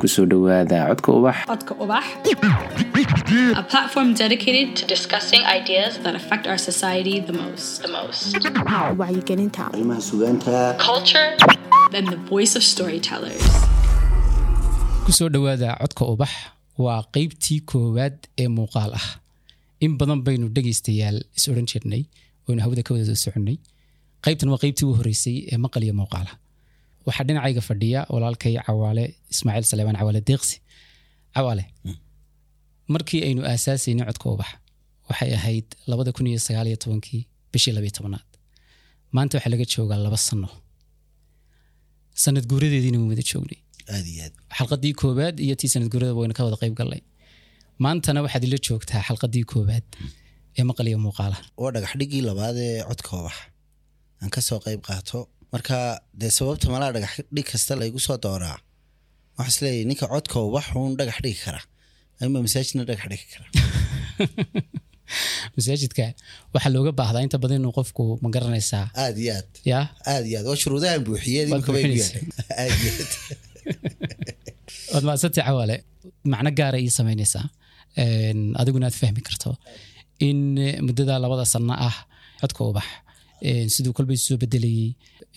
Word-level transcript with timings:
ku 0.00 0.08
soo 0.08 0.24
dhowaada 0.32 0.78
codka 0.88 1.10
ubax. 1.18 1.36
Codka 1.50 1.72
Ubax, 1.82 2.04
a 3.60 3.62
platform 3.72 4.14
dedicated 4.14 4.68
to 4.78 4.84
discussing 4.94 5.42
ideas 5.44 5.98
that 6.04 6.14
affect 6.20 6.46
our 6.50 6.56
society 6.58 7.20
the 7.20 7.32
most. 7.42 7.82
The 7.84 7.88
most. 7.98 8.32
wacyigelinta 9.00 9.62
arrimaha 9.70 10.00
sugaanta 10.10 10.56
Culture, 10.88 11.28
then 11.92 12.04
the 12.14 12.20
voice 12.32 12.52
of 12.58 12.62
storytellers. 12.74 13.44
ku 15.04 15.12
soo 15.18 15.28
dhowaada 15.34 15.76
codka 15.82 16.04
ubax 16.12 16.32
waa 16.84 17.00
qeybtii 17.14 17.60
koowaad 17.70 18.16
ee 18.42 18.48
muuqaal 18.58 18.92
ah. 19.00 19.06
In 19.84 19.92
badan 20.00 20.20
baynu 20.26 20.46
dhegaystayaal 20.56 21.18
is 21.38 21.44
odhan 21.52 21.66
jirnay 21.72 22.02
oynu 22.48 22.60
hawada 22.64 22.82
ka 22.86 22.92
wada 22.96 23.16
soconnay. 23.24 23.56
Qaybtan 24.24 24.48
waa 24.52 24.60
qeybtii 24.64 24.86
u 24.88 24.96
horeysay 25.00 25.36
ee 25.52 25.58
maqal 25.64 25.84
iyo 25.86 25.94
muuqaala 26.00 26.32
waxaa 27.06 27.24
dhinacayga 27.28 27.62
fadhiya 27.68 28.00
walaalkay 28.14 28.54
cawaale 28.66 29.04
ismaaciil 29.32 29.66
saleebaan 29.70 29.96
cawaale 30.00 30.20
deeqsi 30.30 30.56
cawaale 31.36 31.64
markii 32.94 33.20
aynu 33.28 33.40
aasaasaynay 33.50 34.04
codka 34.10 34.26
ubax 34.34 34.50
waxay 35.08 35.30
ahayd 35.38 35.66
labada 35.90 36.10
kun 36.16 36.26
iyo 36.30 36.40
sagaal 36.46 36.66
iyo 36.70 36.78
tobankii 36.84 37.22
bishii 37.52 37.72
labiyo 37.76 37.92
tobanaad 37.98 38.26
maanta 39.16 39.32
waxaa 39.36 39.52
laga 39.54 39.64
joogaa 39.72 39.98
laba 40.06 40.18
sano. 40.28 40.48
Sanad 42.22 42.44
guuradeediina 42.50 42.98
waan 43.00 43.10
wada 43.12 43.24
joognay. 43.30 43.58
Aad 43.94 44.06
iyo 44.12 44.22
aad. 44.26 44.34
Xalqadii 44.58 44.92
koowaad 45.00 45.36
iyo 45.46 45.54
tii 45.60 45.70
sanad 45.72 45.88
guurada 45.92 46.14
waynu 46.18 46.34
ka 46.38 46.42
wada 46.46 46.56
qayb 46.62 46.74
galnay. 46.80 47.02
Maantana 47.84 48.20
waxaad 48.24 48.44
ila 48.48 48.58
joogtaa 48.66 49.00
xalqadii 49.08 49.44
koowaad 49.52 49.86
ee 50.58 50.64
maqal 50.70 50.86
iyo 50.90 50.98
muuqaala 51.06 51.36
waa 51.62 51.70
dhagax 51.74 51.92
dhigii 52.00 52.22
labaad 52.28 52.56
ee 52.66 52.82
codka 52.88 53.10
ubax 53.20 53.36
aan 54.22 54.30
ka 54.34 54.40
soo 54.48 54.58
qayb 54.66 54.80
qaato 54.88 55.18
marka 55.52 55.76
dee 56.20 56.30
sababta 56.38 56.66
malaa 56.74 56.90
dhagax 56.94 57.14
dhig 57.34 57.46
kasta 57.50 57.72
laygu 57.80 57.98
soo 58.06 58.16
dooraa? 58.24 58.56
Waxaa 59.38 59.50
is 59.52 59.58
leeyahay 59.62 59.84
ninka 59.90 60.06
codka 60.12 60.36
ubax 60.48 60.66
uun 60.78 60.92
dhagax 60.98 61.18
dhigi 61.24 61.40
kara. 61.44 61.60
Ama 62.22 62.38
masaajidna 62.46 62.82
dhagax 62.88 63.06
dhigi 63.12 63.26
kara. 63.32 63.46
Masaajidka 65.56 66.04
waxaa 66.54 66.72
looga 66.74 66.92
baahdaa 67.00 67.22
inta 67.26 67.38
badan 67.42 67.58
inuu 67.60 67.74
qofku 67.78 68.02
ma 68.22 68.28
garanaysaa. 68.34 68.84
Aad 69.02 69.16
iyo 69.22 69.32
aad. 69.38 69.48
Yaa 69.70 69.84
aad 70.12 70.24
iyo 70.30 70.36
aad. 70.40 70.46
Waa 70.50 70.58
shuruudahan 70.62 71.00
buuxiyey 71.06 71.44
Waad 71.50 71.58
imika 71.58 71.70
bay 71.74 71.82
ku 71.82 71.88
buuxinaysaa. 71.88 72.20
yaadhay 72.20 72.48
aad 72.62 72.74
iyo 72.84 72.92
aad. 73.02 73.12
Waad 74.92 75.04
maadsantii 75.08 75.44
cawaale 75.48 75.76
macno 76.32 76.50
gaara 76.58 76.78
ii 76.84 76.92
samaynaysaa. 76.98 77.44
Adiguna 78.60 78.84
aad 78.88 78.96
fahmi 79.02 79.22
karto. 79.28 79.50
In 80.28 80.40
muddada 80.86 81.14
labada 81.24 81.44
sano 81.52 81.74
ah 81.88 81.96
codka 82.40 82.60
ubax 82.70 82.88
siduu 83.74 83.92
kolba 83.96 84.16
soo 84.26 84.36
bedelayey 84.42 84.88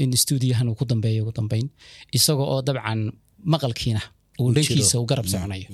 in 0.01 0.11
stuudiyahan 0.23 0.67
uu 0.69 0.75
ku 0.79 0.85
dambeeyo 0.91 1.21
ugu 1.23 1.33
dambeyn. 1.39 1.67
Isagoo 2.17 2.47
oo 2.53 2.61
dabcan 2.67 3.01
maqalkiina 3.53 4.01
uu 4.41 4.49
dhankiisa 4.55 4.95
u 5.01 5.05
garab 5.11 5.25
soconayo 5.33 5.67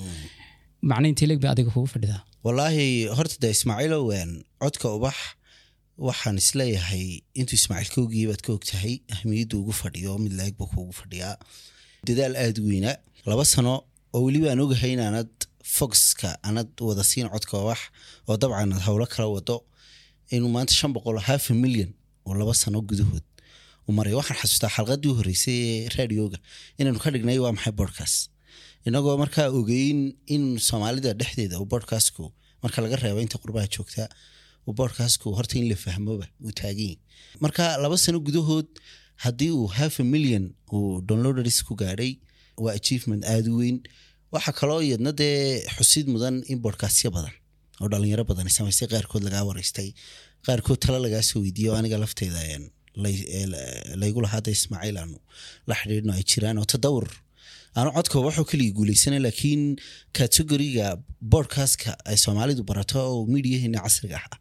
macno 0.90 1.06
intee 1.12 1.28
leeg 1.30 1.40
ba 1.44 1.50
adiga 1.54 1.72
kugu 1.76 1.88
fadhidaa 1.94 2.22
walaahi 2.46 2.88
horta 3.18 3.36
de 3.44 3.48
ismaaciilow 3.56 4.04
codka 4.62 4.88
ubax 4.98 5.18
waxaan 6.08 6.38
is 6.42 6.50
leeyahay 6.60 7.06
intuu 7.40 7.58
ismaaciil 7.62 7.92
ka 7.96 8.00
ogiyey 8.06 8.28
baad 8.32 8.42
ka 8.46 8.52
ogtahay 8.58 8.94
ahmiyaddu 9.16 9.56
ugu 9.62 9.74
fadhiyo 9.82 10.12
mid 10.24 10.34
laeg 10.40 10.54
buu 10.60 10.68
kuugu 10.74 10.94
fadhiyaa 11.02 11.36
dadaal 12.08 12.36
aada 12.44 12.62
weyna. 12.70 12.92
Laba 13.30 13.44
sano 13.54 13.74
oo 14.16 14.22
weliba 14.26 14.48
aan 14.52 14.60
ogahay 14.66 14.92
inaanad 14.98 15.32
foxka 15.78 16.30
anad 16.50 16.70
wada 16.88 17.04
siin 17.10 17.28
codka 17.34 17.56
ubax 17.64 17.80
oo 18.30 18.38
dabcan 18.42 18.72
aad 18.76 18.84
howlo 18.88 19.06
kala 19.14 19.28
wado 19.36 19.56
inuu 20.36 20.52
maanta 20.56 20.74
shan 20.80 20.92
boqol 20.96 21.20
half 21.30 21.44
a 21.52 21.54
million 21.64 21.90
oo 22.30 22.34
laba 22.42 22.54
sano 22.62 22.80
gudahood. 22.90 23.26
Maray 23.98 24.14
waxaan 24.20 24.38
xasuustaa 24.42 24.70
xalqadii 24.76 25.10
u 25.12 25.16
horreysay 25.20 25.58
ee 25.70 25.90
raadioga 25.96 26.38
inaanu 26.80 27.00
ka 27.04 27.10
dhignay 27.14 27.38
waa 27.44 27.54
maxay 27.58 27.74
podcast? 27.82 28.18
Inagoo 28.88 29.16
markaa 29.24 29.48
ogeyn 29.60 30.00
in 30.36 30.44
soomaalida 30.68 31.12
dhexdeeda 31.20 31.58
bodcastku 31.72 32.24
marka 32.64 32.78
laga 32.84 32.96
reebo 33.04 33.20
inta 33.26 33.38
qurbaha 33.44 33.68
joogta 33.76 34.04
bodcastku 34.80 35.28
horta 35.38 35.56
in 35.60 35.66
la 35.72 35.76
fahmoba 35.84 36.26
uu 36.46 36.52
taagan 36.60 36.78
yahay 36.86 36.98
marka 37.44 37.64
laba 37.84 37.98
sano 38.04 38.20
gudahood 38.28 38.68
haddii 39.24 39.52
uu 39.60 39.68
half 39.78 39.96
a 40.00 40.04
million 40.14 40.44
uu 40.76 41.02
downloaders 41.08 41.60
ku 41.68 41.74
gaadhay 41.82 42.12
waa 42.64 42.74
achievement 42.80 43.24
aada 43.26 43.50
u 43.52 43.58
weyn. 43.62 43.78
Waxaa 44.34 44.54
kaloo 44.60 44.82
iyadna 44.88 45.12
dee 45.22 45.66
xusid 45.76 46.06
mudan 46.14 46.36
in 46.52 46.60
bodcastyo 46.66 47.10
badan 47.16 47.34
oo 47.82 47.88
dhalinyaro 47.94 48.24
badan 48.30 48.48
ay 48.50 48.54
samaystay 48.60 48.88
qaarkood 48.94 49.24
lagaa 49.28 49.44
wareystay. 49.50 49.90
Qaarkood 50.48 50.80
talo 50.84 50.98
lagaa 51.06 51.24
soo 51.30 51.40
weydiiyo 51.46 51.72
aniga 51.80 51.98
lafteeda 52.04 52.42
laygu 54.02 54.20
lahaada 54.26 54.52
ismaaciil 54.58 54.98
aanu 55.02 55.18
la 55.70 55.76
xidhiidhno 55.80 56.12
ay 56.18 56.24
jiraan. 56.32 56.58
Oo 56.62 56.68
tadawur. 56.74 57.08
Aanu 57.78 57.90
codka 57.98 58.18
waxuu 58.26 58.46
keliya 58.52 58.72
guuleysana 58.78 59.18
laakiin 59.26 59.64
kategoriga 60.18 60.88
bodcastka 61.34 61.92
ay 62.10 62.18
soomaalidu 62.24 62.64
barato 62.70 62.98
oo 63.12 63.26
midiyaheena 63.34 63.80
casriga 63.86 64.18
ah 64.26 64.38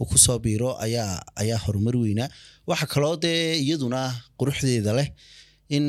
uu 0.00 0.06
ku 0.10 0.18
soo 0.24 0.38
biiro 0.44 0.70
ayaa 0.86 1.10
ayaa 1.42 1.58
horumar 1.64 1.94
weyna 2.04 2.24
waxa 2.70 2.86
kaloo 2.92 3.16
dee 3.24 3.60
iyaduna 3.64 4.00
quruxdeeda 4.40 4.92
leh 4.98 5.08
in 5.76 5.84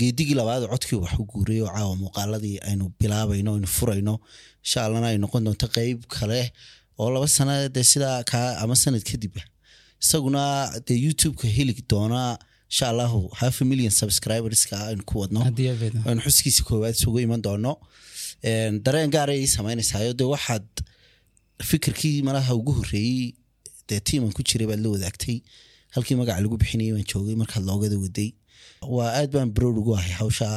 geedigii 0.00 0.34
labaad 0.40 0.62
codkii 0.72 0.98
wax 1.02 1.14
u 1.22 1.24
guuray 1.32 1.60
oo 1.62 1.70
caawa 1.76 1.94
muuqaaladii 2.02 2.56
aynu 2.68 2.84
bilaabayno 3.00 3.50
aynu 3.56 3.68
furayno 3.76 4.14
insha 4.64 4.84
allana 4.86 5.06
ay 5.12 5.18
noqon 5.24 5.44
doonto 5.46 5.66
qeyb 5.76 5.98
kale 6.16 6.40
oo 7.00 7.08
laba 7.14 7.28
sana 7.36 7.54
dee 7.74 7.84
sidaa 7.92 8.18
kaa 8.30 8.48
ama 8.62 8.74
sanad 8.82 9.02
kadib 9.10 9.34
ah. 9.40 9.46
Isaguna 10.02 10.42
dee 10.86 10.98
youtube-ka 11.06 11.48
heli 11.56 11.74
doona 11.92 12.38
insha 12.70 12.86
allahu 12.92 13.20
half 13.40 13.56
million 13.70 13.90
subscriberska 14.00 14.76
aynu 14.90 15.02
ku 15.08 15.14
wadno. 15.20 15.40
Abeed 15.50 15.94
aynu 16.08 16.20
xuskiisa 16.26 16.62
koowaad 16.68 16.94
isugu 16.98 17.18
iman 17.26 17.42
doono. 17.46 17.72
Een, 18.48 18.74
dareen 18.84 19.10
gaar 19.14 19.28
ay 19.34 19.40
ii 19.44 19.50
samaynaysayo 19.56 20.12
dee 20.20 20.28
waxaad 20.34 20.66
fikirkii 21.70 22.22
malaha 22.28 22.54
ugu 22.54 22.72
horreeyey 22.78 23.34
dee 23.88 24.00
tiiman 24.08 24.32
ku 24.36 24.42
jiray 24.48 24.66
baad 24.70 24.80
la 24.84 24.88
wadaagtay. 24.94 25.38
Halkii 25.94 26.16
magaca 26.20 26.40
lagu 26.44 26.56
bixinayay 26.60 26.92
baan 26.96 27.06
joogay 27.12 27.34
markaad 27.42 27.64
loogada 27.68 27.96
waday 28.04 28.30
waa 28.94 29.08
aad 29.20 29.30
baan 29.36 29.50
broad 29.56 29.76
ugu 29.80 29.92
ahay 29.98 30.12
hawsha 30.20 30.48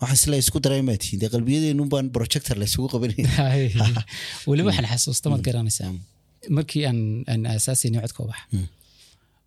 waxaan 0.00 0.16
isle 0.18 0.36
isku 0.44 0.58
dareemaa 0.64 0.96
tihiin. 1.02 1.20
Dee 1.22 1.30
qalbiyadeenun 1.34 1.88
baan 1.92 2.06
projector 2.16 2.56
laysugu 2.62 2.88
qabanay 2.92 3.18
weliba 4.50 4.68
waxaan 4.70 4.88
xasuusta 4.92 5.26
maad 5.32 5.42
garanaysaa 5.48 5.90
markii 6.56 6.82
aan 6.90 7.40
aasaasayna 7.52 7.98
codka 8.04 8.20
ubax 8.26 8.40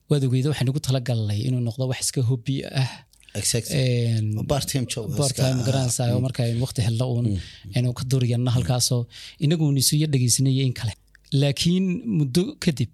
waad 0.10 0.24
ogeyda 0.28 0.48
waxaan 0.52 0.70
ugu 0.72 0.82
talagalnay 0.88 1.40
inuu 1.48 1.62
noqdo 1.68 1.84
wax 1.92 2.00
iska 2.06 2.22
hobi 2.32 2.56
ah. 2.82 2.92
Exactly. 3.40 3.76
Een, 3.80 4.28
part-time 4.52 4.86
job 4.94 5.06
bartime 5.20 5.62
garanaysaa 5.68 6.08
oo 6.16 6.22
marka 6.28 6.40
aynu 6.48 6.60
waqti 6.66 6.82
helno 6.88 7.06
uun 7.14 7.28
aynu 7.76 7.90
ka 8.00 8.04
duryanno 8.12 8.50
halkaasoo. 8.56 9.02
Inaguun 9.46 9.78
isu 9.82 9.94
yar 10.02 10.10
dhegeysanaya 10.14 10.64
in 10.70 10.74
kale. 10.80 10.94
Laakiin 11.42 11.86
muddo 12.18 12.44
kadib 12.64 12.90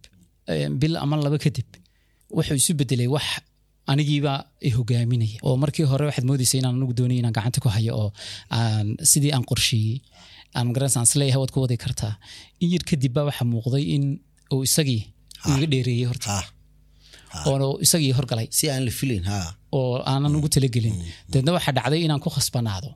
bil 0.81 0.93
ama 1.03 1.15
laba 1.25 1.37
kadib 1.45 1.69
wuxuu 2.37 2.57
isu 2.61 2.71
bedelay 2.79 3.07
wax 3.15 3.25
anigiiba 3.91 4.33
i 4.67 4.69
hogaaminaya 4.77 5.37
oo 5.47 5.55
markii 5.63 5.85
hore 5.91 6.03
waxaad 6.09 6.25
moodeysa 6.29 6.55
inaan 6.59 6.75
anigu 6.77 6.93
doonay 6.99 7.17
inaan 7.21 7.35
gacanta 7.37 7.59
ku 7.63 7.69
hayo 7.75 7.91
oo 8.01 8.09
aan 8.59 8.87
sidii 9.11 9.31
aan 9.35 9.45
qorsheeyey 9.51 9.97
aan 10.57 10.65
magaranaysa 10.69 10.97
aan 10.99 11.07
is 11.09 11.15
leeyahay 11.21 11.39
waad 11.43 11.51
ku 11.55 11.59
wadi 11.63 11.77
kartaa. 11.85 12.13
In 12.63 12.69
yar 12.73 12.83
kadib 12.89 13.11
baa 13.15 13.25
waxaa 13.29 13.47
muuqday 13.53 13.83
in 13.95 14.03
uu 14.53 14.61
isagii 14.67 15.01
iga 15.55 15.67
dheereeyey 15.73 16.07
horta. 16.11 16.29
Ha. 17.33 17.39
Oo 17.49 17.69
isagii 17.85 18.13
horgalay 18.17 18.47
si 18.57 18.63
aan 18.73 18.83
la 18.87 18.91
filayn 18.99 19.23
ha. 19.31 19.37
Oo 19.77 19.95
aanan 20.11 20.35
ugu 20.37 20.49
talagelin. 20.55 20.95
Deedna 21.33 21.51
waxaa 21.57 21.73
dhacday 21.77 22.01
inaan 22.07 22.21
ku 22.25 22.29
khasbanaado. 22.35 22.89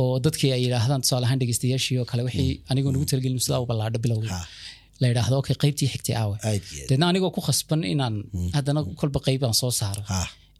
Oo 0.00 0.14
dadkii 0.24 0.50
ay 0.56 0.60
yidhaahdaan 0.64 1.00
tusaale 1.04 1.24
ahaan 1.26 1.38
dhegeystayaashii 1.42 1.96
oo 2.00 2.06
kale 2.10 2.22
wixii 2.28 2.52
anigoo 2.70 2.92
ugu 2.98 3.06
talagelin 3.12 3.40
sidaa 3.46 3.60
u 3.64 3.66
ballaadho 3.70 3.98
bilowgii 4.04 4.32
Ha. 4.34 4.40
La 5.00 5.06
yidhaahdo 5.10 5.34
okay 5.42 5.56
qaybtii 5.62 5.88
xigtay 5.92 6.14
aawe 6.22 6.36
deedna 6.88 7.04
anigoo 7.10 7.30
ku 7.36 7.40
khasban 7.48 7.80
inaan 7.94 8.14
haddana 8.56 8.80
kolba 9.00 9.18
qayb 9.26 9.42
aan 9.48 9.56
soo 9.62 9.72
saaro 9.80 10.02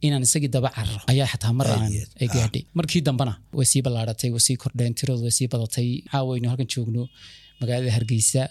inaan 0.07 0.23
isagii 0.29 0.51
daba 0.57 0.69
cararo 0.77 1.01
ayaa 1.13 1.29
xataa 1.33 1.53
mar 1.61 1.67
aan 1.75 1.91
ay 2.23 2.29
gaadhay 2.35 2.63
markii 2.79 3.03
dambena 3.09 3.33
way 3.59 3.67
sii 3.73 3.83
ballaadhatay 3.87 4.31
way 4.35 4.43
sii 4.47 4.57
kordheen 4.63 4.93
tiradu 4.99 5.23
way 5.27 5.35
sii 5.39 5.49
badatay 5.53 5.89
caawaynu 6.13 6.47
halkan 6.51 6.69
joogno 6.75 7.03
magaalada 7.61 7.93
hargeysa 7.97 8.43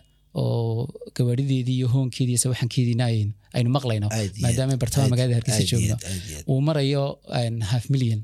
oo 0.42 0.88
gawaadhideedii 1.18 1.76
iyo 1.80 1.88
hoonkeedii 1.94 2.34
iyo 2.36 2.42
sawaxankeediina 2.44 3.04
aynu 3.58 3.70
maqlayno 3.78 4.08
maadaama 4.44 4.76
bartamaha 4.84 5.10
magaalada 5.14 5.36
hargeysa 5.40 5.64
joogno 5.72 5.96
uu 6.52 6.60
marayo 6.68 7.04
half 7.72 7.86
million 7.94 8.20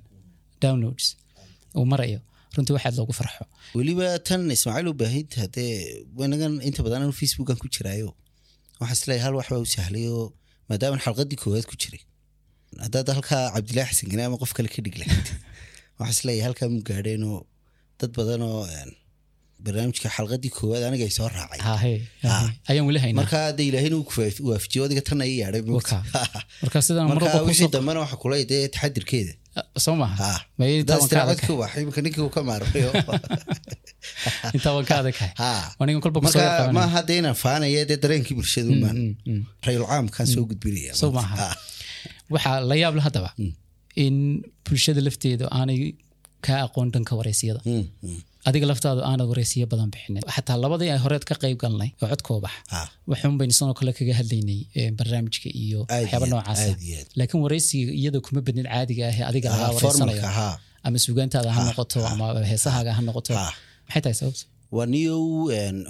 downloads. 0.64 1.06
uu 1.80 1.86
marayo 1.94 2.20
runtii 2.56 2.76
waxaad 2.78 2.96
loogu 3.00 3.14
farxo. 3.20 3.46
Weliba 3.78 4.08
tan 4.28 4.42
ismaaciil 4.56 4.88
u 4.92 4.94
baahinta 5.04 5.38
hadee 5.46 5.74
wanagan 6.20 6.54
inta 6.68 6.82
badan 6.86 7.02
anu 7.06 7.14
facebookan 7.22 7.58
ku 7.62 7.68
jiraayo 7.76 8.10
waxaa 8.82 8.98
is 8.98 9.04
leeyahay 9.10 9.26
hal 9.26 9.36
waxbaa 9.40 9.64
u 9.66 9.68
sahlayo 9.76 10.18
maadaama 10.70 11.04
xalqadii 11.06 11.40
koowaad 11.44 11.66
ku 11.72 11.76
jiray. 11.82 12.04
Haddaad 12.86 13.08
halkaa 13.16 13.44
cabdillahi 13.56 13.90
xasan 13.92 14.08
gane 14.12 14.24
ama 14.28 14.38
qof 14.42 14.52
kale 14.58 14.70
ka 14.76 14.80
dhig 14.86 14.96
lahayd 15.02 15.28
waxaa 16.00 16.14
is 16.16 16.22
leeyahay 16.28 16.46
halkaa 16.48 16.68
mu 16.74 16.80
gaadheenoo 16.90 17.40
dad 18.00 18.12
badanoo 18.18 18.60
barnaamijka 19.65 20.10
xalqadii 20.15 20.51
koowaad 20.57 20.83
aniga 20.88 21.06
soo 21.18 21.27
raacay. 21.36 21.60
Hahe 21.69 21.94
hahe. 22.24 22.50
ayaan 22.69 22.86
weli 22.89 23.00
haynaa 23.06 23.19
marka 23.21 23.39
de 23.57 23.63
kufaaf- 24.10 24.42
waafajiyo 24.50 24.81
adiga 24.88 25.01
tan 25.07 25.21
ay 25.25 25.31
yaadhay 25.42 25.62
Waka. 25.77 25.98
marka 26.63 26.77
sidaan 26.88 27.06
mar 27.10 27.15
marka 27.18 27.30
walba 27.30 27.48
wixii 27.50 27.65
ku 27.65 27.71
soo 27.71 27.75
dambena 27.75 28.00
waxa 28.04 28.18
kula 28.24 28.36
dee 28.51 28.63
taxadirkeeda. 28.74 29.33
Soo 29.86 29.95
maaha 30.01 30.15
ha 30.24 30.31
Ma 30.57 30.63
intaa 30.65 30.98
waan 31.00 31.10
ka 31.10 31.15
daas 31.15 31.25
adag 31.25 31.39
codka 31.42 31.54
wax 31.62 31.71
imika 31.83 32.01
ninkii 32.06 32.24
uu 32.25 32.33
ka 32.36 32.42
maarmayo. 32.50 32.89
Intaa 34.56 34.74
waan 34.75 34.86
ka 34.89 34.95
adagkahay 35.01 35.31
ha 35.42 35.51
anigan 35.81 36.01
kolba 36.06 36.19
ku 36.21 36.27
soo 36.27 36.39
marka 36.39 36.50
yaqaanay. 36.50 36.75
maaha 36.80 37.00
dee 37.10 37.18
inaan 37.21 37.38
faanaya 37.44 37.81
dee 37.89 37.98
dareenkii 38.04 38.36
bulshada 38.39 38.69
umaan 38.75 38.98
Mm, 38.98 39.13
mm. 39.31 39.42
rayul 39.65 39.86
caamkaan 39.92 40.27
soo 40.33 40.44
gudbinaya 40.50 40.92
Soo 41.01 41.12
waxaa 42.33 42.57
la 42.69 42.75
yaab 42.81 42.94
la 42.98 43.04
haddaba 43.07 43.30
in 44.06 44.15
bulshada 44.65 45.01
lafteedu 45.07 45.45
aanay 45.57 45.80
kaa 46.45 46.60
aqoon 46.68 46.88
dhanka 46.94 47.13
wareysiyada 47.19 47.62
Mm, 47.65 47.86
mm. 48.04 48.19
Adiga 48.50 48.66
laftaadu 48.72 49.01
aanad 49.10 49.28
wareysiyo 49.31 49.66
badan 49.74 49.90
bixinin 49.94 50.24
xataa 50.36 50.57
labadii 50.63 50.90
ay 50.95 51.00
horeed 51.06 51.24
ka 51.30 51.36
qayb 51.44 51.57
galnay 51.63 51.90
oo 52.01 52.07
codkoo 52.12 52.40
bax 52.45 52.56
Ha. 52.74 52.81
waxuun 53.12 53.36
baynu 53.40 53.54
sanoo 53.60 53.75
kale 53.80 53.92
kaga 54.00 54.13
hadlaynay 54.19 54.60
eh, 54.80 54.90
barnaamijka 55.00 55.50
iyo 55.63 55.80
waxyaaba 55.90 56.25
noocaasa 56.34 56.69
aad. 56.72 57.07
laakiin 57.19 57.42
wareysiga 57.45 57.92
iyada 58.00 58.19
kuma 58.25 58.40
badnid 58.48 58.68
caadiga 58.74 59.04
ah 59.10 59.16
ee 59.19 59.24
adiga 59.30 59.48
lagaa 59.54 59.72
wareysanayo 59.78 60.24
ama 60.88 60.98
sugaantaada 61.06 61.50
ha 61.57 61.62
noqoto 61.69 62.00
ama 62.13 62.25
heesahaaga 62.51 62.92
ha 62.98 63.01
noqoto. 63.07 63.31
Maxay 63.88 64.01
tahay 64.04 64.16
sababta? 64.22 64.44
Waa 64.75 64.88
niyow 64.94 65.22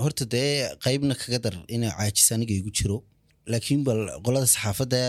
horta 0.04 0.24
dee 0.34 0.50
qaybna 0.86 1.14
kaga 1.22 1.40
dar 1.46 1.56
inay 1.76 1.92
caajis 1.98 2.28
aniga 2.36 2.54
igu 2.62 2.72
jiro. 2.78 2.98
Laakiin 3.52 3.82
bal 3.88 4.00
qolada 4.26 4.48
saxaafadda 4.54 5.00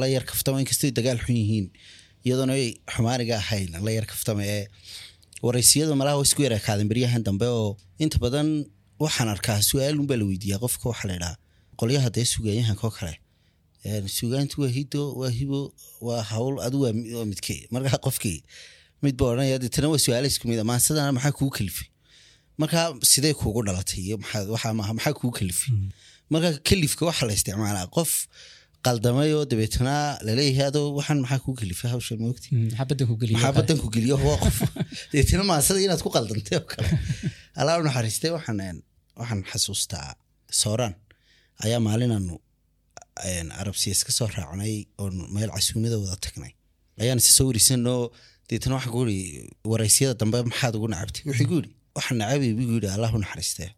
la 0.00 0.06
yar 0.14 0.24
kaftama 0.30 0.56
inkastay 0.62 0.90
dagaal 0.98 1.18
xun 1.26 1.36
yihiin 1.42 1.66
iyadoona 2.26 2.54
xumaaniga 2.94 3.34
ahayn 3.42 3.70
la 3.86 3.90
yar 3.96 4.06
kaftama 4.12 4.42
ee 4.56 4.62
waraysiyada 5.46 5.94
malaha 6.00 6.16
waa 6.18 6.26
isku 6.28 6.40
yara 6.46 6.58
kaadeen 6.66 6.88
beryahan 6.92 7.22
dambe 7.26 7.46
oo 7.58 7.70
inta 8.04 8.16
badan 8.24 8.48
waxaan 9.04 9.28
arkaa 9.34 9.58
su'aal 9.70 9.96
unbaa 10.02 10.18
la 10.20 10.24
weydiiyaa 10.30 10.60
qofka 10.64 10.84
waxaa 10.92 11.08
la 11.10 11.14
idhaha 11.18 11.36
qolyaha 11.80 12.08
dee 12.16 12.26
sugaanyahanka 12.34 12.84
oo 12.88 12.94
kale 12.98 13.14
sugaantu 14.18 14.60
waa 14.62 14.68
hido 14.78 15.02
waa 15.20 15.30
hibo 15.38 15.60
waa 16.00 16.22
hawl 16.22 16.54
adu 16.66 16.80
waa 16.84 16.92
mi- 16.92 17.12
waa 17.14 17.24
midkee. 17.24 17.60
Markaa 17.70 17.98
qofkii 18.06 18.38
midba 19.02 19.24
odhanaya 19.26 19.58
deetana 19.62 19.88
waa 19.92 19.98
su'aala 20.04 20.26
isku 20.32 20.48
mid 20.48 20.58
a 20.58 20.64
maansadana 20.64 21.12
maxaa 21.16 21.32
kugu 21.38 21.50
kalifay? 21.58 21.88
Marka 22.58 22.80
sidee 23.02 23.34
kuugu 23.40 23.62
dhalatay? 23.66 24.00
Iyo 24.08 24.16
maxaa 24.18 25.12
kugu 25.18 25.30
kalifay? 25.38 25.74
Marka 26.30 26.48
kalifka 26.68 27.02
waxaa 27.08 27.26
la 27.28 27.32
isticmaalaa 27.38 27.86
qof 27.96 28.10
qaldamay 28.86 29.30
oo 29.36 29.44
dabeetana 29.50 29.94
la 30.26 30.32
leeyahay 30.38 30.66
adoo 30.72 30.86
waxaan 30.98 31.18
maxaa 31.24 31.40
kugu 31.44 31.56
kalifay 31.60 31.90
hawshan 31.94 32.18
moogti 32.24 32.48
Mm, 32.52 32.64
maxaa 32.70 32.86
badan 32.90 33.06
ku 33.10 33.14
ku 33.84 33.88
geliyo? 33.94 34.16
Waa 34.28 34.38
qof. 34.44 34.58
Dabeetana 35.12 35.44
maasada 35.50 35.78
inaad 35.86 36.02
ku 36.06 36.10
qaldantay 36.16 36.56
oo 36.60 36.66
kale. 36.72 36.88
Alaa 37.60 37.78
u 37.80 37.82
naxariistay 37.86 38.30
waxaan 38.36 38.60
waxaan 39.20 39.40
xasuustaa 39.50 40.08
sooraan. 40.62 40.94
Ayaa 41.64 41.80
maalinaanu 41.86 42.34
een, 43.30 43.48
arabsiya 43.60 43.92
iska 43.96 44.12
soo 44.18 44.28
raacnay 44.36 44.74
oon 45.02 45.14
meel 45.34 45.50
casuumada 45.56 45.96
wada 46.02 46.16
tagnay. 46.26 46.52
Ayaan 47.02 47.18
isa 47.22 47.32
soo 47.38 47.46
warisanoo 47.50 48.02
deetana 48.48 48.74
waxaan 48.78 48.94
ku 48.94 49.00
iri 49.06 50.14
dambe 50.20 50.36
maxaad 50.50 50.74
ugu 50.78 50.88
nacabtay? 50.92 51.22
Wuxuu 51.28 51.48
gu 51.50 51.56
yidhi 51.60 51.72
waxaan 51.96 52.16
nacabay 52.20 52.52
buu 52.58 52.74
yidhi 52.76 52.88
allah 52.96 53.10
u 53.16 53.18
naxariistee 53.24 53.70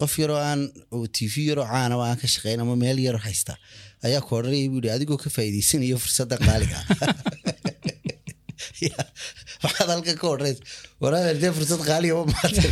qof 0.00 0.12
yaroo 0.22 0.38
aan 0.50 0.60
oo 0.94 1.06
tv 1.16 1.34
yaroo 1.50 1.66
caana 1.72 1.94
aan 2.06 2.18
ka 2.22 2.26
shaqeyn 2.34 2.60
ama 2.62 2.74
meel 2.82 2.98
yaro 3.06 3.18
haysta 3.26 3.52
ayaa 4.06 4.22
ku 4.26 4.30
odhanaya 4.38 4.68
buu 4.72 4.80
yidhi 4.80 4.90
adigoo 4.96 5.18
ka 5.24 5.28
faa'iidaysanayo 5.36 5.96
fursadda 6.04 6.36
qaaliga 6.46 6.78
Ya, 8.86 8.94
waxaad 9.64 9.88
halkan 9.92 10.16
ka 10.20 10.26
odhanaysa 10.34 10.62
waraada 11.02 11.32
dee 11.42 11.50
fursad 11.56 11.80
qaaliga 11.88 12.14
ma 12.18 12.24
maata 12.30 12.62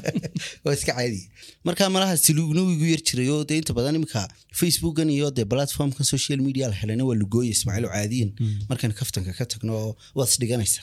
waa 0.64 0.74
iska 0.78 0.92
caadiya 0.98 1.28
marka 1.68 1.88
malaha 1.96 2.14
siluugna 2.24 2.60
wuu 2.64 2.74
igu 2.76 2.86
yar 2.92 3.02
jiray 3.08 3.28
oo 3.34 3.42
dee 3.50 3.58
inta 3.62 3.72
badan 3.78 3.98
imika 4.00 4.22
facebookan 4.60 5.08
iyo 5.16 5.28
dee 5.38 5.44
platformkan 5.52 6.04
social 6.14 6.40
media 6.46 6.68
la 6.72 6.76
helana 6.80 7.04
waa 7.08 7.18
lugooya 7.22 7.50
ismaaciil 7.56 7.84
oo 7.88 7.92
caadiyin. 7.96 8.30
Markaan 8.70 8.92
kaftanka 9.00 9.32
ka 9.38 9.44
tagno 9.52 9.72
oo 9.82 9.90
waad 10.16 10.28
isdhiganaysa 10.32 10.80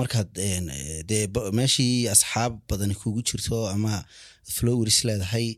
markaad 0.00 0.28
een, 0.48 0.66
eh, 0.78 1.00
dee 1.10 1.24
meeshii 1.58 2.08
asxaab 2.14 2.52
badani 2.70 2.94
kugu 3.02 3.20
jirto 3.28 3.58
ama 3.74 3.92
flowers 4.56 4.98
leedahay 5.08 5.48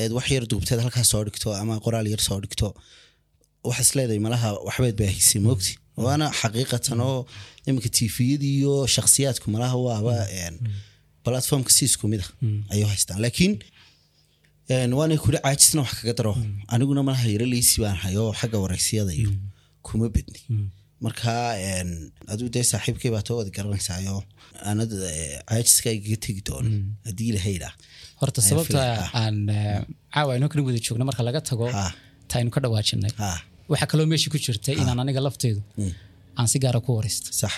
eed 0.00 0.12
wax 0.16 0.26
yar 0.36 0.44
duubteed 0.50 0.80
halkaas 0.84 1.08
soo 1.12 1.22
dhigto 1.26 1.48
ama 1.62 1.74
qoraal 1.84 2.06
yar 2.14 2.20
soo 2.28 2.38
dhigto. 2.44 2.68
Waxaas 3.68 3.90
leedahay 3.96 4.20
malaha 4.26 4.48
waxbeed 4.68 4.96
baahisay 5.00 5.40
moogti? 5.46 5.72
Waana 6.04 6.26
xaqiiqatan 6.40 7.00
oo 7.10 7.20
iminka 7.68 7.88
tifiyadii 7.98 8.54
iyo 8.60 8.74
shakhsiyaadku 8.94 9.46
malaha 9.54 9.76
waaba 9.86 10.14
een, 10.42 10.56
platformka 11.24 11.70
si 11.76 11.84
isku 11.88 12.04
mid 12.12 12.20
ah 12.24 12.30
ayuu 12.74 12.88
haystaan 12.92 13.20
laakiin 13.24 13.54
waana 14.98 15.16
kuli 15.24 15.38
caajisna 15.44 15.80
wax 15.84 15.92
kaga 16.00 16.12
daro. 16.18 16.34
Aniguna 16.74 17.02
malaha 17.08 17.28
yaro 17.34 17.46
leysi 17.54 17.80
baan 17.82 17.96
hayo 18.04 18.24
xagga 18.40 18.58
waraysiyada 18.64 19.12
iyo 19.20 19.30
kuma 19.86 20.08
bedni. 20.14 20.40
Marka 21.04 21.32
aduu 22.32 22.48
dee 22.54 22.62
saaxiibkay 22.70 23.10
baa 23.14 23.22
too 23.26 23.36
wada 23.38 23.50
garanaysaayo 23.56 24.22
aanad 24.68 24.92
eh, 24.92 25.40
caajiska 25.48 25.90
igaga 25.96 26.16
tegi 26.24 26.40
doono 26.48 26.70
haddii 27.06 27.28
ilahaydha 27.32 27.70
horta 28.24 28.40
sababta 28.50 28.80
filaya. 28.80 29.02
aan 29.20 29.36
eh, 29.58 29.80
caawa 30.14 30.30
aynu 30.36 30.46
kala 30.52 30.62
wada 30.68 30.80
joogno 30.86 31.04
marka 31.08 31.22
laga 31.28 31.40
tago 31.50 31.66
Ha. 31.78 31.84
ta 32.28 32.34
aynu 32.40 32.50
ka 32.54 32.60
dhawaajinay. 32.64 33.12
Ha 33.22 33.30
waxaa 33.72 33.88
kaloo 33.92 34.06
meesha 34.12 34.28
ku 34.34 34.38
jirta 34.46 34.70
inaan 34.80 34.98
aniga 35.02 35.20
lafteedu 35.26 35.60
aan 36.38 36.46
si 36.52 36.56
gaara 36.64 36.78
ku 36.86 36.90
wareysto 36.98 37.28
sax. 37.40 37.54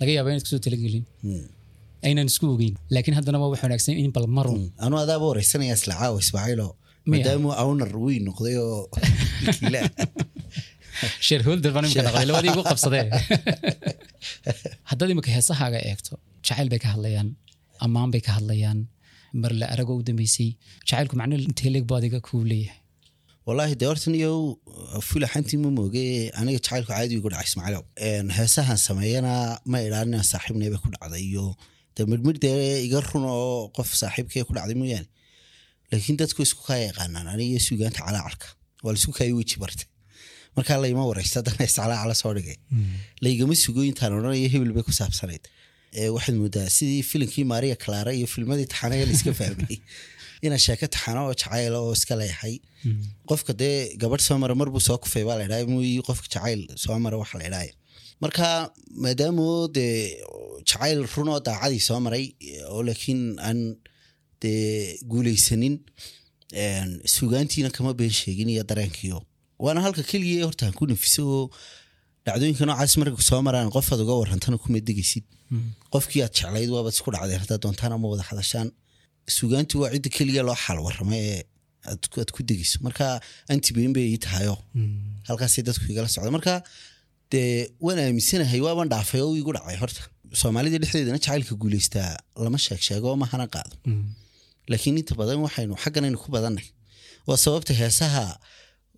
Laga 0.00 0.10
yaaba 0.16 0.28
inaad 0.32 0.44
ku 0.46 0.50
soo 0.52 0.60
talagelin 0.66 1.04
Mm. 1.28 1.44
aynan 2.06 2.26
isku 2.32 2.44
ogeyn. 2.54 2.74
Laakiin 2.94 3.14
haddana 3.18 3.38
waa 3.42 3.50
wax 3.52 3.60
wanaagsan 3.66 3.94
in 4.02 4.10
bal 4.16 4.26
marun. 4.36 4.62
Anuu 4.84 4.98
adaaba 5.04 5.24
wareysanaya 5.30 5.74
isla 5.78 5.94
caawa 6.00 6.16
ismaaciilo 6.24 6.66
maadaamuu 7.10 7.52
awnar 7.62 7.90
weyn 8.04 8.22
noqday 8.28 8.54
oo 8.66 8.80
shareholder 11.26 11.70
baan 11.74 11.84
imika 11.88 12.02
noqday 12.06 12.26
labadii 12.30 12.50
igu 12.54 12.62
qabsadee. 12.70 13.04
Haddaad 14.90 15.10
imika 15.14 15.30
heesahaaga 15.36 15.78
eegto 15.90 16.12
jacayl 16.46 16.68
bay 16.72 16.80
ka 16.84 16.88
hadlayaan 16.94 17.28
ammaan 17.84 18.10
bay 18.14 18.22
ka 18.26 18.32
hadlayaan 18.38 18.78
mar 19.42 19.52
la 19.60 19.66
aragoo 19.74 19.96
u 20.00 20.06
dambeysay 20.08 20.48
jacaylku 20.88 21.14
macno 21.20 21.34
intee 21.48 21.70
leeg 21.74 21.84
buu 21.88 21.96
adiga 22.00 22.20
kuu 22.28 22.42
leeyahay? 22.52 22.80
Wallaahi 23.46 23.74
dee 23.80 23.88
hortan 23.90 24.14
iyo 24.20 24.32
fulaxantii 25.08 25.58
ma 25.64 25.70
mooge 25.78 26.04
aniga 26.40 26.58
jacaylku 26.60 26.90
caadi 26.92 27.14
igu 27.18 27.28
dhacay 27.32 27.46
ismaaciilow 27.50 27.84
heesahan 28.38 28.78
sameeyana 28.88 29.32
ma 29.72 29.78
idhaan 29.86 30.08
inaan 30.10 30.26
saaxiibnayba 30.32 30.78
ku 30.82 30.88
dhacday 30.94 31.22
iyo 31.30 31.44
dee 31.96 32.06
midmid 32.12 32.38
dee 32.44 32.84
iga 32.86 33.00
run 33.08 33.24
oo 33.34 33.68
qof 33.76 33.88
saaxiibkee 34.02 34.44
ku 34.48 34.52
dhacday 34.56 34.76
mooyaane. 34.82 35.08
Laakiin 35.90 36.16
dadku 36.20 36.40
isku 36.46 36.62
kaa 36.68 36.80
yaqaanaan 36.88 37.26
aniga 37.34 37.50
iyo 37.54 37.60
sugaanta 37.68 38.00
calaacarka 38.06 38.46
waa 38.84 38.92
la 38.94 38.98
isku 39.00 39.12
kaayo 39.18 39.34
weji 39.40 39.56
bartay. 39.62 39.86
Markaa 40.56 40.78
layma 40.84 41.04
wareysta 41.10 41.36
haddana 41.40 41.64
iscalaacala 41.68 42.14
soo 42.22 42.32
dhigay. 42.38 42.56
Laygama 43.24 43.54
sugo 43.64 43.80
intaan 43.90 44.12
odhanaya 44.18 44.48
hebel 44.54 44.72
bay 44.76 44.84
ku 44.88 44.92
saabsanayd 45.00 45.44
waxaad 46.16 46.36
moodaa 46.42 46.68
sidii 46.76 47.02
filimkii 47.02 47.44
maria 47.44 47.76
clara 47.76 48.12
iyo 48.12 48.26
filmadii 48.26 48.66
taxanaga 48.72 49.06
laiska 49.10 49.32
fahmay. 49.40 49.78
Inaan 50.44 50.62
sheeko 50.66 50.86
taxano 50.86 51.20
oo 51.28 51.34
jacayl 51.34 51.74
oo 51.80 51.92
iska 51.92 52.16
leeyahay 52.20 52.56
qofka 53.30 53.52
dee 53.60 53.96
gabadh 54.02 54.22
soo 54.26 54.38
mara 54.38 54.54
marbuu 54.54 54.80
soo 54.88 54.98
kufay 54.98 55.24
baa 55.28 55.38
la 55.38 55.46
idhaha 55.48 55.66
muy 55.74 56.02
qofka 56.08 56.28
jacayl 56.34 56.66
soo 56.76 56.98
mara 57.04 57.16
waxa 57.22 57.38
la 57.38 57.48
idhaaya 57.50 57.72
marka 58.20 58.46
maadaama 59.04 59.48
dee 59.76 60.20
jacayl 60.68 61.06
run 61.14 61.28
oo 61.34 61.40
daacadii 61.48 61.82
soo 61.88 62.00
maray 62.06 62.26
oo 62.72 62.82
laakiin 62.88 63.22
aan 63.48 63.60
dee 64.42 64.98
guuleysanin 65.10 65.78
sugaantiina 67.16 67.70
kama 67.70 67.94
been 67.94 68.10
sheegin 68.10 68.48
iyo 68.48 68.64
dareenkiyo. 68.70 69.22
Waana 69.58 69.80
halka 69.80 70.02
keliya 70.02 70.44
horta 70.44 70.66
aan 70.66 70.76
ku 70.78 70.86
nafiso 70.86 71.22
oo 71.26 71.50
dhacdooyinka 72.26 72.64
noocaas 72.68 72.94
marka 73.00 73.22
soo 73.28 73.40
maraan 73.46 73.70
qofaad 73.76 74.00
uga 74.04 74.14
warantana 74.22 74.56
kuma 74.62 74.78
degaysid 74.88 75.24
qofkii 75.94 76.22
aad 76.24 76.32
jeclayd 76.38 76.70
waabaad 76.74 76.94
isku 76.96 77.10
dhacdeen 77.14 77.40
haddaad 77.42 77.60
doontaan 77.64 77.92
ama 77.96 78.06
wada 78.12 78.24
hadashaan. 78.30 78.68
Sugaantu 79.36 79.74
waa 79.82 79.90
cidda 79.94 80.10
keliya 80.16 80.42
loo 80.48 80.56
xal 80.64 80.78
warrama 80.86 81.16
ee 81.28 81.42
aad 81.90 82.02
ku- 82.34 82.46
degayso 82.50 82.76
marka 82.86 83.04
antibayn 83.52 83.92
bay 83.96 84.06
ii 84.14 84.18
tahayo 84.26 84.54
halkaasay 85.28 85.62
dadku 85.68 85.84
igala 85.92 86.08
socda 86.14 86.30
marka 86.36 86.54
dee 87.32 87.48
waan 87.84 87.98
aaminsanahay 88.04 88.60
waaban 88.66 88.88
dhaafay 88.92 89.20
oo 89.26 89.34
igu 89.40 89.50
dhacay 89.56 89.76
horta. 89.82 90.02
Soomaalida 90.40 90.76
dhexdeedana 90.82 91.18
jacaylka 91.24 91.54
guuleystaa 91.62 92.10
lama 92.44 92.58
sheeg 92.64 92.80
sheego 92.88 93.06
oo 93.12 93.16
mahana 93.22 93.46
qaado. 93.54 93.74
Laakiin 94.70 94.96
inta 95.00 95.14
badan 95.20 95.38
waxaynu 95.46 95.74
xagganaynu 95.84 96.18
ku 96.22 96.28
badannay. 96.34 96.66
Waa 97.28 97.38
sababta 97.44 97.72
heesaha 97.80 98.24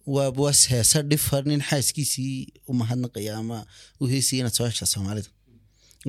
waa 0.07 0.31
was 0.43 0.61
heesa 0.73 1.03
dhifa 1.03 1.43
nin 1.51 1.61
xaaskiisii 1.69 2.37
u 2.71 2.73
mahadnaqaya 2.81 3.33
ama 3.43 3.59
u 4.01 4.07
heesaya 4.13 4.41
inaad 4.41 4.55
soo 4.59 4.67
heshaa 4.71 4.87
soomaalida. 4.95 5.31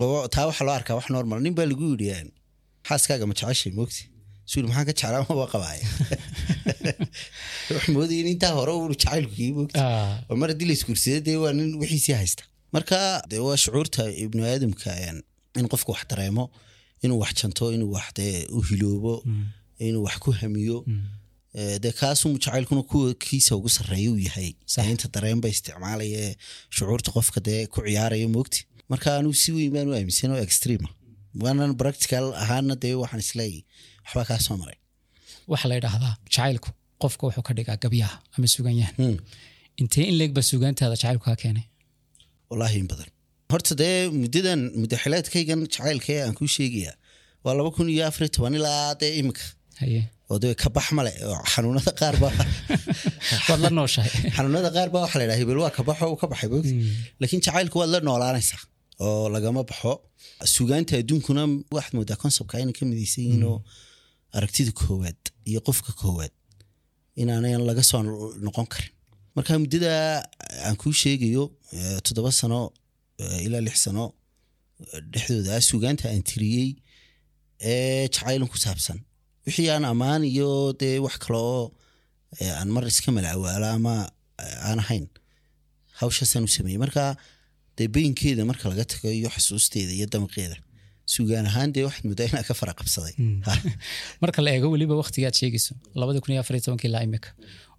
Oo 0.02 0.28
taa 0.28 0.46
waxaa 0.50 0.66
loo 0.68 0.76
arkaa 0.80 0.96
wax 1.00 1.10
normal. 1.10 1.40
Nin 1.46 1.56
baa 1.58 1.66
lagu 1.72 1.86
yidhi 1.94 2.10
xaaskaaga 2.88 3.26
ma 3.30 3.34
jeceshay 3.40 3.72
moogti? 3.80 4.04
Suuli 4.52 4.68
maxaan 4.68 4.86
ka 4.90 4.94
jeclaa? 5.00 5.26
Maba 5.30 5.46
qabaaya 5.54 5.86
wax 7.76 7.86
moodaya 7.96 8.20
in 8.24 8.30
intaa 8.34 8.54
hore 8.60 8.72
uu 8.78 8.88
jacaylku 8.94 9.34
kii 9.40 9.52
moogti. 9.58 9.80
Ah, 9.84 10.24
oo 10.30 10.38
mar 10.42 10.50
haddii 10.52 10.70
la 10.72 11.20
dee 11.28 11.38
waa 11.44 11.54
nin 11.60 11.70
wixiisii 11.82 12.16
haysta. 12.22 12.44
Marka 12.76 12.98
dee 13.30 13.42
waa 13.48 13.58
shucuurta 13.64 14.04
ibnu 14.24 14.42
aadamka 14.52 14.92
in 15.60 15.68
qofku 15.72 15.92
wax 15.92 16.08
dareemo 16.12 16.46
inuu 17.04 17.20
wax 17.24 17.34
janto 17.42 17.72
inuu 17.76 17.92
wax 17.98 18.08
dee 18.20 18.46
u 18.58 18.62
hiloobo 18.68 19.14
inuu 19.88 20.04
wax 20.08 20.18
ku 20.24 20.32
hamiyo. 20.32 20.78
Ee, 20.88 20.94
dee 21.84 21.92
kaasuu 22.02 22.34
jacaylkuna 22.46 22.84
kiisa 23.26 23.52
ugu 23.60 23.70
sarreeya 23.78 24.10
uu 24.14 24.20
yahay. 24.28 24.50
Inta 24.94 25.08
dareen 25.16 25.40
ba 25.44 25.48
isticmaalaya 25.56 26.18
ee 26.28 26.34
shucuurta 26.76 27.10
qofka 27.18 27.40
dee 27.48 27.62
ku 27.74 27.78
ciyaaraya 27.88 28.28
moogti. 28.36 28.60
Marka 28.92 29.08
anuu 29.20 29.34
si 29.42 29.50
weyn 29.56 29.72
baan 29.76 29.88
u 29.92 29.94
aaminsan 29.98 30.32
oo 30.36 30.42
extrema 30.48 30.90
waanan 31.44 31.72
practical 31.82 32.26
ahaana 32.44 32.76
dee 32.84 32.94
waxaan 33.02 33.22
isleeyahy 33.26 33.62
waxbaa 34.06 34.26
kaa 34.30 34.40
soo 34.48 34.58
maray. 34.62 34.78
Waxaa 35.52 35.70
la 35.72 35.76
yidhaahdaa 35.80 36.14
jacaylku 36.34 36.70
qofka 37.04 37.24
wuxuu 37.28 37.44
ka 37.48 37.54
dhigaa 37.58 37.78
gabyaha 37.84 38.16
ama 38.36 38.48
suganyahan 38.56 38.96
Hmm. 39.02 39.18
intee 39.82 40.06
in 40.12 40.16
leeg 40.20 40.32
baa 40.38 40.46
sugaantaada 40.52 40.96
jacaylku 41.02 41.24
kaa 41.30 41.38
keenay? 41.44 41.66
Wallaahi 42.50 42.78
in 42.84 42.88
badan. 42.92 43.10
Horta 43.52 43.74
dee 43.82 43.96
muddadan 44.22 44.62
muddaxileedkaygan 44.82 45.60
jacaylka 45.74 46.10
ee 46.16 46.22
aan 46.26 46.36
kuu 46.40 46.50
sheegaya 46.58 46.94
waa 47.44 47.54
laba 47.60 47.70
kun 47.76 47.90
iyo 47.94 48.04
afar 48.10 48.28
toban 48.36 48.54
ilaa 48.60 48.96
dee 49.02 49.12
imika. 49.22 49.44
Haye 49.82 50.02
oo 50.32 50.38
dee 50.44 50.54
ka 50.62 50.70
bax 50.76 50.88
male 50.98 51.12
oo 51.30 51.40
xanuunada 51.54 51.92
qaar 52.00 52.16
baa 52.24 52.34
waad 53.48 53.60
la 53.66 53.70
nooshahay. 53.78 54.12
Xanuunada 54.36 54.70
qaar 54.76 54.90
baa 54.94 55.02
waxaa 55.06 55.20
la 55.20 55.24
yidhaha 55.26 55.42
hebel 55.42 55.60
waa 55.64 55.72
ka 55.78 55.82
baxo 55.90 56.06
uu 56.12 56.20
ka 56.22 56.28
baxay 56.32 56.50
bogti 56.54 56.74
laakiin 57.20 57.42
jacaylku 57.46 57.76
waad 57.82 57.92
la 57.96 58.00
noolaanaysaa 58.08 58.62
oo 59.06 59.26
lagama 59.36 59.62
baxo. 59.70 59.94
Sugaanta 60.56 60.94
adduunkuna 61.02 61.44
waxaad 61.76 61.94
moodaa 61.98 62.18
conceptka 62.24 62.56
inay 62.64 62.76
ka 62.80 62.84
midaysan 62.92 63.24
yihiin 63.26 63.44
oo 63.52 63.60
aragtida 64.38 64.72
koowaad 64.82 65.22
iyo 65.50 65.60
qofka 65.68 65.92
koowaad 66.02 66.34
inaanayan 67.22 67.64
laga 67.70 67.84
soo 67.90 68.02
noqon 68.46 68.68
karin. 68.74 68.92
Marka 69.36 69.52
muddada 69.64 69.92
aan 70.68 70.76
kuu 70.82 70.94
sheegayo 71.04 71.44
eh, 71.78 72.00
toddoba 72.06 72.32
sano 72.42 72.60
eh, 73.22 73.46
ilaa 73.46 73.62
lix 73.68 73.78
sano 73.86 74.06
eh, 74.82 75.02
dhexdooda 75.12 75.52
ah 75.58 75.64
sugaanta 75.70 76.06
aan 76.10 76.24
tiriyey 76.30 76.72
ee 77.72 78.04
jacaylin 78.14 78.50
ku 78.54 78.58
saabsan 78.66 79.00
wixii 79.48 79.70
aan 79.74 79.86
ammaan 79.94 80.22
iyo 80.34 80.50
dee 80.82 80.98
wax 81.06 81.18
kale 81.24 81.40
oo 81.40 81.66
aan 82.60 82.70
mar 82.76 82.84
iska 82.92 83.12
malacawaala 83.18 83.70
ama 83.78 83.96
aan 84.70 84.80
ahayn 84.84 85.06
hawshaasaan 86.00 86.44
u 86.48 86.52
sameeyey. 86.58 86.80
Marka 86.86 87.04
dee 87.78 87.88
beyinkeeda 87.96 88.46
marka 88.52 88.70
laga 88.72 88.86
tago 88.94 89.10
iyo 89.20 89.30
xusuusteeda 89.36 89.94
iyo 89.98 90.08
damaqeeda 90.14 90.58
sugaan 91.16 91.48
ahaan 91.52 91.72
dee 91.76 91.84
waxaad 91.88 92.06
muddaa 92.12 92.28
inaa 92.32 92.46
ka 92.50 92.54
fara 92.60 92.74
qabsaday. 92.80 93.14
Ha. 93.48 93.54
marka 94.24 94.44
la 94.46 94.52
eego 94.56 94.68
weliba 94.74 94.96
waqtigaad 95.02 95.36
sheegayso 95.40 95.74
labada 96.02 96.20
kun 96.24 96.34
iyo 96.34 96.42
afar 96.44 96.56
iyo 96.58 96.64
tobankii 96.68 96.90
ilaa 96.92 97.04
imika 97.08 97.30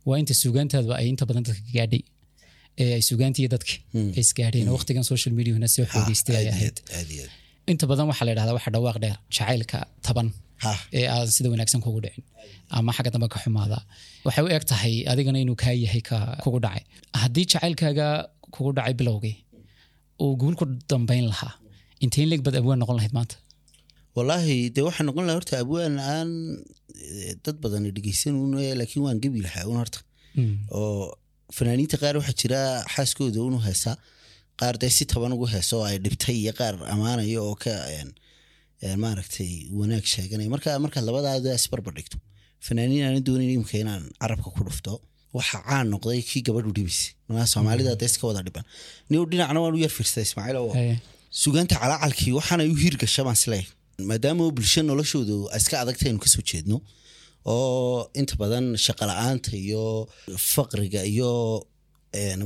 waa 0.08 0.18
inta 0.22 0.34
sugaantaadu 0.42 0.94
ay 1.00 1.06
inta 1.12 1.24
badan 1.30 1.44
dadka 1.48 1.62
gaadhay 1.76 2.02
ee 2.82 2.92
ay 2.96 3.02
sugaantii 3.10 3.48
dadka 3.54 3.74
ay 4.16 4.22
isgaadheen 4.24 4.68
waqtigan 4.76 5.04
social 5.12 5.32
mediahuna 5.38 5.68
soo 5.74 5.86
xoogeystay 5.92 6.36
ay 6.40 6.48
ahayd. 6.54 6.76
inta 7.72 7.84
badan 7.90 8.06
waxaa 8.10 8.26
la 8.26 8.32
yidhahdaa 8.32 8.56
waxa 8.58 8.70
dhawaaq 8.76 8.98
dheer 9.04 9.16
jacaylka 9.36 9.78
taban. 10.06 10.28
Ee 10.98 11.06
aan 11.14 11.26
sida 11.34 11.48
wanaagsan 11.52 11.80
kugu 11.84 12.00
dhicin. 12.04 12.24
Ama 12.76 12.90
xagga 12.96 13.10
dambe 13.14 13.28
ka 13.34 13.38
xumaada. 13.44 13.78
Waxay 14.26 14.42
u 14.46 14.48
eg 14.56 14.64
tahay 14.70 14.94
adigana 15.12 15.38
inuu 15.44 15.56
kaa 15.62 15.74
yahay 15.84 16.02
ka 16.08 16.16
kugu 16.44 16.58
dhacay. 16.64 16.82
Haddii 17.22 17.46
jacaylkaaga 17.52 18.06
kugu 18.54 18.70
dhacay 18.76 18.94
bilowgii 19.00 19.36
uu 20.22 20.32
guul 20.40 20.54
ku 20.60 20.64
dambayn 20.90 21.26
lahaa. 21.32 21.52
Intee 22.04 22.22
in 22.24 22.28
leeg 22.30 22.42
baad 22.46 22.56
abwaan 22.60 22.78
noqon 22.82 22.96
lahayd 22.98 23.14
maanta? 23.18 23.36
Wallaahi 24.16 24.56
dee 24.74 24.84
waxaa 24.88 25.04
noqon 25.08 25.24
lahaa 25.26 25.38
horta 25.38 25.54
abwaan 25.64 25.94
aan 26.12 26.30
dad 27.44 27.56
badan 27.62 27.84
dhegeysan 27.96 28.34
un 28.44 28.52
laakiin 28.80 29.02
waan 29.06 29.18
gebi 29.22 29.40
lahaa 29.46 29.64
un 29.70 29.76
horta. 29.82 29.98
Oo 30.78 31.14
fanaaniinta 31.56 31.96
qaar 32.02 32.14
waxaa 32.20 32.36
jira 32.40 32.60
xaaskooda 32.94 33.40
unu 33.48 33.58
heesa 33.66 33.92
qaar 34.60 34.74
dee 34.82 34.90
si 34.96 35.04
taban 35.10 35.32
ugu 35.36 35.46
heeso 35.54 35.74
oo 35.80 35.86
ay 35.90 35.96
dhibtay 36.04 36.36
iyo 36.42 36.52
qaar 36.60 36.74
ammaanaya 36.92 37.38
oo 37.46 37.54
ka 37.62 37.72
maaragtay 38.82 39.52
wanaag 39.80 40.04
sheeganaya 40.12 40.48
marka 40.54 40.78
markaad 40.84 41.04
labadaada 41.08 41.54
isbarbar 41.60 41.94
dhigto. 41.98 42.16
Fanaaniin 42.66 43.02
aanan 43.06 43.24
doonayn 43.28 43.50
imika 43.56 43.76
inaan 43.84 44.04
carabka 44.22 44.50
ku 44.56 44.60
dhufto 44.66 44.92
waxa 45.36 45.58
caan 45.68 45.86
noqday 45.94 46.20
kii 46.30 46.42
gabadhu 46.48 46.70
dhibisay 46.76 47.12
maa 47.28 47.46
soomaalida 47.52 47.94
dee 48.00 48.08
iska 48.12 48.24
wada 48.28 48.42
dhiban. 48.46 48.64
Niu 49.10 49.22
dhinacna 49.30 49.58
waan 49.64 49.74
u 49.78 49.80
yar 49.84 49.92
fiirsaday 49.96 50.24
ismaaciil 50.28 50.98
sugaanta 51.42 51.74
calaacalkii 51.82 52.32
waxaanay 52.38 52.68
u 52.74 52.76
hiirgasha 52.82 53.22
baan 53.26 53.36
is 53.40 53.44
leeyahay 53.52 53.68
maadaama 54.10 54.44
bulsho 54.56 54.80
noloshoodu 54.90 55.36
ay 55.54 55.58
iska 55.62 55.74
adagta 55.82 56.04
aynu 56.08 56.20
ka 56.24 56.28
soo 56.34 56.42
jeedno 56.50 56.76
oo 57.52 58.10
inta 58.20 58.34
badan 58.42 58.66
shaqo 58.84 59.04
la'aanta 59.10 59.50
iyo 59.64 59.82
faqriga 60.52 61.00
iyo 61.12 61.30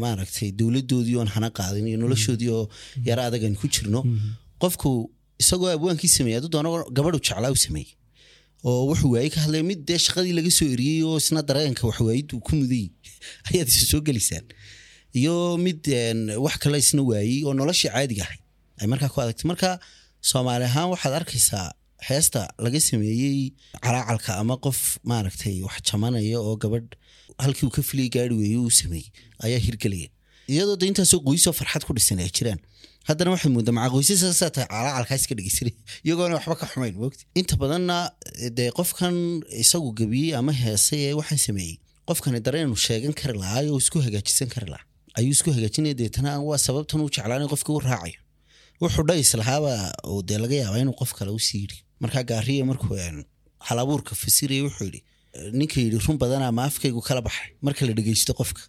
maaragtay 0.05 0.49
dowladoodii 0.61 1.17
oon 1.21 1.29
hana 1.35 1.49
qaadin 1.59 1.87
iyo 1.91 1.99
noloshoodii 2.05 2.51
oo 2.59 2.65
yara 3.09 3.23
adag 3.29 3.43
aynu 3.47 3.59
ku 3.63 3.69
jirno 3.75 4.01
qofku 4.63 4.91
isagoo 5.43 5.71
abwaankii 5.77 6.13
sameeyey 6.17 6.39
adu 6.41 6.49
doono 6.55 6.71
gabadhu 6.97 7.19
jeclaa 7.27 7.53
u 7.57 7.59
sameeyey. 7.67 7.91
Oo 8.65 8.83
wuxuu 8.91 9.11
waaye 9.15 9.31
ka 9.35 9.41
hadlay 9.45 9.63
mid 9.71 9.81
dee 9.89 9.99
shaqadii 10.07 10.35
laga 10.39 10.51
soo 10.59 10.69
eriyey 10.75 11.03
oo 11.09 11.17
isna 11.23 11.43
dareenka 11.49 11.83
waxwaayiddu 11.89 12.39
ku 12.47 12.53
muday 12.59 12.87
ayaad 13.51 13.69
isu 13.73 13.85
soo 13.93 14.03
gelaysaan 14.07 14.47
iyo 15.21 15.35
mid 15.65 15.83
wax 16.45 16.57
kale 16.63 16.79
isna 16.85 17.03
waayey 17.11 17.43
oo 17.47 17.55
noloshii 17.61 17.91
caadiga 17.95 18.23
ahay 18.27 18.41
ay 18.81 18.87
markaa 18.93 19.11
ku 19.13 19.19
adagtay. 19.25 19.49
Marka 19.51 19.71
soomaali 20.31 20.65
ahaan 20.71 20.89
waxaad 20.95 21.15
arkaysaa 21.21 21.69
heesta 22.09 22.41
laga 22.65 22.81
sameeyey 22.89 23.53
calaacalka 23.85 24.39
ama 24.43 24.57
qof 24.65 24.81
maaragtay 25.11 25.57
wax 25.67 25.83
jamanaya 25.91 26.39
oo 26.47 26.55
gabadh 26.63 26.91
halkii 27.43 27.67
uu 27.67 27.75
ka 27.77 27.83
filiyay 27.89 28.11
gaari 28.17 28.35
weeye 28.41 28.59
uu 28.63 28.71
sameeyey. 28.71 29.11
Ayaa 29.45 29.61
hirgelaya 29.67 30.09
iyadoo 30.55 30.77
de 30.81 30.87
intaasoo 30.91 31.21
qoysoo 31.27 31.53
farxad 31.61 31.83
ku 31.87 31.93
dhisan 31.97 32.19
ay 32.25 32.31
jiraan. 32.37 32.61
Haddana 33.09 33.31
waxay 33.35 33.51
moodaa 33.57 33.75
maca 33.79 33.91
qoysasaasaa 33.95 34.51
tahay 34.55 34.69
calaacalkaa 34.73 35.17
iska 35.21 35.35
dhegeysanay 35.39 35.75
iyagoona 36.07 36.35
waxba 36.39 36.55
ka 36.61 36.67
xumayn 36.73 36.95
mogti 37.05 37.23
inta 37.41 37.55
badanna 37.63 37.97
dee 38.59 38.71
qofkan 38.79 39.15
isagu 39.65 39.89
gebiyey 39.99 40.35
ama 40.41 40.53
heesay 40.63 41.01
ee 41.09 41.15
waxaan 41.21 41.41
sameeyey 41.47 41.77
qofkani 42.09 42.39
dareenu 42.47 42.77
sheegan 42.87 43.15
kari 43.21 43.35
lahaa 43.43 43.63
oo 43.73 43.79
isku 43.83 43.99
hagaajisan 44.07 44.49
kari 44.55 44.69
lahaa. 44.73 44.87
Ayuu 45.19 45.33
isku 45.37 45.51
hagaajinaya 45.57 45.95
deetana 46.01 46.31
waa 46.49 46.59
sababtan 46.67 47.01
uu 47.05 47.11
jeclaanay 47.17 47.49
qofka 47.55 47.71
u 47.77 47.81
raacayo. 47.89 48.19
Wuxuu 48.83 49.05
dhais 49.09 49.31
lahaaba 49.41 49.73
oo 50.11 50.21
dee 50.29 50.39
laga 50.45 50.57
yaabaa 50.63 50.81
inuu 50.85 50.97
qof 51.01 51.11
kale 51.19 51.31
u 51.39 51.41
sii 51.47 51.59
yidhi. 51.63 51.79
Markaa 52.03 52.25
gaariya 52.31 52.65
markuu 52.71 52.95
een, 53.07 53.19
hal 53.67 53.79
abuurka 53.83 54.13
fasiraya 54.23 54.63
wuxuu 54.67 54.87
yidhi 54.89 55.01
ninka 55.59 55.77
yidhi 55.85 55.99
run 56.07 56.17
badanaa 56.23 56.53
ma 56.59 56.63
afkaygu 56.71 57.01
kala 57.09 57.21
baxay 57.27 57.51
marka 57.67 57.83
la 57.89 57.93
dhegeysto 57.99 58.33
qofka 58.41 58.63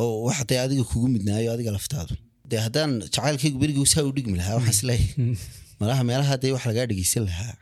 oo 0.00 0.14
wax 0.26 0.38
dee 0.50 0.58
adiga 0.64 0.84
kugu 0.90 1.08
midnaayo 1.14 1.48
adiga 1.54 1.70
laftaadu. 1.76 2.14
Dee 2.50 2.60
haddaan 2.66 2.90
jacaylkaygu 3.14 3.58
berigii 3.62 3.86
saa 3.94 4.04
u 4.08 4.12
dhigmi 4.16 4.36
lahaa 4.40 4.54
waxaan 4.58 4.74
is 4.76 4.82
leeyahay 4.88 5.36
malaha 5.80 6.02
meelaha 6.10 6.34
dee 6.42 6.52
wax 6.54 6.64
lagaa 6.70 6.86
dhegeysan 6.90 7.22
lahaa 7.30 7.54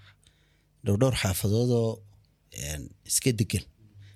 dhowdhowr 0.85 1.15
xaafadoodoo 1.23 1.89
een, 2.69 2.83
iska 3.11 3.31
degan 3.41 3.65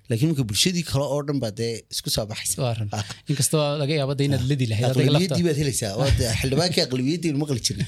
laakiin 0.09 0.29
marka 0.31 0.43
bulshadii 0.49 0.83
kale 0.91 1.05
oo 1.15 1.21
dhan 1.27 1.37
baa 1.43 1.51
dee 1.59 1.73
isku 1.93 2.09
soo 2.15 2.25
baxaysa. 2.31 2.57
Waa 2.63 2.73
run. 2.79 2.89
inkastoo 3.31 3.63
laga 3.81 3.93
yaabo 3.99 4.13
de 4.19 4.23
inaad 4.29 4.43
lafta 4.51 4.87
aqlabiyadii 4.91 5.43
baad 5.47 5.57
helaysaa. 5.61 5.91
Xildhibaankii 6.39 6.83
aqlabiyadii 6.87 7.31
maqli 7.43 7.61
jirin. 7.67 7.87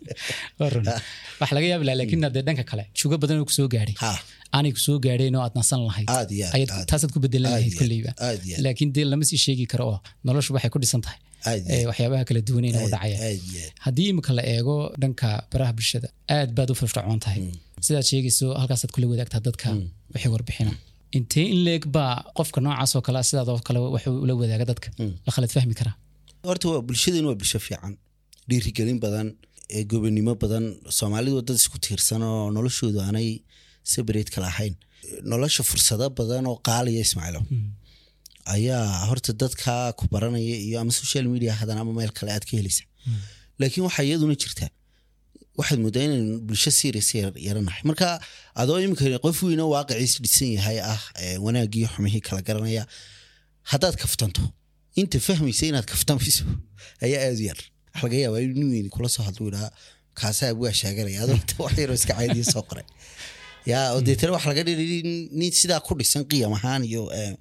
Waa 0.60 0.70
run. 0.74 0.84
wax 1.40 1.50
laga 1.56 1.66
yaabi 1.72 1.84
lahaa 1.88 2.00
laakiin 2.00 2.26
dee 2.36 2.44
dhanka 2.48 2.64
kale 2.70 2.84
jugo 2.98 3.16
badan 3.22 3.38
oo 3.42 3.46
ku 3.50 3.54
soo 3.58 3.68
gaadhay. 3.74 3.96
Ha. 4.04 4.10
Aanay 4.56 4.72
ku 4.76 4.80
soo 4.86 4.98
gaadheen 5.06 5.36
oo 5.38 5.42
aad 5.46 5.54
nasan 5.60 5.80
lahayd. 5.88 6.08
Taasaad 6.90 7.10
ku 7.14 7.20
bedelan 7.24 7.50
lahayd 7.56 7.74
kolleyba 7.80 8.10
laakiin 8.66 8.90
dee 8.96 9.06
lama 9.12 9.24
sii 9.30 9.40
sheegi 9.46 9.66
karo 9.72 9.84
oo 9.92 9.98
noloshu 10.26 10.50
waxay 10.56 10.70
ku 10.74 10.78
dhisan 10.84 11.02
tahay. 11.06 11.18
Waxyaabaha 11.90 12.24
kala 12.28 12.40
duwan 12.48 12.64
inay 12.68 12.84
u 12.86 12.90
dhacayaan. 12.94 13.22
aad 13.28 13.42
iyo 13.50 13.60
aad. 13.66 13.72
haddii 13.86 14.08
imika 14.12 14.32
la 14.38 14.42
eego 14.54 14.76
dhanka 15.02 15.28
baraha 15.52 15.72
bulshada 15.78 16.08
aad 16.36 16.50
baad 16.56 16.68
u 16.72 16.74
firfircoon 16.80 17.20
tahay. 17.26 17.40
Sidaad 17.86 18.06
sheegayso 18.10 18.46
halkaasaad 18.60 18.90
kula 18.94 19.06
wadaagtaa 19.12 19.42
dadka 19.48 19.68
wixii 20.14 20.32
warbixina 20.34 20.72
intee 21.18 21.46
in 21.54 21.60
leeg 21.66 21.82
baa 21.96 22.12
qofka 22.38 22.58
noocaas 22.64 22.92
oo 22.96 23.02
kale 23.06 23.18
ah, 23.20 23.26
sidaadoo 23.30 23.58
kale 23.68 23.78
wuxuu 23.84 24.14
ula 24.24 24.32
wadaaga 24.40 24.64
dadka? 24.70 24.88
La 25.26 25.30
khalad 25.34 25.50
fahmi 25.56 25.74
karaa? 25.80 25.94
Horta 26.48 26.64
waa 26.72 26.82
bulshadeenu 26.88 27.26
waa 27.30 27.38
bulsho 27.40 27.58
fiican. 27.66 27.94
Dhiirigelin 28.48 28.98
badan 29.04 29.26
ee 29.76 29.82
gobonimo 29.90 30.32
badan 30.42 30.64
soomaalidu 30.98 31.34
waa 31.38 31.46
dad 31.48 31.56
isku 31.62 31.78
tiirsan 31.86 32.22
oo 32.30 32.44
noloshoodu 32.56 32.98
aanay 33.06 33.28
separate 33.92 34.30
kala 34.34 34.46
ahayn. 34.52 34.74
Nolosha 35.32 35.62
fursado 35.70 36.06
badan 36.20 36.44
oo 36.50 36.56
qaaliya 36.68 37.00
ismaaciilo 37.06 37.40
ayaa 38.54 38.84
horta 39.08 39.32
dadka 39.42 39.72
ku 39.98 40.04
baranaya 40.14 40.56
iyo 40.66 40.76
ama 40.82 40.92
social 41.00 41.24
media 41.34 41.52
hadan 41.60 41.78
ama 41.82 41.92
meel 41.98 42.12
kale 42.18 42.30
aad 42.36 42.44
ka 42.48 42.52
helaysa 42.58 42.84
laakiin 43.60 43.84
waxaa 43.86 44.04
iyaduna 44.08 44.34
jirtaa 44.42 44.70
waxaad 45.58 45.80
moodaa 45.84 46.04
inaan 46.08 46.26
bulsho 46.48 46.70
serious 46.80 47.08
yar- 47.18 47.38
yaranahay. 47.46 47.82
Marka 47.90 48.08
adoo 48.62 48.78
iminka 48.84 49.04
qof 49.24 49.38
weyno 49.46 49.64
waaqiciis 49.74 50.14
dhisan 50.24 50.50
yahay 50.58 50.78
ah 50.92 51.00
ee 51.24 51.36
wanaagii 51.46 51.86
xumihii 51.94 52.22
kala 52.26 52.40
garanaya 52.48 52.84
haddaad 53.70 53.96
kaftanto 54.02 54.42
inta 55.00 55.18
fahmaysa 55.26 55.64
inaad 55.70 55.86
kaftamayso 55.92 56.44
ayaa 57.04 57.20
aad 57.28 57.38
u 57.42 57.44
yar. 57.50 57.60
Waxa 57.92 58.02
laga 58.06 58.16
yaabaa 58.24 58.42
in 58.46 58.52
nin 58.60 58.68
weyn 58.74 58.88
kula 58.94 59.08
soo 59.14 59.22
hadlo 59.28 59.44
idhaa 59.50 59.70
kaasaa 60.20 60.52
waa 60.62 60.72
sheeganaya 60.80 61.18
adoo 61.24 61.36
inta 61.40 61.94
iska 61.98 62.12
caadiya 62.18 62.44
soo 62.54 62.62
qoray. 62.70 62.86
Yaa 63.70 63.86
oo 63.94 64.00
deetana 64.06 64.32
waxa 64.36 64.48
laga 64.52 64.62
dhiri 64.68 64.98
nin 65.38 65.52
sidaa 65.60 65.80
ku 65.86 65.92
dhisan 65.98 66.22
qiyam 66.30 66.52
ahaan 66.58 66.82
iyo 66.90 67.02
eh, 67.20 67.32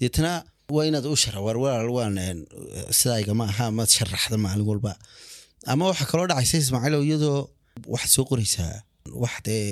deetana 0.00 0.32
waa 0.74 0.84
inaad 0.90 1.06
u 1.14 1.16
shara 1.22 1.40
waan 1.96 2.14
eh, 2.18 2.34
sidaa 2.98 3.18
igama 3.24 3.44
aha 3.52 3.66
maad 3.78 3.90
sharaxda 3.96 4.36
maalin 4.44 4.66
walba 4.70 4.92
ama 5.66 5.84
waxaa 5.90 6.08
kaloo 6.10 6.26
dhacaysa 6.30 6.56
ismaaciil 6.62 6.94
oo 6.98 7.04
iyadoo 7.08 7.38
waxaad 7.92 8.12
soo 8.16 8.24
qoraysaa. 8.30 8.74
Wax 9.22 9.34
dee 9.46 9.64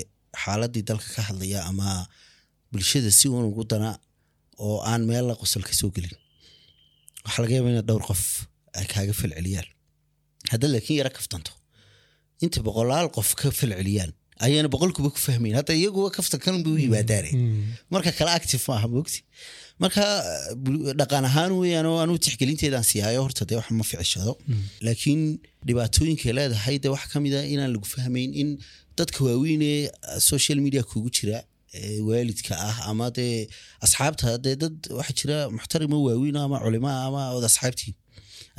xaaladii 0.43 0.83
dalka 0.89 1.09
ka 1.17 1.23
hadlaya 1.29 1.59
ama 1.71 1.89
bulshada 2.73 3.11
si 3.19 3.27
uun 3.29 3.45
ugu 3.51 3.65
dana 3.71 3.91
oo 4.65 4.77
aan 4.91 5.03
meel 5.09 5.25
la 5.29 5.35
qosol 5.41 5.63
ka 5.69 5.73
soo 5.81 5.91
gelin. 5.95 6.15
Waxaa 7.25 7.43
laga 7.43 7.55
yaabaa 7.57 7.73
inaad 7.75 7.87
dhowr 7.91 8.05
qof 8.11 8.23
ay 8.79 8.87
kaaga 8.93 9.13
falceliyaan. 9.21 9.69
Haddaad 10.53 10.71
laakiin 10.75 10.99
yara 11.01 11.11
kaftanto. 11.17 11.53
Inta 12.45 12.59
boqolaal 12.67 13.09
qof 13.17 13.29
ka 13.41 13.51
falceliyaan 13.61 14.13
ayaana 14.47 14.69
boqolkuba 14.75 15.09
ku 15.15 15.21
fahmayn 15.27 15.55
hadda 15.61 15.73
iyaguba 15.81 16.09
kaftankan 16.17 16.57
bay 16.65 16.73
u 16.77 16.79
yimaadaane 16.87 17.31
marka 17.95 18.11
kale 18.19 18.31
active 18.39 18.63
maaha 18.71 18.87
mogti 18.97 19.19
marka 19.83 20.05
dhaqan 21.01 21.25
ahaan 21.31 21.53
weyaan 21.61 21.87
oo 21.93 21.99
anuu 22.05 22.19
tixgelinteedaan 22.25 22.85
siiyaayo 22.91 23.21
horta 23.27 23.43
dee 23.51 23.57
wax 23.61 23.69
ma 23.81 23.85
ficishado 23.91 24.33
laakiin 24.87 25.21
dhibaatooyinkay 25.69 26.33
leedahay 26.39 26.77
de 26.85 26.89
wax 26.95 27.05
ka 27.13 27.17
mid 27.25 27.35
a 27.39 27.41
inaan 27.55 27.71
lagu 27.75 27.87
fahmayn 27.95 28.31
in 28.43 28.49
dadka 28.99 29.19
waaweyn 29.29 29.63
ee 29.73 29.79
social 30.31 30.59
media 30.67 30.83
kugu 30.91 31.11
jira 31.19 31.39
waalidka 32.09 32.53
ah 32.69 32.77
ama 32.91 33.07
dee 33.19 33.35
asxaabta 33.87 34.29
dee 34.45 34.57
dad 34.63 34.77
waxaa 34.99 35.17
jira 35.21 35.37
muxtarimo 35.57 35.97
waaweyn 36.07 36.37
ama 36.45 36.57
culimo 36.65 36.89
ama 37.07 37.23
od 37.37 37.45
asxaabtiin 37.51 37.95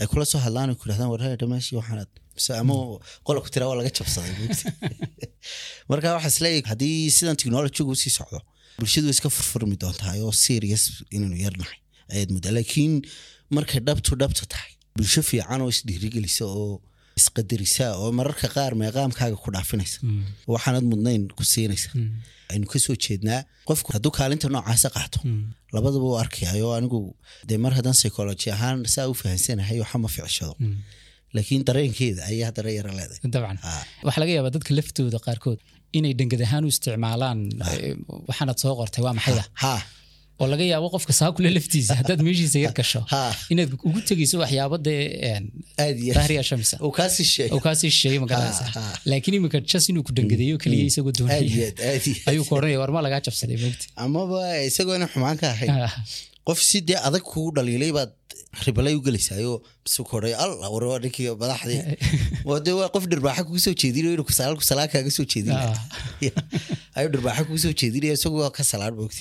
ay 0.01 0.07
kula 0.11 0.25
soo 0.31 0.39
hadlaan 0.45 0.69
ku 0.79 0.83
dhahdaan 0.89 1.09
warhaya 1.13 1.35
dhamaashi 1.41 1.73
waxaanad 1.79 2.09
mise 2.15 2.20
ama 2.61 2.75
qolku 3.27 3.49
tira 3.53 3.67
waa 3.69 3.77
laga 3.79 3.91
jabsaday 3.97 4.33
marka 5.91 6.15
waxaa 6.15 6.33
is 6.33 6.39
leeyahay 6.45 6.69
haddii 6.71 7.11
sidan 7.17 7.35
technologygu 7.41 7.91
u 7.95 8.01
sii 8.03 8.13
socdo 8.19 8.39
bulshadu 8.79 9.09
iska 9.15 9.29
furfurmi 9.37 9.75
doontaa 9.83 10.13
oo 10.25 10.33
serious 10.45 10.83
inaynu 11.15 11.37
yarnahay 11.45 11.79
ayaad 12.13 12.29
muddaa 12.35 12.53
laakiin 12.57 12.93
markay 13.55 13.81
dhabtu 13.87 14.11
dhabta 14.21 14.43
tahay 14.53 14.71
bulsho 14.95 15.21
fiican 15.29 15.61
oo 15.63 15.69
isdhiirigelisa 15.75 16.45
oo 16.59 16.81
isqadarisa 17.19 17.85
oo 18.01 18.11
mararka 18.19 18.47
qaar 18.55 18.73
meeqaamkaaga 18.81 19.37
ku 19.43 19.49
dhaafinaysa. 19.55 19.99
Waxaanad 20.53 20.85
mudnayn 20.91 21.27
ku 21.37 21.43
siinaysa. 21.53 21.89
Aynu 22.51 22.65
ka 22.71 22.79
soo 22.85 22.95
jeednaa 23.05 23.41
qofku 23.69 23.93
hadduu 23.95 24.11
kaalinta 24.19 24.49
noocaasa 24.55 24.89
qaato 24.95 25.19
labadaba 25.75 26.05
u 26.11 26.15
arkayayo 26.23 26.71
anigu 26.77 26.99
dee 27.49 27.59
mar 27.63 27.73
haddaan 27.77 27.97
psychology 27.99 28.51
ahaan 28.55 28.85
saa 28.95 29.07
u 29.11 29.13
fahansanahay 29.21 29.77
waxa 29.83 29.97
ma 30.03 30.09
ficishado 30.15 30.55
laakiin 31.35 31.63
dareenkeeda 31.69 32.21
ayaa 32.31 32.47
haddana 32.49 32.71
yara 32.79 32.91
leedahay 32.99 33.29
dabcan 33.35 33.57
waxaa 34.07 34.21
laga 34.23 34.31
yaabaa 34.37 34.53
dadka 34.57 34.71
laftooda 34.79 35.19
qaarkood 35.27 35.59
inay 35.97 36.13
dhangad 36.19 36.41
ahaan 36.47 36.63
u 36.67 36.69
isticmaalaan 36.73 37.39
waxaanad 38.29 38.57
soo 38.63 38.73
qortay 38.79 39.01
waa 39.07 39.15
maxayda 39.19 39.43
oo 40.43 40.47
laga 40.53 40.65
yaabo 40.71 40.87
qofka 40.95 41.13
saakule 41.19 41.49
laftiisa 41.57 41.93
haddaad 41.99 42.21
meeshiisa 42.27 42.59
yar 42.65 42.73
gasho 42.79 43.01
inaad 43.53 43.71
ugu 43.87 43.99
tegeyso 44.09 44.35
waxyaabo 44.43 44.77
dee 44.87 45.01
dahriya 46.17 46.43
shamsa 46.49 46.75
shisheeye 47.81 48.19
magaranaysa 48.23 48.65
laakiin 49.11 49.35
imika 49.39 49.59
jas 49.71 49.85
inuu 49.91 50.03
ku 50.07 50.11
dangadeeyo 50.19 50.57
keliya 50.63 50.85
isagoo 50.91 51.13
doonaya 51.19 51.67
ayuu 52.31 52.45
ku 52.49 52.53
odhanaya 52.57 52.79
war 52.83 52.91
ma 52.95 53.01
lagaa 53.07 53.21
jabsaday 53.27 53.57
mogti 53.65 53.85
amaba 54.05 54.39
isagoo 54.69 54.95
ina 54.99 55.07
xumaan 55.13 55.37
ka 55.41 55.47
ahayn 55.55 55.71
qof 56.49 56.59
si 56.69 56.77
dee 56.89 56.99
adag 57.07 57.23
kugu 57.31 57.49
dhaliilay 57.57 57.91
baad 57.97 58.11
ribalay 58.65 58.93
u 58.99 59.01
gelaysaayoo 59.07 59.57
bisu 59.85 60.01
koray 60.11 60.33
alla 60.43 60.67
war 60.73 60.83
ninkii 61.05 61.27
madaxdii 61.43 61.81
dee 62.65 62.75
waa 62.79 62.89
qof 62.95 63.03
dhirbaaxa 63.11 63.43
kugu 63.47 63.59
soo 63.65 63.73
jeedinayo 63.81 64.13
inuu 64.15 64.27
kusaal 64.31 64.53
kusalaan 64.61 64.89
kaaga 64.93 65.11
soo 65.17 65.25
jeedinaya 65.33 65.71
ayuu 66.97 67.11
dhirbaaxa 67.13 67.43
kugu 67.47 67.59
soo 67.65 67.73
jeedinaya 67.81 68.13
isagoo 68.19 68.49
ka 68.57 68.63
salaan 68.71 68.93
moogti 68.99 69.19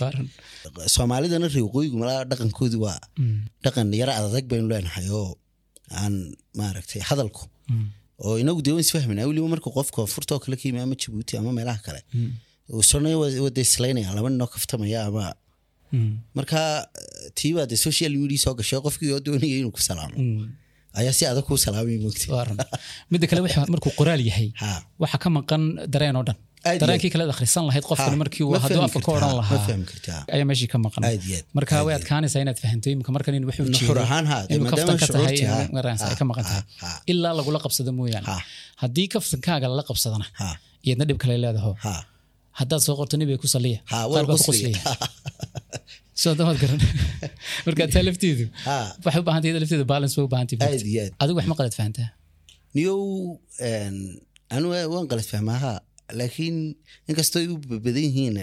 soomaalidana 0.95 1.47
reeqooyigu 1.57 1.97
malaa 2.03 2.25
dhaqankoodu 2.31 2.79
waa 2.87 2.99
dhaqan 3.65 3.89
yara 4.01 4.13
adag 4.21 4.45
baynu 4.53 4.67
leenahay 4.73 5.07
oo 5.21 5.29
aan 6.03 6.15
maaragtay 6.61 7.03
hadalku 7.11 7.43
oo 8.27 8.35
inagu 8.43 8.61
dee 8.67 8.73
waan 8.75 8.85
isfahmina 8.87 9.23
weliba 9.31 9.49
marka 9.55 9.69
qofka 9.79 10.01
furta 10.15 10.33
oo 10.37 10.41
kale 10.45 10.57
ka 10.61 10.65
yimi 10.69 10.81
ama 10.85 10.95
jabuuti 11.03 11.33
ama 11.41 11.51
meelaha 11.59 11.81
kale 11.87 12.01
waa 12.71 13.51
dee 13.57 13.65
islaynaya 13.71 14.11
laba 14.17 14.29
ninoo 14.35 14.49
kaftamaya 14.55 14.99
ama 15.09 15.25
marka 16.39 16.61
tiibaa 17.39 17.67
dee 17.71 17.81
social 17.87 18.13
media 18.23 18.39
soo 18.45 18.55
gashay 18.61 18.81
qofkii 18.87 19.11
oo 19.17 19.21
doonaya 19.27 19.57
inuu 19.61 19.73
ku 19.77 19.81
salaamo 19.89 20.17
ayaa 21.01 21.15
si 21.19 21.25
adag 21.33 21.45
kuu 21.49 21.59
salaamay 21.67 21.97
midda 23.13 23.27
kale 23.31 23.41
markuu 23.75 23.93
qoraal 24.01 24.23
yahay 24.31 24.49
ha 24.63 24.71
waxa 25.03 25.19
ka 25.25 25.29
maqan 25.39 25.63
dareen 25.95 26.17
oo 26.21 26.25
dhan 26.29 26.39
dareenkii 26.83 27.11
kale 27.15 27.25
akhrisan 27.35 27.65
lahayd 27.69 27.85
qofkan 27.91 28.15
markii 28.23 28.45
uu 28.49 28.55
hadduu 28.65 28.83
afka 28.89 29.01
ka 29.07 29.11
odhan 29.19 29.35
lahaa 29.41 29.61
ayaa 30.35 30.47
meeshii 30.51 30.69
ka 30.73 30.79
maqan 30.87 31.03
marka 31.59 31.75
way 31.87 31.95
adkaanaysaa 32.01 32.43
inaad 32.45 32.59
fahanto 32.65 32.87
imika 32.95 33.11
markan 33.17 33.35
in 33.39 33.45
wuxuu 33.49 33.67
jeedo 33.79 34.03
inuu 34.55 34.67
kaftan 34.73 34.97
ka 35.03 35.07
tahay 35.15 35.37
ay 36.11 36.15
ka 36.21 36.25
maqan 36.31 36.45
tahay 36.51 36.65
ilaa 37.13 37.33
lagula 37.39 37.59
qabsado 37.65 37.91
mooyaane 38.01 38.27
Ha. 38.31 38.37
haddii 38.83 39.09
kaftankaaga 39.15 39.67
lala 39.73 39.83
qabsadana 39.91 40.27
iyadna 40.87 41.05
dhib 41.09 41.19
kale 41.23 41.35
leedaho 41.45 41.73
ha 41.85 41.95
haddaad 42.61 42.81
soo 42.87 42.95
qorto 43.01 43.15
nebiga 43.21 43.39
ku 43.45 43.49
saliya 43.55 43.79
ha 43.93 43.99
qaar 44.13 44.13
waa 44.13 44.23
baa 44.31 44.39
ku 44.41 44.45
qosliya 44.51 44.81
qoslaya 46.21 46.25
soo 46.25 46.35
damaad 46.41 46.59
garan 46.63 46.81
marka 47.67 47.83
taa 47.95 48.03
lafteedu 48.09 48.45
waxay 49.05 49.21
u 49.23 49.27
baahan 49.29 49.41
tahay 49.43 49.51
iyada 49.53 49.61
lafteedu 49.65 49.87
balance 49.95 50.15
bay 50.19 50.25
u 50.29 50.33
baahan 50.35 50.47
tahay 50.51 50.75
aad 50.75 50.87
iyo 50.93 51.01
aad 51.07 51.13
adigu 51.23 51.37
wax 51.41 51.47
ma 51.53 51.57
qalad 51.61 51.75
fahantaa 51.81 52.09
niyow 52.77 52.99
anu 54.57 54.67
waan 54.95 55.07
qalad 55.13 55.27
fahmaaha 55.33 55.73
laakiin 56.21 56.57
inkastoo 57.11 57.43
u 57.55 57.57
badan 57.87 58.05
yihiin 58.09 58.37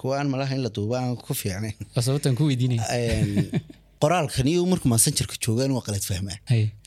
kuwa 0.00 0.12
aan 0.20 0.28
malaha 0.34 0.52
in 0.56 0.62
la 0.66 0.70
duuba 0.76 0.96
aan 1.02 1.16
ku 1.26 1.32
fiicnayn 1.40 1.76
waa 1.94 2.02
sababtaan 2.06 2.34
ku 2.38 2.44
weydiinaya 2.50 2.84
qoraalka 4.02 4.40
niyow 4.48 4.64
markuu 4.72 4.88
maasanjarka 4.94 5.34
joogaan 5.44 5.70
waa 5.76 5.84
qalad 5.86 6.04
fahmaa 6.10 6.38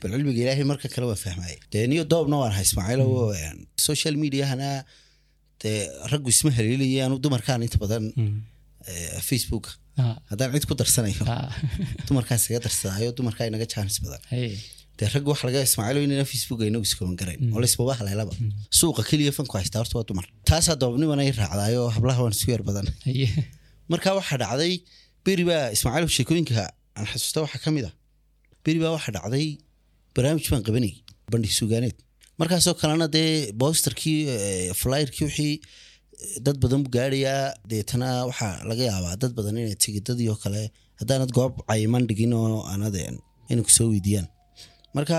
bal 0.02 0.12
cilmiga 0.16 0.40
ilaahay 0.44 0.66
marka 0.72 0.88
kale 0.94 1.06
waan 1.12 1.22
fahmaya 1.26 1.56
dee 1.72 1.84
niyo 1.92 2.04
doobna 2.14 2.36
waan 2.42 2.54
hay 2.58 2.66
ismaaciil 2.70 3.02
oo 3.08 3.26
een, 3.46 3.58
social 3.88 4.16
mediahana 4.24 4.70
dee 5.62 5.78
raggu 6.12 6.30
isma 6.36 6.52
haleelaya 6.58 7.02
anu 7.08 7.16
dumarkaan 7.26 7.62
inta 7.68 7.78
badan 7.84 8.04
facebooka 9.30 9.70
haddaan 9.98 10.54
cid 10.54 10.66
ku 10.70 10.76
darsanayo. 10.82 11.24
Ah, 11.26 11.50
dumarkaas 12.08 12.48
iga 12.50 12.60
darsadaayo 12.66 13.12
dumarkaa 13.18 13.48
inaga 13.50 13.68
jaanis 13.74 13.98
badan. 14.04 14.22
Dee 14.98 15.10
ragga 15.14 15.30
waxa 15.34 15.46
laga 15.50 15.62
ismaaciilo 15.68 16.00
inayna 16.08 16.26
facebook 16.32 16.62
inagu 16.70 16.86
iskaban 16.90 17.16
garayn. 17.22 17.42
Oo 17.54 17.60
laysmaba 17.64 17.94
haleelaba 18.00 18.34
suuqa 18.80 19.04
keliya 19.10 19.32
fanku 19.38 19.58
haystaa 19.60 19.82
horta 19.82 19.96
waa 20.00 20.08
dumar. 20.10 20.26
Taasaa 20.50 20.76
doobniman 20.82 21.20
ay 21.24 21.32
raacdaayo 21.42 21.84
hablaha 21.96 22.20
waan 22.26 22.34
isku 22.38 22.52
yar 22.56 22.64
badan. 22.70 22.88
Marka 23.92 24.10
waxaa 24.20 24.42
dhacday 24.44 24.74
beri 25.26 25.44
baa 25.50 25.64
ismaaciil 25.76 26.10
sheekooyinka 26.18 26.56
aan 26.98 27.06
xasuusta 27.12 27.46
waxaa 27.46 27.62
ka 27.66 27.70
mid 27.76 27.86
ah. 27.90 27.94
Beri 28.66 28.80
baa 28.84 28.94
waxaa 28.98 29.14
dhacday 29.18 29.48
barnaamij 30.16 30.50
baan 30.52 30.64
qabanayay 30.68 30.96
bandhig 31.34 31.54
sugaaneed 31.60 31.98
markaasoo 32.42 32.74
kalena 32.82 33.08
dee 33.18 33.52
boosterkii 33.62 34.20
eh, 34.34 34.74
flyerkii 34.82 35.26
wixii 35.30 35.56
dad 36.46 36.58
badan 36.64 36.80
bu 36.86 36.90
gaarayaa 36.98 37.44
deetana 37.72 38.10
waxaa 38.30 38.56
laga 38.70 38.84
yaabaa 38.92 39.16
dad 39.22 39.32
badan 39.38 39.58
inay 39.62 39.76
tigidadii 39.84 40.30
oo 40.34 40.40
kale. 40.44 40.64
Haddaanad 41.00 41.32
goob 41.38 41.54
cayiman 41.70 42.04
dhigin 42.10 42.34
oo 42.34 42.62
aanad 42.72 42.96
een, 43.06 43.18
inay 43.52 43.64
ku 43.68 43.72
weydiiyaan. 43.94 44.28
Marka 44.96 45.18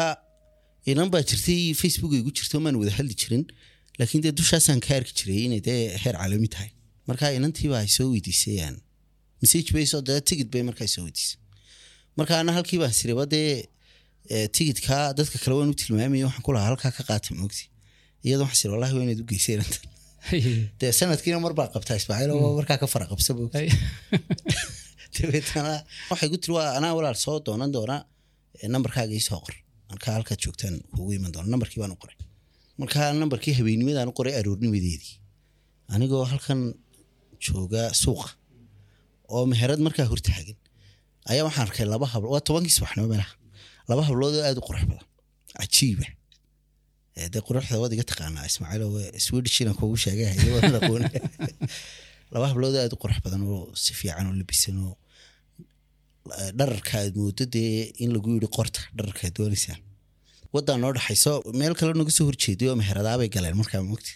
inan 0.91 1.09
baa 1.13 1.23
jirtay 1.31 1.61
facebook 1.83 2.13
ay 2.17 2.23
gu 2.27 2.31
jirto 2.39 2.57
maan 2.65 2.77
wada 2.81 2.93
hadli 2.99 3.15
jirin. 3.23 3.45
Laakiin 3.99 4.23
dee 4.25 4.33
dushaasaan 4.39 4.81
ka 4.85 4.91
arki 4.99 5.13
jiray 5.19 5.41
inay 5.47 5.61
dee 5.69 5.81
heer 6.03 6.17
caalami 6.21 6.49
tahay. 6.55 6.71
Marka 7.09 7.31
inantiiba 7.39 7.77
ay 7.83 7.89
soo 7.97 8.09
weydiisayaan. 8.15 8.77
Message 9.43 9.71
bay 9.75 9.87
soo 9.93 10.03
dee 10.09 10.19
tigid 10.29 10.49
bay 10.55 10.63
markaa 10.69 10.89
soo 10.95 11.05
weydiisay. 11.07 11.39
Marka 12.19 12.33
ana 12.43 12.53
halkii 12.57 12.79
baan 12.83 12.93
siriba 13.01 13.25
dee 13.35 13.51
eh, 14.33 14.47
tigidka 14.57 14.97
dadka 15.19 15.37
kale 15.43 15.55
waan 15.59 15.71
u 15.75 15.77
tilmaamaya 15.83 16.27
waxaan 16.29 16.45
ku 16.47 16.51
halkaa 16.69 16.91
ka 16.97 17.03
qaata 17.11 17.31
moogti 17.41 17.65
iyadoo 18.27 18.45
waxaan 18.47 18.61
siri 18.61 18.73
wallahi 18.75 18.93
waa 18.97 19.05
inaad 19.07 19.21
u 19.25 19.27
geysay 19.31 19.55
inantan 19.59 19.85
dee 20.81 20.93
sanadkiina 20.99 21.39
mar 21.45 21.55
baa 21.59 21.69
qabtaa 21.75 21.97
ismaaciil 22.01 22.31
oo 22.37 22.51
markaa 22.59 22.79
ka 22.83 22.87
fara 22.95 23.07
qabsa 23.13 23.31
moogti 23.39 23.57
haye 23.59 23.71
dabeetana 25.15 25.73
waxay 26.11 26.29
ku 26.33 26.37
tiri 26.43 26.53
waa 26.59 26.69
anaa 26.79 26.93
walaal 26.99 27.19
soo 27.25 27.37
doonan 27.47 27.71
doona 27.77 27.97
nambarkaaga 28.75 29.15
ii 29.19 29.25
soo 29.31 29.41
qor 29.45 29.55
marka 29.91 30.13
halkaad 30.17 30.41
joogtaan 30.45 30.75
kuugu 30.95 31.13
iman 31.19 31.33
doona 31.35 31.49
nambarkii 31.55 31.81
baan 31.83 31.93
u 31.97 31.99
qoray. 32.03 32.17
Marka 32.81 32.99
nambarkii 33.23 33.55
habeenimadaan 33.59 34.09
u 34.11 34.15
qoray 34.19 34.35
aroornimadeedii. 34.41 35.15
Anigoo 35.95 36.25
halkan 36.33 36.61
jooga 37.47 37.83
suuqa 38.03 38.29
oo 39.35 39.45
meherad 39.53 39.81
markaa 39.87 40.07
hortaagan 40.13 40.59
ayaa 41.31 41.45
waxaan 41.49 41.67
arkay 41.69 41.87
laba 41.95 42.07
hablo 42.13 42.29
waa 42.35 42.43
tobankii 42.49 42.75
subaxnimo 42.77 43.09
meelaha. 43.13 43.35
Laba 43.91 44.03
hablood 44.09 44.35
oo 44.39 44.45
aad 44.49 44.59
u 44.61 44.67
qurux 44.69 44.85
badan. 44.91 45.07
Cajiiba 45.59 46.07
Eh, 47.19 47.29
dee 47.33 47.43
quruxda 47.49 47.81
waad 47.83 47.93
iga 47.97 48.05
taqaanaa 48.11 48.47
ismaaciil 48.51 48.83
oo 48.87 49.01
swedish 49.27 49.57
inaan 49.63 49.77
kugu 49.81 49.97
sheegay 50.05 50.29
hayo 50.31 50.51
waan 50.57 50.75
aqoon. 50.79 51.03
Laba 52.33 52.47
hablood 52.51 52.75
oo 52.77 52.83
aad 52.85 52.95
u 52.95 52.99
qurux 53.03 53.19
badan 53.25 53.43
oo 53.53 53.63
si 53.83 53.93
fiican 53.99 54.27
oo 54.31 54.37
labisan 54.41 54.77
oo 54.87 54.95
eh, 56.39 56.51
dhararka 56.59 56.95
aad 57.01 57.15
moodo 57.21 57.45
dee 57.55 57.91
in 58.05 58.11
lagu 58.15 58.29
yiri 58.37 58.49
qorta 58.57 58.81
dhararka 58.99 59.23
aad 59.27 59.35
doonaysaa 59.39 59.79
wadan 60.55 60.79
noo 60.83 60.93
dhaxayso 60.97 61.33
meel 61.61 61.75
kale 61.79 61.93
naga 62.01 62.13
soo 62.17 62.27
horjeeday 62.31 62.69
oo 62.71 62.77
meheradaabay 62.83 63.29
galeen 63.37 63.57
markaa 63.61 63.83
mogti 63.91 64.13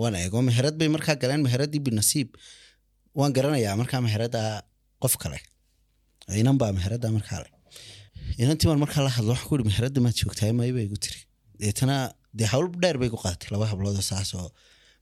waan 0.00 0.14
eego 0.22 0.38
meherad 0.48 0.74
bay 0.80 0.88
markaa 0.96 1.16
galeen 1.22 1.42
meheradii 1.46 1.82
binasiib 1.86 2.28
waan 3.18 3.32
garanayaa 3.36 3.76
markaa 3.82 4.00
meherada 4.06 4.40
qof 5.02 5.14
kale. 5.22 5.38
Inan 6.42 6.56
baa 6.62 6.72
meherada 6.78 7.08
markaa 7.18 7.40
le 7.44 7.48
inantii 8.42 8.76
markaa 8.84 9.02
la 9.06 9.10
hadlo 9.16 9.30
waxaan 9.34 9.48
ku 9.48 9.54
ihi 9.56 9.68
meherada 9.70 9.98
maad 10.04 10.16
joogtahay 10.20 10.52
may 10.58 10.70
igu 10.86 10.96
tiri. 11.04 11.20
Deetana 11.60 11.96
dee 12.38 12.48
hawl 12.52 12.66
dheer 12.82 12.96
bay 13.00 13.08
ku 13.14 13.18
qaadatay 13.24 13.48
laba 13.54 13.66
hablood 13.72 13.96
oo 14.00 14.06
saas 14.10 14.30
oo. 14.40 14.48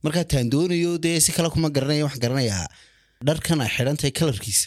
Markaa 0.04 0.24
taan 0.32 0.46
doonayo 0.54 0.92
dee 1.04 1.16
si 1.24 1.30
kale 1.36 1.48
kuma 1.54 1.68
garanaya 1.76 2.04
waxaan 2.06 2.22
garanayaa 2.24 2.66
dharkan 3.26 3.58
ay 3.64 3.70
xidhan 3.76 3.96
tahay 4.00 4.12
kalarkiisa. 4.18 4.66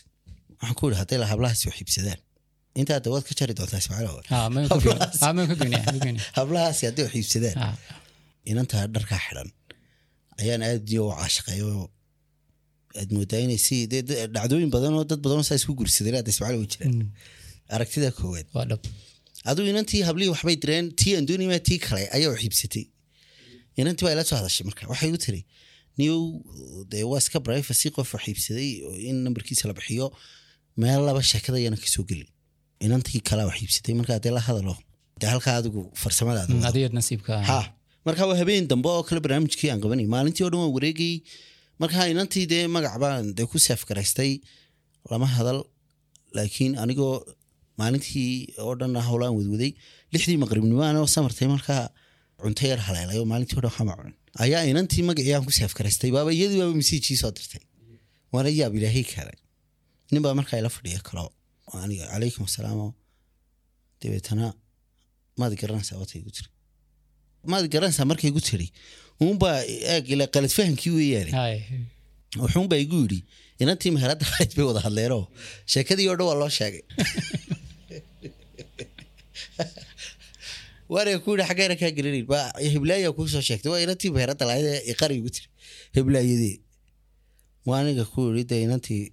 Waxaan 0.59 0.75
ku 0.79 0.83
ihi 0.89 0.97
hadday 1.01 1.17
la 1.21 1.27
hablahaasi 1.31 1.63
wax 1.69 1.77
iibsadaan 1.81 2.19
intaa 2.81 2.99
dawaad 3.05 3.23
ka 3.27 3.33
jari 3.39 3.53
doontaa 3.59 3.79
ismaaciil 3.83 5.27
hablahaasi 6.37 6.83
hadday 6.87 7.03
wax 7.07 7.13
iibsadaan 7.19 7.77
inantaa 8.51 8.83
dharkaa 8.95 9.19
xidhan. 9.25 9.49
Ayaan 10.41 10.61
aad 10.69 10.85
iyo 10.93 11.03
u 11.09 11.11
caashiqeeyo 11.19 11.69
aad 12.99 13.09
moodaa 13.15 13.41
inay 13.45 13.59
si 13.67 13.77
dee 13.91 14.01
dhacdooyin 14.35 14.71
badan 14.75 14.93
oo 14.99 15.03
dad 15.09 15.19
badan 15.25 15.37
oo 15.41 15.45
saa 15.49 15.57
isku 15.61 15.73
gursadeen 15.79 16.15
hadda 16.19 16.31
ismaaciil 16.35 16.59
way 16.61 16.67
jiraan. 16.73 16.95
Aragtida 17.75 18.09
koowaad. 18.19 18.47
Waa 18.55 18.65
dhab 18.71 18.81
aduu 19.51 19.65
inantii 19.71 20.01
hablihii 20.07 20.31
waxbay 20.35 20.55
direen 20.63 20.85
tii 21.01 21.13
andoonima 21.19 21.57
tii 21.67 21.79
kale? 21.85 22.03
Ayaa 22.15 22.29
wax 22.33 22.41
iibsatay 22.47 22.83
inantii 23.81 24.05
baa 24.05 24.13
ila 24.15 24.23
soo 24.29 24.37
hadashay 24.39 24.65
marka. 24.69 24.83
Waxay 24.91 25.11
u 25.17 25.19
tiri 25.25 25.41
niyow 25.99 26.21
dee 26.91 27.03
waa 27.11 27.19
iska 27.23 27.39
privacy 27.47 27.89
qof 27.95 28.09
wax 28.15 28.23
iibsaday 28.31 28.69
oo 28.87 28.95
in 29.09 29.17
nambarkiisa 29.25 29.67
la 29.69 29.73
bixiyo 29.77 30.07
meel 30.81 31.01
laba 31.07 31.21
sheekada 31.31 31.57
ayana 31.61 31.77
ka 31.83 31.87
soo 31.95 32.03
gelin. 32.09 32.29
Inantii 32.85 33.21
kalaa 33.29 33.47
wax 33.49 33.57
iibsatay 33.63 33.93
markaa 33.99 34.19
dee 34.25 34.33
la 34.37 34.41
hadalo 34.47 34.75
dee 35.21 35.29
halkaa 35.33 35.55
adigu 35.61 35.81
farsamadaada 36.01 36.53
Mm, 36.53 36.61
wado. 36.61 36.69
adiga 36.69 36.89
nasiibka 36.97 37.31
ah. 37.39 37.43
ha 37.49 37.59
marka 38.05 38.21
waa 38.29 38.37
habeen 38.41 38.67
dambe 38.71 38.89
oo 38.89 39.03
kale 39.07 39.19
barnaamijkii 39.25 39.69
aan 39.71 39.81
qabanay. 39.83 40.05
Maalintii 40.13 40.43
oo 40.45 40.49
dhan 40.53 40.61
waan 40.63 40.73
wareegayey 40.77 41.17
marka 41.81 42.07
inantii 42.13 42.45
dee 42.51 42.63
magac 42.75 42.95
baan 43.03 43.33
dee 43.37 43.45
ku 43.51 43.57
garaystay. 43.89 44.31
Lama 45.11 45.25
hadal. 45.37 45.59
Laakiin 46.35 46.73
anigoo 46.83 47.15
maalintii 47.79 48.55
oo 48.65 48.73
dhan 48.79 48.95
howlaan 49.09 49.33
wadwaday 49.37 49.71
lixdii 50.13 50.39
maqribnimo 50.43 50.83
anoo 50.91 51.07
samartay 51.15 51.47
markaa 51.55 51.83
cunto 52.41 52.63
yar 52.71 52.79
haleelay 52.87 53.17
oo 53.21 53.27
maalintii 53.31 53.57
o 53.59 53.61
dhan 53.61 53.71
waxama 53.71 53.95
cunin. 53.99 54.15
Ayaa 54.43 54.63
inantii 54.71 55.03
magacii 55.09 55.33
aan 55.35 55.45
ku 55.47 55.53
seef 55.59 55.73
garaystay 55.77 56.11
baaba 56.15 56.31
iyadii 56.37 56.59
baaba 56.61 56.75
masiijii 56.81 57.17
soo 57.21 57.31
dirtay 57.37 57.63
waana 58.33 58.49
yaab 58.59 58.73
ilaahay 58.77 59.05
keenay 59.11 59.39
nin 60.11 60.21
baa 60.25 60.33
markaa 60.39 60.59
ila 60.61 60.69
fadhiya 60.77 61.01
kalo 61.09 61.23
aniga 61.83 62.05
calaykum 62.13 62.45
asalaamo 62.49 62.87
dabeetana 64.01 64.53
maad 65.39 65.53
garanaysaa 65.61 66.01
watay 66.03 66.21
igu 66.21 66.31
tiri. 66.37 66.49
Maad 67.51 67.65
garanaysaa 67.73 68.09
markay 68.11 68.29
igu 68.33 68.41
tiri 68.49 68.67
uunbaa 69.21 69.57
eeg 69.93 70.09
ila 70.13 70.25
qalad 70.33 70.53
fahamkii 70.57 70.93
weeyaane. 70.97 71.31
Wuxuunbaa 72.41 72.79
igu 72.85 72.97
yidhi 73.03 73.19
inantii 73.63 73.91
meheradda 73.95 74.25
ahayd 74.31 74.51
bay 74.57 74.65
wada 74.69 74.81
hadleenoo 74.87 75.25
sheekadii 75.73 76.07
oo 76.09 76.17
dhan 76.19 76.27
waa 76.29 76.39
loo 76.41 76.51
sheegay 76.59 76.83
waana 80.93 81.19
ku 81.23 81.29
yidhi 81.33 81.47
xaggeena 81.49 81.75
kaa 81.81 81.91
gelinayn 81.97 82.25
ba 82.31 82.39
heblaaya 82.73 83.11
kuu 83.17 83.27
soo 83.33 83.43
sheegtay. 83.47 83.71
Waa 83.73 83.83
inantii 83.85 84.11
meheradda 84.15 84.45
lahayd 84.49 84.67
ee 84.73 84.81
iqari 84.93 85.15
igu 85.19 85.29
tiri 85.35 85.47
heblaayadee 85.97 86.55
waa 87.67 87.79
aniga 87.83 88.03
ku 88.11 88.19
yidhi 88.29 88.43
dee 88.51 88.61
inantii 88.67 89.03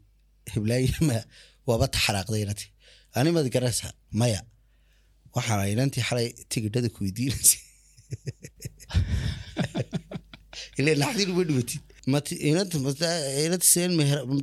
heblaaye 0.55 0.89
ma 1.09 1.17
waaba 1.69 1.87
taxaraaqday 1.95 2.43
inantii 2.47 2.71
ani 3.19 3.31
maad 3.35 3.49
garanaysaa 3.55 3.93
maya 4.21 4.41
waxaana 5.37 5.65
inantii 5.75 6.05
xalay 6.09 6.29
tigidhada 6.53 6.89
ku 6.95 6.99
weydiinaysay 7.05 7.63
ile 10.79 10.91
naxdin 11.03 11.29
uma 11.35 11.43
dhimatid 11.49 11.83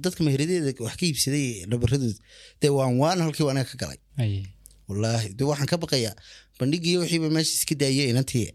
dadka 0.06 0.22
meheradeeda 0.28 0.72
wax 0.86 0.96
ka 1.00 1.06
iibsaday 1.10 1.46
nabaradooda 1.72 2.20
dee 2.62 2.72
waan 2.78 2.94
waan 3.04 3.20
halkii 3.26 3.48
aniga 3.52 3.70
ka 3.72 3.78
galay 3.84 4.00
Hay. 4.94 5.02
wallaahi. 5.02 5.34
De 5.38 5.44
waxaan 5.44 5.68
ka 5.68 5.78
baqayaa 5.78 6.16
bandhigii 6.60 6.98
wixiiba 7.02 7.30
meesha 7.30 7.54
iska 7.60 7.76
daayay 7.76 8.10
inantii 8.14 8.52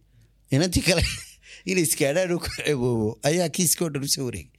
inantii 0.50 0.82
kale 0.88 1.02
inay 1.70 1.84
iskaadhaan 1.88 2.32
oo 2.32 2.38
ku 2.38 2.50
ceeboobo 2.56 3.08
ayaa 3.28 3.48
kiiskii 3.48 3.84
oo 3.84 3.90
dhan 3.90 4.04
u 4.04 4.08
soo 4.08 4.26
wareegay. 4.28 4.50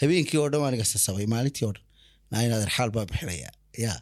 Habeenkii 0.00 0.38
oo 0.38 0.48
dhan 0.48 0.60
waan 0.64 0.74
iga 0.74 0.84
sasabay 0.84 1.26
maalintii 1.26 1.66
oo 1.66 1.72
dhan. 1.76 1.84
Naa 2.30 2.62
arxaal 2.62 2.90
baa 2.90 3.06
bixinaya 3.10 3.50
yaa 3.84 3.98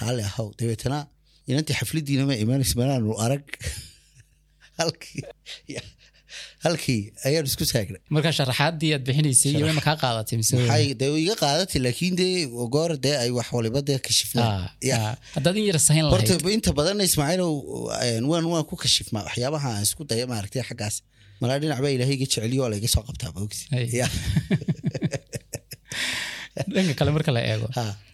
raalli 0.00 0.22
ahow. 0.30 0.48
Dabeetana 0.58 1.06
inantii 1.46 1.76
xafladiina 1.80 2.26
ma 2.26 2.34
imaanaysa 2.44 2.78
manaanu 2.80 3.18
arag. 3.26 3.46
Halkii 4.78 5.22
halkii 6.64 7.00
ayaan 7.28 7.44
isku 7.50 7.64
taagnay. 7.72 8.00
Marka 8.14 8.30
sharaxaadii 8.38 8.90
aad 8.96 9.02
bixinaysay 9.08 9.52
iyo 9.58 9.66
ma 9.78 9.82
kaa 9.88 9.96
qaadatay 10.04 10.36
mise 10.40 10.54
dee 11.00 11.10
iga 11.24 11.34
qaadatay 11.44 11.80
laakiin 11.86 12.14
dee 12.20 12.32
goor 12.74 12.90
dee 13.06 13.16
ay 13.22 13.30
wax 13.38 13.48
waliba 13.56 13.80
dee 13.88 13.98
kashifnaan 14.06 14.50
Ah, 14.54 14.58
ah. 14.98 15.14
haddaad 15.36 15.56
in 15.60 15.64
yar 15.70 15.78
sahin 15.88 16.04
lahayd. 16.10 16.28
horta 16.30 16.50
inta 16.58 16.70
badan 16.78 16.96
ismaaciilow 17.08 17.52
waan 18.30 18.44
waan 18.52 18.64
ku 18.70 18.74
kashifmaa 18.84 19.22
waxyaabaha 19.28 19.68
aan 19.74 19.82
isku 19.88 20.02
daya 20.10 20.24
maaragtay 20.32 20.62
xaggaas. 20.70 20.96
Malaa 21.40 21.58
dhinac 21.62 21.78
baa 21.84 21.92
ilaahay 21.96 22.14
iga 22.18 22.26
jeceliyo 22.26 22.60
oo 22.64 22.70
layga 22.72 22.88
soo 22.94 23.02
qabtaa 23.08 23.30
maogti 23.36 23.62
dhanka 26.74 26.94
kale 26.98 27.10
marka 27.16 27.30
la 27.36 27.40
eego 27.52 27.66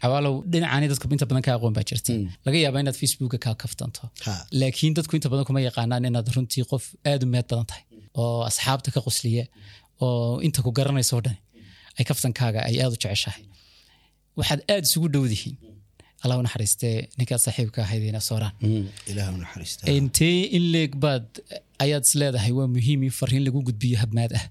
xawaalow 0.03 0.35
dhinacaani 0.53 0.87
dadka 0.93 1.05
inta 1.17 1.27
badan 1.31 1.43
ka 1.47 1.51
aqoon 1.57 1.73
baa 1.77 1.85
jirta. 1.91 2.13
Mm. 2.13 2.27
laga 2.47 2.59
yaabaa 2.65 2.83
inaad 2.85 2.99
facebooka 3.03 3.39
kaa 3.45 3.55
kaftanto. 3.63 4.03
Laakiin 4.61 4.93
dadku 4.99 5.13
inta 5.19 5.29
badan 5.33 5.45
kuma 5.49 5.61
yaqaanaan 5.69 6.03
inaad 6.11 6.29
runtii 6.37 6.65
qof 6.73 6.85
aad 7.11 7.21
u 7.25 7.27
meed 7.35 7.47
badan 7.53 7.67
tahay 7.71 7.83
oo 8.23 8.41
asxaabta 8.51 8.89
ka 8.95 9.01
qosliya 9.07 9.45
oo 10.05 10.41
inta 10.47 10.61
ku 10.65 10.71
garanayso 10.79 11.21
dhan 11.27 11.37
ay 11.99 12.05
kaftankaaga 12.09 12.61
ay 12.69 12.77
aad 12.83 12.93
u 12.97 12.99
jeceshahay. 13.03 13.43
Waxaad 14.39 14.61
aad 14.73 14.85
isugu 14.89 15.09
dhowdihiin. 15.15 15.57
Allah 16.23 16.37
u 16.41 16.43
naxariistee 16.47 16.97
ninkaad 17.19 17.41
saaxiibka 17.47 17.79
ahaydina 17.87 18.21
sooraan 18.31 18.53
Mm, 18.61 18.87
intee 19.99 20.39
in 20.57 20.65
leeg 20.75 20.93
baad 21.05 21.27
ayaad 21.85 22.05
is 22.09 22.15
leedahay 22.21 22.53
waa 22.59 22.69
muhiim 22.77 23.01
in 23.09 23.13
fariin 23.21 23.43
lagu 23.47 23.61
gudbiyo 23.69 23.97
habmaad 24.03 24.33
ah. 24.39 24.45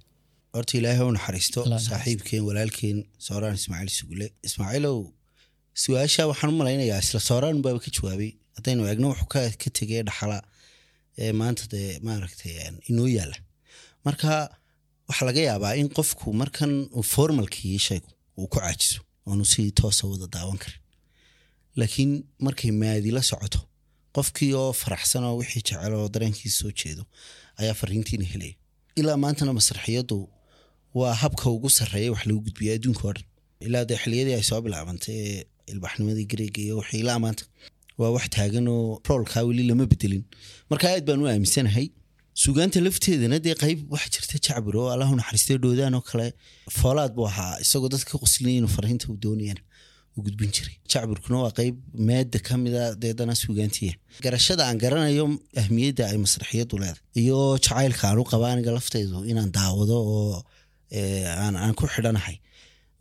Horta 0.55 0.73
ilaahay 0.79 1.05
u 1.09 1.13
naxariisto 1.17 1.59
saaxiibkeen 1.87 2.43
walaalkeen 2.49 2.97
sooraan 3.27 3.55
ismaaciil 3.59 3.91
sugule. 3.99 4.27
Ismaaciilow 4.47 4.97
su'aasha 5.83 6.23
waxaan 6.31 6.49
u 6.53 6.57
malaynayaa 6.61 6.99
isla 7.05 7.19
sooraan 7.29 7.57
baaba 7.65 7.79
ka 7.85 7.89
jawaabay. 7.97 8.31
Haddaynu 8.57 8.81
eegno 8.89 9.07
wuxuu 9.11 9.27
ka 9.33 9.69
tegay 9.79 10.01
dhaxala 10.09 10.37
ee 11.23 11.31
maanta 11.41 11.63
dee 11.73 11.89
maaragtay 12.07 12.53
inoo 12.89 13.07
yaalla 13.17 13.37
marka 14.05 14.29
waxaa 15.09 15.25
laga 15.29 15.41
yaabaa 15.49 15.73
in 15.81 15.87
qofku 15.97 16.27
markan 16.41 16.71
formalkii 17.13 17.77
shaygu 17.87 18.09
uu 18.39 18.47
ku 18.51 18.57
caajiso 18.59 18.99
oonu 19.27 19.45
si 19.51 19.61
toosa 19.79 20.03
wada 20.11 20.27
daawan 20.35 20.57
karin. 20.63 20.79
Laakiin 21.79 22.11
markay 22.45 22.71
maadi 22.81 23.11
la 23.17 23.21
socoto 23.29 23.59
qofkii 24.15 24.53
oo 24.61 24.73
faraxsan 24.81 25.23
oo 25.29 25.35
wixii 25.41 25.61
jecel 25.67 25.93
oo 25.99 26.07
dareenkiisa 26.13 26.57
soo 26.61 26.71
jeedo 26.79 27.03
ayaa 27.61 27.73
fariintiina 27.81 28.25
helaya 28.31 28.55
ilaa 28.99 29.17
maantana 29.23 29.51
masraxiyadu 29.59 30.17
waa 30.99 31.13
habka 31.21 31.45
ugu 31.55 31.69
sarreeya 31.77 32.11
wax 32.13 32.25
lagu 32.27 32.41
gudbiya 32.45 32.73
adduunka 32.77 33.03
oo 33.07 33.13
dhan. 33.15 33.25
Ilaa 33.67 33.85
dee 33.89 33.97
xiliyadii 34.03 34.33
ay 34.39 34.43
soo 34.49 34.61
bilaabantay 34.65 35.15
ee 35.27 35.43
ilbaxnimadii 35.71 36.25
gareega 36.31 36.61
iyo 36.65 36.75
wixii 36.79 36.99
ilaa 37.03 37.19
maanta 37.25 37.43
waa 37.99 38.09
wax 38.15 38.25
taagan 38.35 38.67
oo 38.67 39.01
roolkaa 39.07 39.43
weli 39.47 39.63
lama 39.69 39.85
bedelin. 39.91 40.23
Marka 40.69 40.85
aad 40.93 41.03
baan 41.07 41.21
u 41.23 41.27
aaminsanahay 41.31 41.87
sugaanta 42.43 42.79
lafteedana 42.85 43.37
dee 43.45 43.55
qayb 43.63 43.79
waxa 43.93 44.09
jirta 44.15 44.37
jacbir 44.47 44.75
oo 44.81 44.87
allahu 44.95 45.13
naxariistay 45.19 45.57
dhoodaan 45.63 45.93
oo 45.99 46.03
kale. 46.09 46.27
Foolaad 46.79 47.11
buu 47.17 47.27
ahaa 47.31 47.53
isagoo 47.63 47.89
dadka 47.93 48.11
ka 48.13 48.17
qoslinaya 48.23 48.67
fariinta 48.75 49.05
u 49.13 49.17
doonayana 49.25 49.61
u 50.17 50.19
gudbin 50.25 50.51
jiray. 50.55 50.75
Jacbirkuna 50.91 51.37
waa 51.43 51.53
qayb 51.59 51.75
maada 52.07 52.39
ka 52.47 52.53
mida 52.63 52.83
deedana 53.03 53.33
sugaantiya 53.43 53.93
garashada 54.25 54.63
aan 54.67 54.77
garanayo 54.83 55.25
ahmiyadda 55.61 56.03
ay 56.11 56.17
masraxiyadu 56.25 56.75
leedahay 56.83 57.03
iyo 57.21 57.37
jacaylka 57.65 58.03
aan 58.09 58.19
u 58.21 58.25
qaba 58.31 58.45
aniga 58.53 58.71
laftaydu 58.77 59.17
inaan 59.31 59.51
daawado 59.57 59.97
oo 60.15 60.43
eh, 60.97 61.25
aan 61.43 61.73
ku 61.79 61.83
xidhanahay 61.93 62.37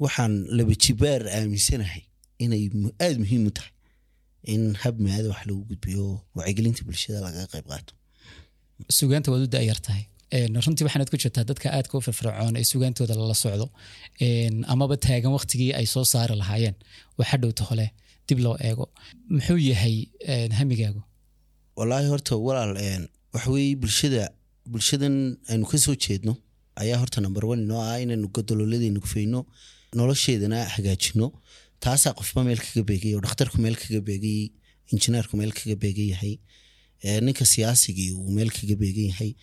waxaan 0.03 0.33
laba 0.59 0.75
jibaar 0.85 1.23
aaminsanahay 1.37 2.03
inay 2.45 2.63
aada 3.05 3.17
muhiim 3.23 3.43
u 3.49 3.53
tahay 3.59 3.73
in 4.55 4.63
hab 4.83 4.95
maada 5.07 5.29
wax 5.33 5.43
lagu 5.49 5.63
gudbiyo 5.71 6.05
wacyigelinta 6.37 6.83
bulshada 6.87 7.19
lagaga 7.27 7.47
qayb 7.55 7.67
qaato 7.73 7.93
sugaanta 8.99 9.31
waad 9.33 9.43
u 9.47 9.51
da'yar 9.57 9.81
tahay. 9.87 10.05
Runtii 10.65 10.85
waxaanad 10.87 11.11
ku 11.13 11.17
jirtaa 11.23 11.45
dadka 11.51 11.69
aadka 11.77 11.99
u 11.99 12.01
firfircoon 12.07 12.55
ee 12.61 12.65
sugaantooda 12.73 13.15
lala 13.21 13.35
socdo. 13.35 13.67
Amaba 14.73 14.97
taagan 14.97 15.33
waktigii 15.39 15.73
ay 15.79 15.87
soo 15.95 16.05
saari 16.13 16.35
lahaayeen. 16.43 16.77
Waxa 17.19 17.37
dhowta 17.43 17.65
hole 17.69 17.87
dib 18.29 18.39
loo 18.45 18.57
eego. 18.69 18.85
Muxuu 19.35 19.59
yahay 19.71 19.97
hamigaagu? 20.59 21.03
Walaahi 21.79 22.09
horta 22.13 22.37
walaal 22.47 22.77
een, 22.77 23.03
waxa 23.35 23.51
weeye 23.55 23.77
bulshada 23.83 24.25
bulshadan 24.73 25.17
aynu 25.51 25.65
ka 25.71 25.79
soo 25.79 25.95
jeedno. 26.05 26.33
Ayaa 26.83 26.99
horta 27.03 27.21
number 27.21 27.45
one 27.53 27.63
inoo 27.67 27.81
ah 27.91 27.97
inaynu 28.05 28.29
godololadaynu 28.37 29.01
gufayno 29.05 29.41
nolosheedana 29.99 30.59
hagaajino. 30.75 31.27
Taasaa 31.85 32.13
qofba 32.19 32.45
meel 32.45 32.61
kaga 32.67 32.83
beegay 32.91 33.13
oo 33.17 33.21
dhakhtarku 33.25 33.57
meel 33.65 33.77
kaga 33.83 34.01
beegay 34.09 34.41
injineerku 34.93 35.35
meel 35.41 35.53
kaga 35.59 35.77
beegan 35.83 36.09
yahay. 36.13 36.35
ee, 36.35 36.39
ninka 37.03 37.45
siyaasigii 37.47 38.11
uu 38.13 38.31
meel 38.37 38.51
kaga 38.51 38.77
beegan 38.77 39.05
yahay. 39.13 39.35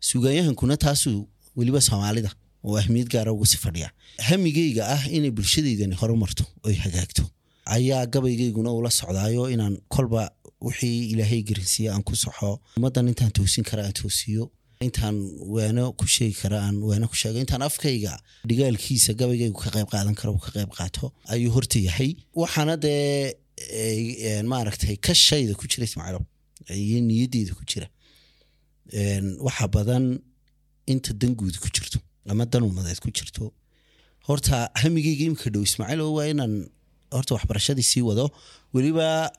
Sugaanyahankuna 0.00 0.76
taasuu 0.76 1.28
weliba 1.56 1.80
soomaalida 1.80 2.30
oo 2.64 2.76
ahmiyad 2.78 3.08
gaara 3.08 3.32
ugu 3.32 3.46
si 3.46 3.56
fadhiya. 3.56 3.90
Hamigeyga 4.18 4.88
ah 4.94 5.02
inay 5.10 5.30
bulshadeydani 5.30 5.94
horumarto 5.94 6.44
oy 6.64 6.74
hagaagto. 6.74 7.22
Ayaa 7.64 8.06
gabaygeyguna 8.06 8.70
ula 8.72 8.90
socdaayo 8.90 9.50
inaan 9.50 9.78
kolba 9.88 10.30
wixii 10.60 11.10
ilaahay 11.12 11.42
garansiiye 11.42 11.90
aan 11.92 12.02
ku 12.02 12.16
soxo. 12.16 12.60
Ummaddan 12.76 13.08
intaan 13.08 13.30
toosin 13.32 13.64
kara 13.64 13.84
aan 13.86 13.92
toosiyo. 13.92 14.50
Intaan 14.80 15.16
waano 15.54 15.92
ku 15.98 16.06
sheegi 16.06 16.34
kara 16.42 16.58
aan 16.66 16.76
waano 16.82 17.08
ku 17.08 17.16
sheego. 17.16 17.38
Intaan 17.38 17.62
afkayga 17.62 18.20
dhigaalkiisa 18.48 19.14
gabaygaygu 19.14 19.58
ka 19.64 19.70
qayb 19.70 19.88
qaadan 19.94 20.14
karo 20.14 20.32
uu 20.34 20.38
ka 20.46 20.50
qayb 20.56 20.70
qaato 20.78 21.12
ayuu 21.32 21.50
horta 21.56 21.78
yahay. 21.78 22.10
Waxaana 22.34 22.76
dee 22.76 23.34
ee, 23.72 24.42
maaragtay 24.42 24.96
ka 24.96 25.14
shayda 25.14 25.54
ku 25.54 25.66
jira 25.70 25.84
ismaaciilo 25.88 26.20
iyo 26.84 26.98
niyaddeeda 27.08 27.52
ku 27.58 27.64
jira. 27.70 27.88
Waxa 29.46 29.66
badan 29.74 30.04
inta 30.86 31.12
danguud 31.20 31.56
ku 31.62 31.68
jirto 31.74 31.98
ama 32.30 32.44
dan 32.46 32.62
umadeed 32.62 33.00
ku 33.04 33.10
jirto. 33.10 33.52
Horta 34.26 34.70
hamigeyga 34.80 35.24
imika 35.28 35.50
dhow 35.50 35.62
ismaaciil 35.62 36.00
oo 36.00 36.12
waa 36.18 36.26
inaan 36.32 36.54
horta 37.14 37.34
waxbarashadii 37.36 37.82
sii 37.92 38.02
wado 38.08 38.30
weliba 38.74 39.30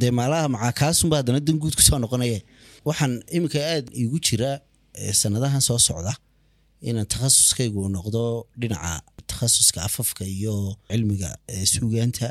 dee 0.00 0.10
maalaha 0.18 0.48
macaa 0.54 0.72
kaasunba 0.80 1.16
haddana 1.20 1.40
danguud 1.40 1.74
ku 1.76 1.82
soo 1.82 1.98
noqonaya. 1.98 2.40
Waxaan 2.88 3.12
imika 3.36 3.58
aada 3.72 3.90
igu 4.02 4.18
jira 4.26 4.50
sanadahan 5.20 5.60
soo 5.68 5.78
socda 5.88 6.12
inaan 6.88 7.06
takhasuskaygu 7.12 7.88
noqdo 7.96 8.22
dhinaca 8.60 8.92
takhasuska 9.30 9.78
afafka 9.88 10.24
iyo 10.24 10.76
cilmiga 10.88 11.30
suugaanta 11.72 12.28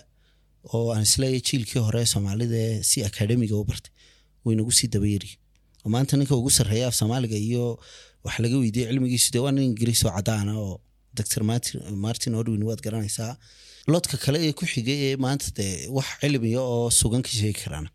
oo 0.74 0.88
aan 0.94 1.02
is 1.08 1.18
leeyahay 1.22 1.42
jiilkii 1.48 1.80
hore 1.88 2.06
soomaalida 2.14 2.84
si 2.90 2.98
akademiga 3.10 3.56
u 3.62 3.64
bartay 3.70 3.92
waynagu 4.46 4.72
sii 4.72 4.88
dabayari 4.94 5.32
oo 5.86 5.90
maanta 5.96 6.18
ninka 6.18 6.36
ugu 6.36 6.50
sarreeya 6.58 6.88
af 6.88 6.96
soomaaliga 6.96 7.38
iyo 7.38 7.66
wax 8.24 8.36
laga 8.44 8.58
weydiiyey 8.58 8.90
cilmigiisu 8.92 9.32
dee 9.34 9.40
waa 9.46 9.52
nin 9.52 9.64
ingiriis 9.70 10.02
oo 10.06 10.12
cadaana 10.18 10.54
oo 10.66 10.82
dr 11.18 11.44
martin, 12.06 12.36
odwin 12.36 12.64
waad 12.64 12.82
garanaysaa. 12.86 13.38
Lodka 13.88 14.18
kale 14.18 14.38
ee 14.48 14.54
ku 14.54 14.66
xigay 14.66 15.00
ee 15.08 15.16
maanta 15.26 15.48
dee 15.58 15.88
wax 15.98 16.06
cilmiya 16.22 16.62
oo 16.62 16.90
sugan 17.00 17.22
ka 17.26 17.30
sheegi 17.30 17.60
karaan. 17.64 17.88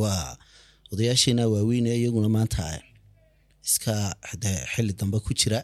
Waa 0.00 0.36
odayaasheena 0.92 1.48
waaweyn 1.52 1.86
iyaguna 1.86 2.28
maanta 2.36 2.62
iska 3.66 3.94
xili 4.72 4.92
dambe 5.00 5.18
ku 5.26 5.32
jira. 5.40 5.60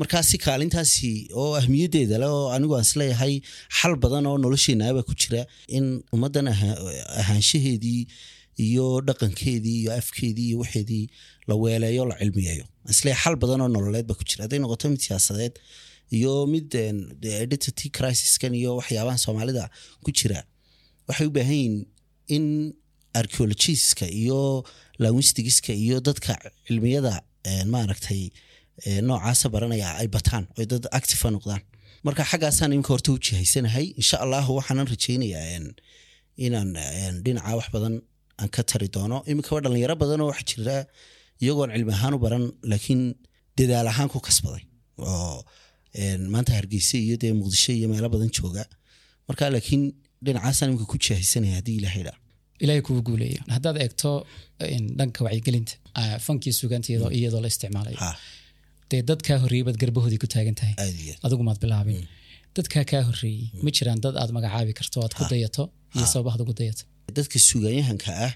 Markaasi 0.00 0.36
kaalintaasi 0.44 1.10
oo 1.40 1.52
ahmiyaddeeda 1.60 2.16
le 2.22 2.26
oo 2.36 2.46
anigu 2.56 2.74
aan 2.76 2.86
is 2.88 2.94
leeyahay 3.00 3.34
xal 3.78 3.94
badan 4.04 4.26
oo 4.30 4.36
nolosheenaaba 4.44 5.02
ku 5.08 5.14
jira 5.22 5.42
in 5.76 5.86
ummaddan 6.14 6.46
aha- 6.52 6.78
ahaanshaheedii 7.22 8.00
iyo 8.66 8.86
dhaqankeedii 9.08 9.76
iyo 9.82 9.90
afkeedii 10.00 10.46
iyo 10.50 10.58
waxeedii 10.62 11.04
la 11.48 11.54
weeleeyo 11.62 12.02
la 12.10 12.14
cilmiyeeyo. 12.20 12.64
Isleeyahay 12.92 13.22
xal 13.24 13.36
badan 13.42 13.60
oo 13.64 13.68
nololeed 13.76 14.06
ba 14.10 14.14
ku 14.18 14.24
jira. 14.28 14.40
Hadday 14.44 14.58
noqoto 14.64 14.86
mid 14.92 15.00
siyaasadeed 15.06 15.54
iyo 16.16 16.32
mid 16.52 16.68
identity 17.44 17.86
crisiskan 17.96 18.52
iyo 18.60 18.70
waxyaabahan 18.80 19.18
soomaalida 19.24 19.64
ku 20.04 20.10
jira 20.18 20.38
waxay 21.08 21.26
u 21.30 21.32
baahan 21.36 21.54
yihiin 21.56 21.74
in 22.36 22.44
archaeologiska 23.14 24.06
iyo 24.22 24.64
linguistigiska 24.98 25.72
iyo 25.72 26.00
dadka 26.00 26.32
cilmiyada 26.66 27.14
een, 27.44 27.68
maaragtay 27.74 28.30
ee, 28.86 29.00
noocaasa 29.00 29.48
baranaya 29.54 29.88
ay 30.00 30.08
bataan 30.08 30.44
oy 30.58 30.66
dad 30.66 30.86
active 30.98 31.30
noqdaan. 31.30 31.62
Marka 32.04 32.24
xaggaasaan 32.30 32.72
iminka 32.72 32.92
horta 32.94 33.12
u 33.12 33.18
jihaysanahay 33.26 33.86
insha 34.00 34.16
allahu 34.24 34.50
waxaanan 34.58 34.86
rajaynayaa 34.92 35.46
een, 35.56 35.66
inaan 36.46 36.70
dhinaca 37.24 37.56
wax 37.58 37.68
badan 37.74 37.94
aan 38.40 38.48
ka 38.54 38.62
tari 38.62 38.88
doono. 38.88 39.22
Iminkaba 39.30 39.60
dhalinyaro 39.64 39.96
badan 40.02 40.20
oo 40.24 40.30
wax 40.32 40.40
jira 40.50 40.76
iyagoon 41.42 41.70
cilmi 41.74 41.92
ahaan 41.92 42.14
u 42.14 42.18
baran 42.24 42.44
laakiin 42.70 43.02
dadaal 43.58 43.88
ahaan 43.92 44.08
ku 44.12 44.18
kasbaday. 44.26 44.64
Oo 44.98 45.44
maanta 46.34 46.52
hargeysa 46.58 46.96
iyo 46.98 47.16
dee 47.22 47.32
muqdisho 47.40 47.72
iyo 47.72 47.88
meelo 47.92 48.08
badan 48.14 48.30
jooga. 48.36 48.64
Marka 49.28 49.50
laakiin 49.54 49.82
dhinacaasaan 50.24 50.68
iminka 50.70 50.86
ku 50.92 50.96
jihaysanaya 51.04 51.54
haddii 51.58 51.76
ilahay 51.80 52.02
dhaa 52.08 52.18
ilaahay 52.62 52.82
kugu 52.86 53.02
guuleeyo. 53.08 53.40
Haddaad 53.56 53.76
eegto 53.84 54.10
dhanka 54.98 55.20
wacyigelinta 55.26 55.74
ah, 56.00 56.16
fankii 56.26 56.52
sugaanta 56.60 56.88
iyadoo 56.92 57.10
iyadoo 57.18 57.40
la 57.44 57.48
isticmaalayo 57.52 57.98
dee 58.90 59.02
dadkaa 59.10 59.38
horreeyey 59.42 59.64
baad 59.68 59.78
garbahoodii 59.82 60.20
ku 60.24 60.28
taagan 60.34 60.54
tahay? 60.60 60.74
Adigu 61.26 61.42
maad 61.48 61.58
bilaabin. 61.64 62.00
Dadkaa 62.56 62.84
kaa 62.92 63.02
horreeyey 63.08 63.44
ma 63.64 63.70
jiraan 63.76 64.00
dad 64.04 64.14
aad 64.22 64.30
magacaabi 64.36 64.72
karto 64.80 64.96
aad 65.04 65.14
ku 65.18 65.22
dayato 65.32 65.64
iyo 65.96 66.06
sababahaad 66.12 66.40
ugu 66.44 66.54
dayato. 66.60 66.82
Dadka 67.18 67.36
suugaanyahanka 67.48 68.10
ah 68.26 68.32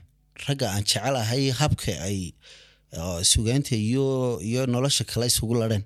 ragga 0.46 0.66
aan 0.74 0.84
jecelahay 0.90 1.44
habka 1.60 1.92
ay 2.08 2.18
oo 3.02 3.18
suugaanta 3.32 3.74
iyo 3.88 4.04
iyo 4.50 4.62
nolosha 4.74 5.04
kale 5.10 5.26
isugu 5.32 5.54
ladheen 5.62 5.84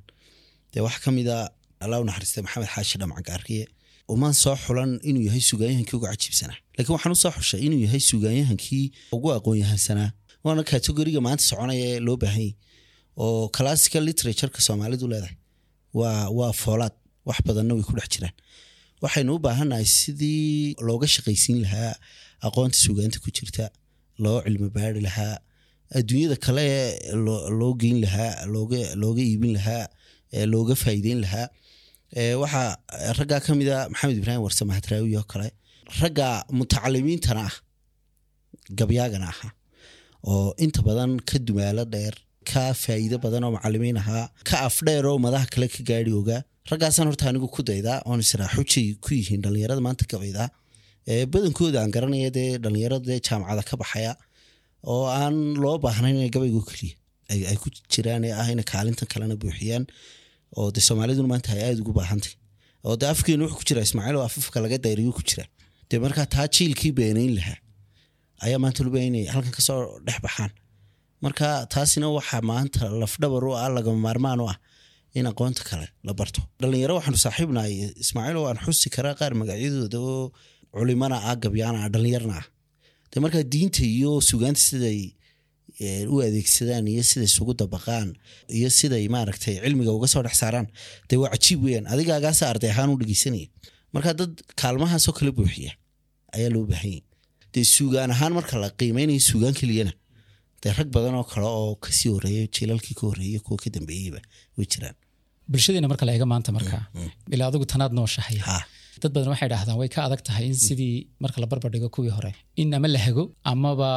dee 0.72 0.82
waxaa 0.86 1.02
ka 1.04 1.10
mid 1.18 1.28
a 1.36 1.38
allah 1.84 1.98
u 2.02 2.04
naxariista 2.08 2.42
maxamed 2.46 2.68
xaashi 2.74 2.96
dhamac 3.00 3.20
gaarkiye 3.28 3.64
umaan 4.14 4.34
soo 4.42 4.56
xulan 4.64 4.90
inuu 5.08 5.24
yahay 5.28 5.42
suugaanyahankii 5.50 5.96
ugu 5.98 6.06
cajiibsanaa 6.12 6.58
laakiin 6.78 6.94
waxaan 6.96 7.12
u 7.12 7.18
soo 7.22 7.30
xushay 7.36 7.60
inuu 7.66 7.80
yahay 7.86 8.00
suugaanyahankii 8.10 8.84
ugu 9.16 9.28
aqoon-yahansanaa 9.38 10.10
waana 10.44 10.62
kategoriga 10.70 11.20
maanta 11.26 11.42
soconaya 11.50 11.84
ee 11.92 12.00
loo 12.06 12.16
baahan 12.22 12.40
yahy 12.42 12.54
oo 13.24 13.48
classical 13.56 14.02
literatureka 14.08 14.60
soomaalidu 14.66 15.06
leedahay. 15.12 15.36
Waa 16.38 16.52
foolaad 16.62 16.94
wax 17.28 17.38
badanna 17.46 17.74
way 17.74 17.82
ku 17.88 17.92
dhex 17.98 18.08
jiraan. 18.14 18.34
Waxaynu 19.02 19.34
u 19.34 19.38
baahannahay 19.46 19.84
sidii 19.84 20.74
looga 20.88 21.06
shaqaysiin 21.14 21.58
lahaa 21.64 21.92
aqoonta 22.46 22.78
suugaanta 22.84 23.18
ku 23.24 23.28
jirta 23.36 23.64
loo 24.24 24.38
cilmi 24.44 24.68
baari 24.76 25.00
lahaa 25.08 25.34
adduunyada 25.98 26.36
kale 26.46 26.66
loo 27.60 27.72
geyn 27.82 27.98
lahaa 28.04 28.32
looga 29.02 29.22
iibin 29.30 29.52
lahaa 29.58 29.84
looga 30.52 30.74
faa'iideyn 30.82 31.20
lahaa. 31.24 31.46
Waxaa 32.42 32.68
raggaa 33.18 33.40
ka 33.46 33.50
mid 33.60 33.68
a 33.68 33.88
maxamed 33.92 34.16
ibraahim 34.20 34.42
warse 34.46 34.62
mahadraawi 34.70 35.16
oo 35.20 35.26
kale 35.32 35.48
ragga 36.00 36.28
mutacalimiintana 36.58 37.42
ah 37.50 37.54
gabyaagana 38.78 39.28
aha 39.34 39.48
oo 40.32 40.48
inta 40.64 40.80
badan 40.88 41.10
ka 41.28 41.36
dumaalo 41.46 41.84
dheer 41.94 42.14
ka 42.50 42.62
faa'iido 42.82 43.16
badan 43.24 43.44
oo 43.46 43.52
macalimiin 43.56 43.98
ahaa 44.02 44.24
ka 44.48 44.56
afdheer 44.68 45.04
oo 45.10 45.18
madaha 45.26 45.46
kale 45.52 45.66
ka 45.74 45.80
gaari 45.90 46.12
ogaa 46.20 46.40
raggaasaan 46.70 47.06
horta 47.10 47.24
anigu 47.30 47.48
ku 47.56 47.60
daydaa 47.70 47.98
oon 48.08 48.20
israa 48.24 48.50
xujay 48.56 48.86
ku 49.04 49.10
yihiin 49.18 49.40
dhalinyarada 49.44 49.80
maanta 49.86 50.04
ee 51.12 51.24
badankooda 51.32 51.78
aan 51.82 51.90
garanaya 51.96 52.30
dee 52.36 52.48
dhalinyarada 52.64 53.04
dee 53.10 53.20
jaamacada 53.28 53.62
ka 53.70 53.74
baxaya 53.82 54.12
oo 54.92 55.04
aan 55.20 55.36
loo 55.62 55.76
baahnayn 55.84 56.16
inay 56.18 56.30
gabaygo 56.36 56.60
keliya 56.70 56.94
ay 57.50 57.56
ku 57.62 57.68
jiraan 57.92 58.24
ee 58.28 58.34
ah 58.40 58.46
inay 58.54 58.66
kaalintan 58.72 59.08
kalena 59.12 59.34
buuxiyaan 59.42 59.84
oo 60.58 60.66
de 60.74 60.80
soomaaliduna 60.88 61.28
maanta 61.32 61.48
ay 61.56 61.62
aada 61.68 61.80
ugu 61.84 61.92
baahantay 62.00 62.34
oo 62.86 62.94
de 63.00 63.04
afkeenu 63.12 63.42
wuxuu 63.44 63.58
ku 63.60 63.64
jira 63.68 63.80
ismaaciil 63.88 64.16
oo 64.20 64.24
afafka 64.28 64.58
laga 64.64 64.76
dayriyo 64.86 65.12
ku 65.18 65.22
jira 65.28 65.44
dee 65.90 65.98
markaa 66.04 66.26
taa 66.34 66.46
jiilkii 66.54 66.92
beenayn 66.98 67.32
lahaa. 67.38 67.58
Ayaa 68.44 68.58
maanta 68.62 68.80
luba 68.86 68.98
inay 69.08 69.24
halkan 69.34 69.52
ka 69.56 69.62
soo 69.68 69.80
dhex 70.06 70.18
baxaan. 70.26 70.50
Marka 71.24 71.46
taasina 71.74 72.06
waxaa 72.18 72.42
maanta 72.50 72.82
lafdhabar 73.02 73.42
u 73.48 73.52
ah 73.62 73.68
lagama 73.76 73.98
maarmaan 74.06 74.40
u 74.44 74.46
ah 74.52 74.56
in 75.18 75.26
aqoonta 75.30 75.62
kale 75.68 75.86
la 76.06 76.12
barto. 76.18 76.40
Dhalinyaro 76.60 76.94
waxaanu 76.98 77.18
saaxiibnahay 77.24 77.72
ismaaciil 78.04 78.36
oo 78.40 78.46
aan 78.50 78.58
xusi 78.64 78.88
karaa 78.94 79.14
qaar 79.20 79.32
magacyadooda 79.40 79.98
oo 80.10 80.24
culimana 80.78 81.16
ah 81.30 81.34
gabyaana 81.42 81.78
ah 81.84 81.88
dhalinyarna 81.94 82.34
ah. 82.40 82.46
De 83.12 83.16
markaa 83.24 83.42
diinta 83.52 83.82
iyo 83.96 84.10
sugaanta 84.28 84.60
siday 84.68 85.00
eh, 85.84 86.04
u 86.12 86.20
adeegsadaan 86.26 86.84
iyo 86.92 87.02
siday 87.10 87.28
isugu 87.32 87.52
dabaqaan 87.60 88.08
iyo 88.56 88.68
siday 88.78 89.04
maaragtay 89.14 89.54
cilmiga 89.64 89.92
uga 89.98 90.08
soo 90.12 90.22
dhex 90.26 90.36
saaraan 90.42 90.66
dee 91.08 91.18
waa 91.22 91.30
cajiib 91.34 91.60
weyaan 91.66 91.86
adigaagaasa 91.92 92.42
arday 92.52 92.70
ahaan 92.74 92.90
u 92.94 92.96
dhegeysanaya 93.00 93.48
marka 93.94 94.10
dad 94.20 94.32
kaalmahaasoo 94.60 95.14
kala 95.18 95.30
buuxiya 95.38 95.72
ayaa 96.36 96.50
loo 96.54 96.64
baahan 96.70 96.90
yahy 96.94 97.02
dee 97.54 97.64
suugaan 97.76 98.10
ahaan 98.14 98.32
marka 98.38 98.54
la 98.62 98.68
qiimeynayo 98.80 99.20
suugaan 99.30 99.54
keliyana 99.60 99.92
dee 100.62 100.72
rag 100.78 100.88
badan 100.96 101.14
oo 101.20 101.24
kale 101.32 101.46
oo 101.60 101.74
ka 101.84 101.90
sii 101.98 102.10
horreeya 102.14 102.44
jiilalkii 102.54 102.94
ka 103.00 103.04
horeeyey 103.10 103.40
kuwa 103.46 103.56
ka 103.62 103.68
dambeeyeyba 103.76 104.20
way 104.56 104.66
jiraan. 104.72 104.96
Bulshadeena 105.50 105.88
marka 105.92 106.04
la 106.06 106.12
eega 106.16 106.26
maanta 106.32 106.50
markaa 106.58 106.82
ilaa 107.34 107.46
adigu 107.50 107.66
tanaad 107.72 107.92
nooshahay 107.98 108.38
ha 108.46 108.56
dad 109.02 109.12
badan 109.16 109.30
waxay 109.34 109.48
dhahdaan 109.52 109.76
way 109.80 109.88
ka 109.94 110.00
adag 110.06 110.20
tahay 110.28 110.44
in 110.50 110.56
sidii 110.66 110.94
marka 111.24 111.38
la 111.42 111.46
barbardhigo 111.52 111.88
kuwii 111.96 112.12
hore. 112.16 112.32
In 112.62 112.74
ama 112.78 112.88
la 112.94 113.00
hago 113.06 113.24
amaba 113.52 113.90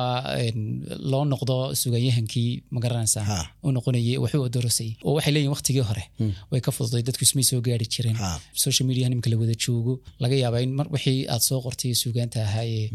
loo 1.12 1.24
noqdo 1.34 1.56
suganyahankii 1.82 2.50
ma 2.74 2.80
garanaysaa 2.86 3.26
u 3.66 3.72
noqonayay 3.78 4.18
waxu 4.24 4.38
dorosayay 4.56 4.92
oo 5.08 5.14
waxay 5.18 5.32
leeyihiin 5.36 5.54
waqtigii 5.56 5.86
hore. 5.90 6.04
Way 6.52 6.62
ka 6.66 6.72
fududay 6.78 7.04
dadku 7.08 7.24
ismay 7.28 7.46
soo 7.52 7.62
gaari 7.68 7.86
jireen. 7.94 8.18
Social 8.64 8.86
media 8.90 9.06
nimka 9.12 9.30
la 9.32 9.38
wada 9.42 9.56
joogo 9.64 9.94
laga 10.24 10.36
yaabaa 10.44 10.62
in 10.66 10.72
wixii 10.96 11.20
aad 11.34 11.42
soo 11.50 11.60
qortay 11.66 11.92
suugaanta 12.02 12.38
ahaa 12.48 12.66
ee 12.76 12.86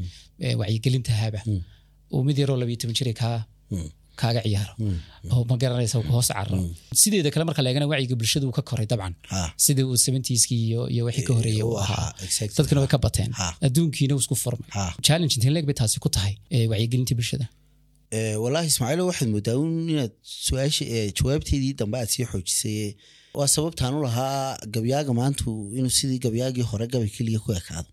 ee 0.47 0.55
wacyigelinta 0.61 1.11
ahaaba. 1.17 1.41
Uu 2.15 2.23
mid 2.29 2.37
yaroo 2.43 2.57
labiyo 2.63 2.79
toban 2.83 2.97
jira 2.99 3.13
kaa 3.23 3.37
kaaga 4.21 4.41
ciyaaro 4.47 4.73
oo 5.35 5.43
ma 5.51 5.55
garanaysa 5.63 5.97
uu 6.01 6.09
hoos 6.15 6.29
carro. 6.37 6.57
Sideeda 7.01 7.31
kale 7.35 7.45
marka 7.49 7.63
la 7.65 7.69
eegana 7.71 7.87
wacyiga 7.93 8.17
bulshadu 8.21 8.47
ka 8.59 8.63
koray 8.69 8.87
dabcan. 8.93 9.15
Sidii 9.65 9.87
uu 9.91 9.97
seventieskii 10.07 10.61
iyo 10.95 11.03
wixii 11.09 11.25
ka 11.29 11.33
horeeyay 11.39 11.63
uu 11.71 11.77
ahaa. 11.85 12.09
dadkana 12.59 12.81
way 12.83 12.91
ka 12.95 12.99
bateen. 13.07 13.31
Adduunkiina 13.67 14.15
uu 14.17 14.23
isku 14.25 14.37
furmay. 14.45 14.69
Ha. 14.77 14.85
challenge 15.07 15.35
intee 15.37 15.53
leeg 15.57 15.67
bay 15.69 15.77
taasi 15.81 15.99
ku 16.05 16.09
tahay 16.17 16.35
ee 16.57 16.67
wacyigelintii 16.73 17.17
bulshada? 17.21 17.47
Eh, 18.17 18.37
wallaahi 18.43 18.67
ismaaciilo 18.73 19.05
waxaad 19.11 19.29
moodaa 19.35 19.57
un 19.63 19.73
inaad 19.93 20.13
su'aasha 20.47 20.85
eh, 20.97 21.07
jawaabteedii 21.19 21.73
dambe 21.81 21.97
aad 22.01 22.09
sii 22.15 22.25
xoojisay. 22.31 22.95
Waa 23.39 23.49
sababtaan 23.57 23.95
u 23.99 24.03
lahaa 24.07 24.57
gabyaaga 24.75 25.13
maantu 25.21 25.51
inuu 25.79 25.93
sidii 25.99 26.19
gabyaagii 26.25 26.65
hore 26.71 26.87
gabay 26.93 27.11
keliya 27.17 27.41
ku 27.45 27.51
ekaado. 27.61 27.91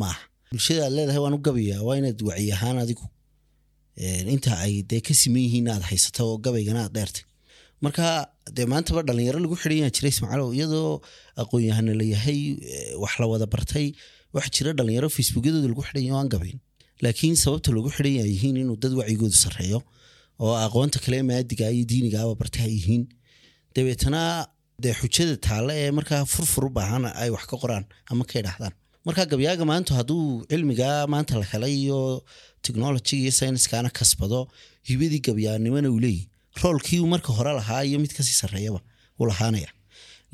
Ma 0.00 0.06
aha 0.12 0.20
bulshada 0.52 0.80
aad 0.86 0.92
leedahay 0.98 1.20
waan 1.24 1.34
u 1.38 1.40
gabayaa 1.46 1.80
waa 1.88 1.96
inaad 2.00 2.18
wacyi 2.28 2.52
ahaan 2.56 2.76
adigu 2.84 3.04
eh, 3.06 3.10
inta 3.96 4.52
ay 4.64 4.82
dee 4.90 5.00
ka 5.06 5.14
siman 5.14 5.42
yihiin 5.46 5.68
aad 5.74 5.82
haysato 5.90 6.22
oo 6.30 6.38
gabaygana 6.44 6.80
aad 6.86 6.94
dheertay. 6.96 7.24
Marka 7.84 8.06
dee 8.56 8.66
maantaba 8.72 9.02
dhalinyaro 9.08 9.38
lagu 9.44 9.56
xidhan 9.62 9.78
yaa 9.84 9.90
jira 9.96 10.08
ismaaciilo 10.14 10.46
iyadoo 10.58 11.00
aqoon-yahana 11.42 11.92
la 12.00 12.04
yahay 12.14 12.40
wax 13.02 13.14
la 13.20 13.26
wada 13.32 13.46
bartay 13.54 13.86
waxa 14.36 14.50
jira 14.56 14.70
dhalinyaro 14.78 15.08
facebookyadooda 15.16 15.68
lagu 15.72 15.82
xidhan 15.88 16.04
yahay 16.08 16.14
oo 16.16 16.20
aan 16.22 16.30
gabayn. 16.34 16.58
Laakiin 17.04 17.36
sababta 17.44 17.70
lagu 17.76 17.90
xidhan 17.96 18.14
yahay 18.18 18.30
yihiin 18.34 18.56
inuu 18.62 18.76
dad 18.82 18.92
wacyigoodu 19.00 19.36
sarreeyo 19.44 19.78
oo 20.44 20.54
aqoonta 20.66 20.98
kale 21.04 21.18
maadiga 21.30 21.66
iyo 21.76 21.84
diinigaaba 21.90 22.34
barta 22.40 22.58
ay 22.66 22.72
yihiin. 22.78 23.02
Dabeetana 23.74 24.22
dee 24.82 24.94
xujada 25.00 25.36
taale 25.46 25.72
ee 25.84 25.90
markaa 25.98 26.22
furfur 26.34 26.64
u 26.66 26.70
baahan 26.78 27.04
ay 27.22 27.30
wax 27.34 27.44
ka 27.50 27.56
qoraan 27.62 27.84
ama 28.10 28.24
ka 28.30 28.36
idhaahdaan 28.42 28.74
marka 29.06 29.24
gabyaaga 29.32 29.64
maanta 29.70 29.92
hadduu 29.98 30.22
cilmiga 30.50 30.90
maanta 31.12 31.34
la 31.40 31.46
helay 31.52 31.74
iyo 31.84 32.00
technology 32.64 33.16
iyo 33.22 33.32
scienskaana 33.38 33.90
kasbado 33.98 34.40
hibadii 34.88 35.20
gabyaanimana 35.26 35.88
uu 35.94 36.00
leeyahy 36.04 36.28
roolkii 36.62 37.00
uu 37.04 37.06
marka 37.14 37.30
hore 37.38 37.52
lahaa 37.58 37.82
iyo 37.88 37.98
mid 38.02 38.12
ka 38.16 38.22
sii 38.26 38.36
sarreeyaba 38.42 38.80
uu 39.20 39.26
lahaanaya. 39.30 39.70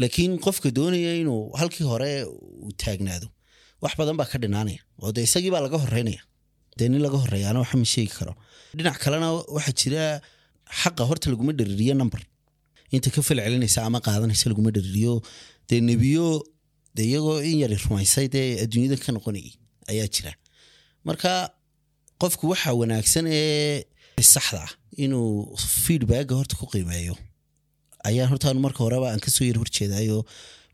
Laakiin 0.01 0.39
qofka 0.45 0.69
doonaya 0.77 1.13
inuu 1.23 1.43
halkii 1.61 1.85
hore 1.93 2.11
uu 2.65 2.73
taagnaado 2.83 3.29
wax 3.83 3.93
badan 3.99 4.17
baa 4.21 4.29
ka 4.33 4.39
dhinaanaya. 4.43 4.81
Oo 5.03 5.13
de 5.13 5.21
isagii 5.29 5.51
baa 5.55 5.61
laga 5.67 5.79
horeynaya 5.85 6.23
dee 6.79 6.89
nin 6.93 7.03
laga 7.07 7.19
horeeyaana 7.25 7.59
waxa 7.65 7.85
sheegi 7.95 8.13
karo. 8.19 8.35
Dhinac 8.77 8.97
kalena 9.05 9.29
waxaa 9.57 9.75
jira 9.81 10.05
xaqa 10.81 11.03
horta 11.09 11.27
laguma 11.33 11.53
dhaririyo 11.59 11.95
number. 12.01 12.21
Inta 12.95 13.09
ka 13.15 13.21
falcelinaysa 13.29 13.81
ama 13.89 13.99
qaadanaysa 14.07 14.45
laguma 14.51 14.71
dhaririyo 14.77 15.15
dee 15.69 15.81
nebiyo 15.89 16.27
de 16.95 17.03
iyagoo 17.03 17.39
in 17.43 17.59
yari 17.63 17.77
rumaysay 17.77 18.29
dee 18.29 18.63
adduunyada 18.65 18.97
ka 18.99 19.13
noqonayay 19.13 19.55
ayaa 19.91 20.09
jira. 20.15 20.33
Marka 21.05 21.51
qofku 22.21 22.51
waxa 22.53 22.75
wanaagsan 22.75 23.27
ee 23.31 23.85
saxda 24.21 24.61
ah 24.67 24.73
inuu 25.05 25.57
feedbacka 25.57 26.35
horta 26.35 26.57
ku 26.61 26.67
qiimeeyo. 26.73 27.15
Ayaan 28.05 28.29
horta 28.33 28.51
anu 28.51 28.61
marka 28.67 28.85
horeba 28.85 29.13
aan 29.13 29.21
ka 29.21 29.31
soo 29.31 29.47
yar 29.49 29.59
horjeedayo 29.63 30.25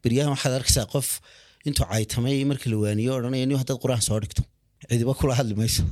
beryahan 0.02 0.32
waxaad 0.34 0.54
arkaysaa 0.58 0.86
qof 0.94 1.20
intuu 1.68 1.86
caytamay 1.92 2.44
marka 2.50 2.70
la 2.70 2.76
waaniyo 2.84 3.12
odhanaya 3.18 3.46
nin 3.46 3.58
haddaad 3.62 3.78
qur'aan 3.84 4.02
soo 4.08 4.18
dhigto. 4.22 4.42
Cidiba 4.88 5.14
kula 5.20 5.34
hadli 5.38 5.54
mayso. 5.54 5.84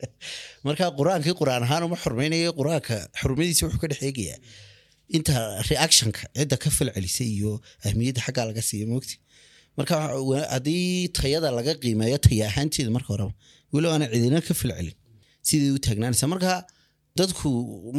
Marka 0.66 0.88
qur'aankii 0.98 1.34
qur'aan 1.40 1.62
ahaan 1.66 1.84
uma 1.88 1.96
xurmaynayo 2.04 2.50
qur'aanka 2.58 2.96
xurmadiisa 3.20 3.66
wuxuu 3.66 3.80
ka 3.82 3.88
dhex 3.92 4.00
eegayaa. 4.08 4.38
Inta 5.16 5.34
reactionka 5.68 6.22
cidda 6.38 6.56
ka 6.62 6.70
falcelisay 6.76 7.28
iyo 7.36 7.52
ahmiyadda 7.86 8.24
xaggaa 8.26 8.46
laga 8.50 8.62
siiya 8.68 8.86
mogti 8.92 9.20
marka 9.78 9.94
haddii 10.54 11.08
tayada 11.18 11.48
laga 11.58 11.72
qiimeeyo 11.82 12.18
taya 12.26 12.44
ahaanteeda 12.50 12.90
marka 12.96 13.08
horeba 13.14 13.32
weli 13.74 13.86
aana 13.92 14.06
cidina 14.12 14.40
ka 14.48 14.54
falcelin 14.60 14.94
sidai 15.48 15.70
u 15.76 15.78
taagnaanaysa 15.86 16.26
marka 16.34 16.52
dadku 17.18 17.48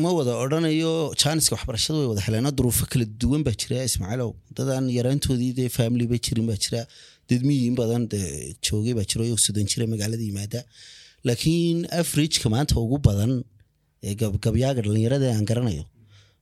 ma 0.04 0.10
wada 0.18 0.34
odrhanayo 0.44 0.92
jaaniska 1.22 1.54
waxbarashada 1.58 1.98
way 2.02 2.08
wada 2.13 2.22
heleeno 2.28 2.50
duruufo 2.58 2.84
kala 2.92 3.06
duwan 3.22 3.42
baa 3.48 3.56
jira. 3.62 3.78
Ismaaciilow 3.90 4.32
dadaan 4.58 4.86
yaraantoodii 4.98 5.52
dee 5.60 5.70
family 5.78 6.06
ba 6.12 6.18
jirin 6.26 6.46
baa 6.50 6.58
jira 6.63 6.82
dad 7.30 7.42
miyin 7.50 7.76
badan 7.82 8.04
joogay 8.68 8.94
baa 9.00 9.06
jiro 9.12 9.24
oo 9.34 9.38
sudan 9.46 9.66
jira 9.72 9.86
magaalada 9.94 10.24
yimaada. 10.30 10.60
Laakiin 11.28 11.78
averageka 12.02 12.48
maanta 12.56 12.74
ugu 12.84 12.98
badan 13.08 13.32
ee 14.08 14.13
gabyaaga 14.46 14.82
dhalinyarada 14.86 15.28
aan 15.36 15.46
garanayo 15.52 15.84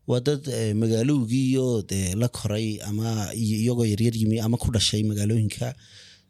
waa 0.09 0.19
dad 0.27 0.43
magaalowgii 0.81 1.45
iyo 1.51 1.67
dee 1.89 2.15
la 2.21 2.27
koray 2.37 2.67
ama 2.89 3.07
iyagoo 3.33 3.85
yaryar 3.93 4.15
yimi 4.21 4.37
ama 4.45 4.57
ku 4.57 4.67
dhashay 4.75 5.01
magaalooyinka 5.11 5.67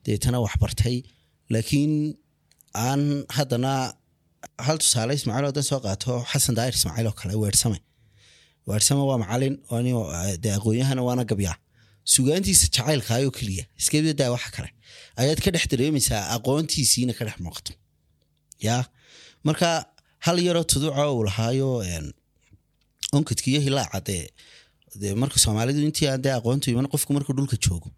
deetana 0.06 0.38
waxbartay 0.46 0.98
laakiin 1.54 1.94
aan 2.88 3.04
haddana 3.38 3.74
hal 4.66 4.78
tusaale 4.84 5.14
ismaaciil 5.20 5.46
hadan 5.50 5.64
soo 5.72 5.80
qaato 5.86 6.14
xasan 6.32 6.56
daahir 6.58 6.74
ismaaciil 6.80 7.08
oo 7.12 7.16
kale 7.22 7.34
weersame. 7.44 7.80
Weersame 8.70 9.04
waa 9.10 9.18
macalin 9.24 9.56
de 10.44 10.50
aqoonyahana 10.58 11.02
waana 11.08 11.24
gabyaa. 11.32 11.56
Sugaantiisa 12.14 12.66
jacaylkaayoo 12.76 13.32
keliya 13.38 13.64
iskabadaa 13.80 14.30
waxa 14.36 14.50
kale. 14.56 14.70
Ayaad 15.22 15.40
ka 15.46 15.50
dhex 15.54 15.66
dareemaysaa 15.72 16.22
aqoontiisiina 16.36 17.14
ka 17.18 17.24
dhex 17.28 17.38
muuqato. 17.46 17.72
Ya 18.68 18.76
marka 19.48 19.70
hal 20.26 20.38
yaroo 20.48 20.66
tuduuca 20.72 21.04
uu 21.14 21.24
lahaayo 21.30 21.70
onkadkiiyo 23.18 23.62
hilaaca 23.66 24.00
dee 24.08 24.24
de 25.02 25.14
marka 25.22 25.38
soomaalidu 25.44 25.80
intii 25.88 26.10
dee 26.24 26.34
aqoontu 26.40 26.72
iman 26.72 26.88
qofku 26.94 27.14
markuu 27.14 27.34
dhulka 27.38 27.58
joogo 27.66 27.90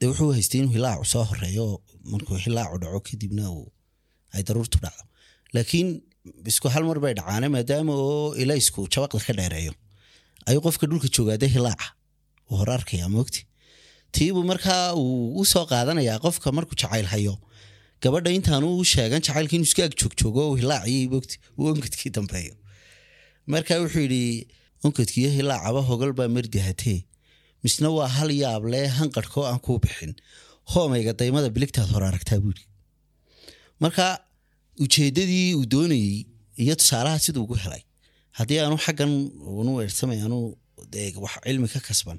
de 0.00 0.06
wuxuu 0.10 0.32
haystay 0.36 0.60
inuu 0.60 0.72
hilaacu 0.76 1.04
soo 1.12 1.24
horeeyo 1.30 1.66
markuu 2.12 2.36
hilaacu 2.44 2.76
dhaco 2.82 3.00
kadibna 3.08 3.44
ay 4.34 4.42
daruurtu 4.42 4.78
dhacdo. 4.84 5.04
Laakiin 5.54 5.88
isku 6.50 6.68
hal 6.74 6.84
mar 6.88 6.98
bay 7.04 7.14
dhacaane 7.18 7.48
maadaama 7.54 7.92
oo 7.94 8.34
ilaysku 8.42 8.80
jabaqda 8.94 9.20
ka 9.26 9.32
dheereeyo. 9.38 9.72
Ayuu 10.48 10.60
qofka 10.66 10.84
dhulka 10.90 11.08
joogaa 11.16 11.36
dee 11.42 11.48
hilaaca 11.56 11.86
uu 12.50 12.56
hor 12.60 12.70
arkaya 12.70 13.08
mogti 13.08 13.40
tiibuu 14.12 14.44
markaa 14.50 14.92
uu 14.94 15.40
u 15.40 15.44
soo 15.52 15.64
qaadanayaa 15.72 16.18
qofka 16.24 16.52
markuu 16.56 16.76
jacayl 16.82 17.06
hayo. 17.12 17.34
Gabadha 18.02 18.30
intaanu 18.38 18.68
sheegan 18.92 19.20
jacaylka 19.26 19.54
inuu 19.56 19.68
iska 19.70 19.82
ag 19.88 19.94
joogjoogo 20.00 20.42
uu 20.52 21.66
onkadkii 21.72 22.10
dambeeyo 22.16 22.54
marka 23.52 23.74
wuxuu 23.82 24.02
yidhi 24.06 24.22
onkadkiiyo 24.86 25.30
hilaacaba 25.36 25.80
hogal 25.90 26.12
baa 26.18 26.28
mardihatee 26.36 26.98
misna 27.64 27.88
waa 27.98 28.08
hal 28.16 28.30
yaab 28.42 28.64
lee 28.72 28.86
aan 28.98 29.60
kuu 29.66 29.78
bixin. 29.84 30.12
Hoomayga 30.72 31.12
daymada 31.20 31.48
biligtaad 31.56 31.88
hor 31.92 32.02
aragtaa 32.10 32.38
buuri 32.44 32.62
marka 33.82 34.04
ujeedadii 34.84 35.54
uu 35.58 35.66
doonayey 35.74 36.16
iyo 36.62 36.74
tusaalaha 36.80 37.18
siduu 37.24 37.42
ugu 37.46 37.54
helay. 37.64 37.82
Haddii 38.38 38.58
aanu 38.62 38.76
xaggan 38.84 39.12
unu 39.60 39.70
weersamay 39.78 40.20
anu 40.26 40.38
wax 41.24 41.34
cilmi 41.46 41.68
ka 41.74 41.80
kasban 41.88 42.18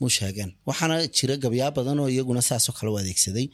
muu 0.00 0.10
sheegeen 0.16 0.50
waxaana 0.68 0.94
jira 1.16 1.34
gabyaa 1.44 1.70
badan 1.76 1.98
oo 2.02 2.08
iyaguna 2.14 2.42
saasoo 2.48 2.74
kale 2.78 2.90
u 2.94 2.98
adeegsaday. 3.02 3.46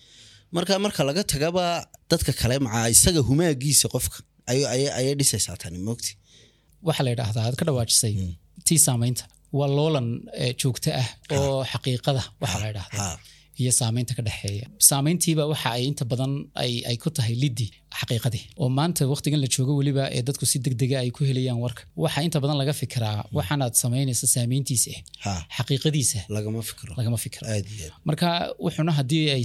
Marka 0.55 0.73
marka 0.85 1.01
laga 1.09 1.23
tagaba 1.33 1.65
dadka 2.11 2.33
kale 2.41 2.57
macaa 2.67 2.89
isaga 2.95 3.21
humaagiisa 3.29 3.87
qofka. 3.95 4.19
Ayay 4.51 5.15
dhisaysaa 5.21 5.57
tani 5.63 5.79
mogti 5.89 6.13
waxaa 6.89 7.05
la 7.07 7.11
yidhaahdaa 7.15 7.45
aad 7.49 7.57
ka 7.61 7.65
dhawaajisay 7.69 8.15
tii 8.67 8.79
saamaynta. 8.89 9.25
Waa 9.59 9.69
loolan 9.79 10.09
joogto 10.61 10.91
ah 11.03 11.09
oo 11.37 11.65
xaqiiqada 11.73 12.23
waxaa 12.43 12.61
la 12.63 12.69
yidhaahdaa. 12.71 13.17
Iyo 13.63 13.73
saamaynta 13.81 14.13
ka 14.19 14.23
dhexeeya 14.27 14.67
saamayntiiba 14.89 15.43
waxa 15.53 15.69
ay 15.77 15.83
inta 15.91 16.05
badan 16.13 16.33
ay 16.91 16.97
ku 17.03 17.09
tahay 17.17 17.35
liddi 17.43 17.67
xaqiiqadii. 18.01 18.45
Oo 18.61 18.69
maanta 18.79 19.03
waqtigan 19.13 19.41
la 19.45 19.49
joogo 19.55 19.73
weliba 19.81 20.05
ee 20.17 20.23
dadku 20.29 20.45
si 20.51 20.57
degdega 20.67 20.97
ay 21.05 21.11
ku 21.17 21.21
helayaan 21.29 21.59
warka. 21.65 21.83
Waxa 22.05 22.21
inta 22.27 22.39
badan 22.45 22.57
laga 22.63 22.73
fikiraa 22.81 23.19
waxaanaad 23.39 23.75
samaynaysa 23.83 24.27
saamayntiisa 24.35 24.93
ah 25.31 25.41
xaqiiqadiisa 25.57 26.19
lagama 26.37 26.61
fikro 26.71 26.91
lagama 27.01 27.17
fikiro. 27.25 27.45
Marka 28.09 28.27
wuxuuna 28.65 28.93
haddii 28.99 29.25
ay 29.37 29.43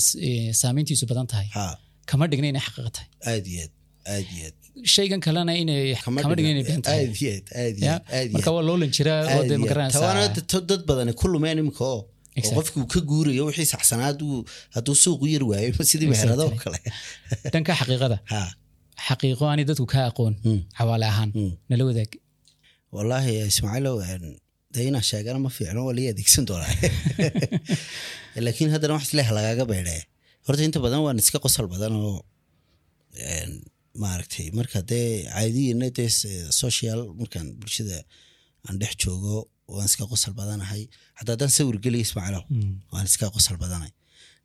saamayntiisu 0.61 1.05
badan 1.11 1.27
tahay 1.31 1.47
kama 2.09 2.23
dhigna 2.31 2.47
inay 2.51 2.63
xaqiiqa 2.67 2.91
tahay 2.95 3.07
shaygan 4.93 5.19
kalena 5.25 5.53
inay 5.61 5.95
kama 6.03 6.17
dhigna. 6.21 6.49
inay 6.53 6.63
been 6.69 6.81
tahay. 6.85 7.05
Aad 7.07 7.15
iyo 7.21 7.31
aad 7.37 7.47
aad 7.61 7.75
iyo 7.77 7.85
Ya? 7.87 7.93
aad 7.95 8.03
aad 8.15 8.27
iyo 8.27 8.33
marka 8.35 8.49
aad. 8.49 8.55
waa 8.57 8.65
loolan 8.69 8.89
jiraa 8.97 9.19
oo 9.35 9.43
dee 9.49 9.57
tawaana 9.57 9.61
ma 9.63 9.67
garanaysaa 9.71 10.61
dad 10.69 10.81
badani 10.89 11.11
ku 11.19 11.25
lumeen 11.33 11.57
imika 11.63 11.83
oo 11.93 11.99
oo 11.99 12.01
Exactly. 12.39 12.57
qofkii 12.57 12.81
uu 12.83 12.89
ka 12.93 12.99
guurayo 13.09 13.43
wixii 13.49 13.69
saxsanaad 13.73 14.17
uu- 14.27 14.45
hadduu 14.75 14.95
suuq 15.03 15.19
u 15.25 15.27
yar 15.33 15.43
waayo 15.51 15.71
sidii 15.91 16.09
meherado 16.13 16.43
oo 16.49 16.57
kale. 16.63 16.79
Dhanka 17.53 17.71
xaqiiqada. 17.79 18.17
Xaqiiqo 19.07 19.43
aanay 19.49 19.65
dadku 19.69 19.85
ka 19.93 19.99
aqoon 20.09 20.33
xawaale 20.77 21.05
ahaan. 21.13 21.29
Mm. 21.39 21.51
nala 21.69 21.83
wadaag. 21.89 22.11
Wallaahi 22.95 23.31
ismaaciilow 23.51 23.95
dee 24.73 24.85
inaan 24.89 25.05
sheegana 25.09 25.39
ma 25.45 25.49
fiicno 25.57 25.79
waa 25.87 25.95
lii 25.97 26.07
adeegsan 26.13 26.43
doonaa. 26.49 26.73
Laakiin 28.45 28.69
haddana 28.73 28.93
wax 28.97 29.03
isleeh 29.07 29.29
lagaaga 29.37 29.63
beydhee 29.71 30.01
horta 30.45 30.61
inta 30.67 30.79
badan 30.85 31.01
waan 31.05 31.17
iska 31.23 31.37
qosol 31.45 31.67
badan 31.73 31.93
oo 32.09 32.17
maaragtay 34.03 34.47
marka 34.57 34.79
dee 34.91 35.07
caadiyana 35.33 35.87
dee 35.97 36.09
social 36.61 36.99
markaan 37.19 37.47
bulshada 37.59 37.97
aan 38.67 38.75
dhex 38.81 38.93
joogo 39.03 39.35
waan 39.73 39.87
iska 39.89 40.03
qosol 40.11 40.33
badanahay. 40.39 40.83
Hataa 41.17 41.33
haddaan 41.35 41.51
sawir 41.57 41.77
geliya 41.85 42.03
ismaaciilow 42.07 42.43
waan 42.93 43.05
iska 43.11 43.25
qosol 43.35 43.57
badanay. 43.63 43.91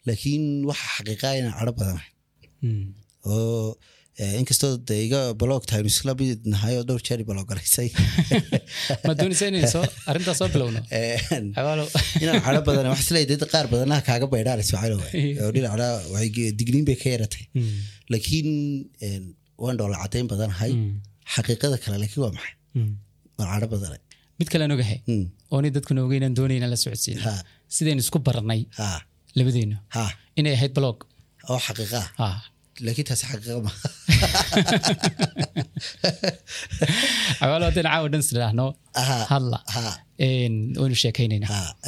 Laakiin 0.07 0.45
waxa 0.71 0.87
xaqiiqaa 0.97 1.33
inaan 1.41 1.55
cadho 1.59 1.73
badanahay. 1.81 2.11
Mm. 2.65 2.87
oo 3.33 3.77
inkastoo 4.41 4.71
de 4.89 4.95
iga 5.07 5.21
blog 5.41 5.63
time 5.71 5.87
isla 5.93 6.13
mid 6.21 6.41
nahay 6.53 6.75
oo 6.81 6.85
dhowr 6.89 7.03
jeer 7.09 7.21
blog 7.31 7.47
galaysay. 7.51 7.89
Ma 9.09 9.13
doonaysa 9.21 9.47
inay 9.51 9.65
soo 9.75 9.83
arrintaas 10.11 10.39
soo 10.41 10.49
bilowno 10.55 10.81
inaan 12.23 12.41
cadho 12.47 12.61
badan 12.69 12.87
wax 12.93 13.01
is 13.05 13.11
leeyahay 13.17 13.37
dad 13.43 13.45
qaar 13.55 13.67
badanaha 13.73 14.01
kaaga 14.09 14.27
baydhaan 14.35 14.63
ismaaciil 14.65 14.95
oo 15.45 15.51
dhinacna 15.57 15.89
digniin 16.61 16.85
bay 16.89 16.97
ka 17.03 17.09
yaratay 17.15 17.45
Mm. 17.61 17.77
laakiin 18.13 18.49
een, 19.09 19.25
waan 19.65 19.77
dhoola 19.81 19.97
cadayn 20.05 20.27
badanahay 20.33 20.73
Mm. 20.79 20.95
xaqiiqada 21.35 21.77
kale 21.85 21.97
laakiin 22.03 22.23
waa 22.25 22.33
maxay? 22.39 22.55
Mm. 22.79 22.91
waan 23.39 23.49
cadho 23.55 23.69
badanay 23.75 24.01
mid 24.41 24.49
kale 24.53 24.63
aan 24.67 24.75
ogahay. 24.77 24.99
Oonay 25.55 25.71
dadkuna 25.77 26.01
ogeynaan 26.07 26.35
doonayna 26.39 26.67
la 26.73 26.77
socodsiin. 26.85 27.19
Sidaynu 27.77 28.03
isku 28.07 28.19
barannay 28.29 28.61
ha. 28.79 28.89
Labadeennu. 29.39 29.77
Inay 30.41 30.53
ahayd 30.59 30.73
blog 30.79 30.97
oo 31.53 31.59
xaqiiqa. 31.69 32.03
Ah. 32.27 32.37
laakiin 32.87 33.07
taasi 33.09 33.25
xaqiiqa 33.33 33.61
ma 33.67 33.73
cawaalo 37.41 37.65
haddayna 37.69 37.91
caawa 37.95 38.09
dhan 38.13 38.23
isdhaahno 38.27 38.67
hadla. 39.33 39.59
Waynu 40.81 40.97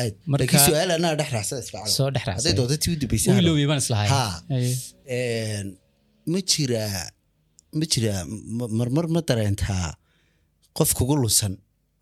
aad 0.03 0.15
Marka- 0.33 0.65
su'aal 0.69 0.91
anaa 0.99 1.15
dhex 1.21 1.29
dhex 2.15 2.25
tii 2.83 2.93
u 2.95 2.97
ilowiyay 3.43 3.69
baan 3.71 3.81
islahay 3.85 4.09
ma 6.33 6.39
jiraa 6.53 7.03
ma 7.79 7.85
jiraa 7.93 8.21
ma- 8.59 8.71
marmar 8.79 9.07
ma 9.15 9.21
dareentaa 9.29 9.87
qof 10.79 10.91
kugu 10.99 11.15
lunsan 11.23 11.55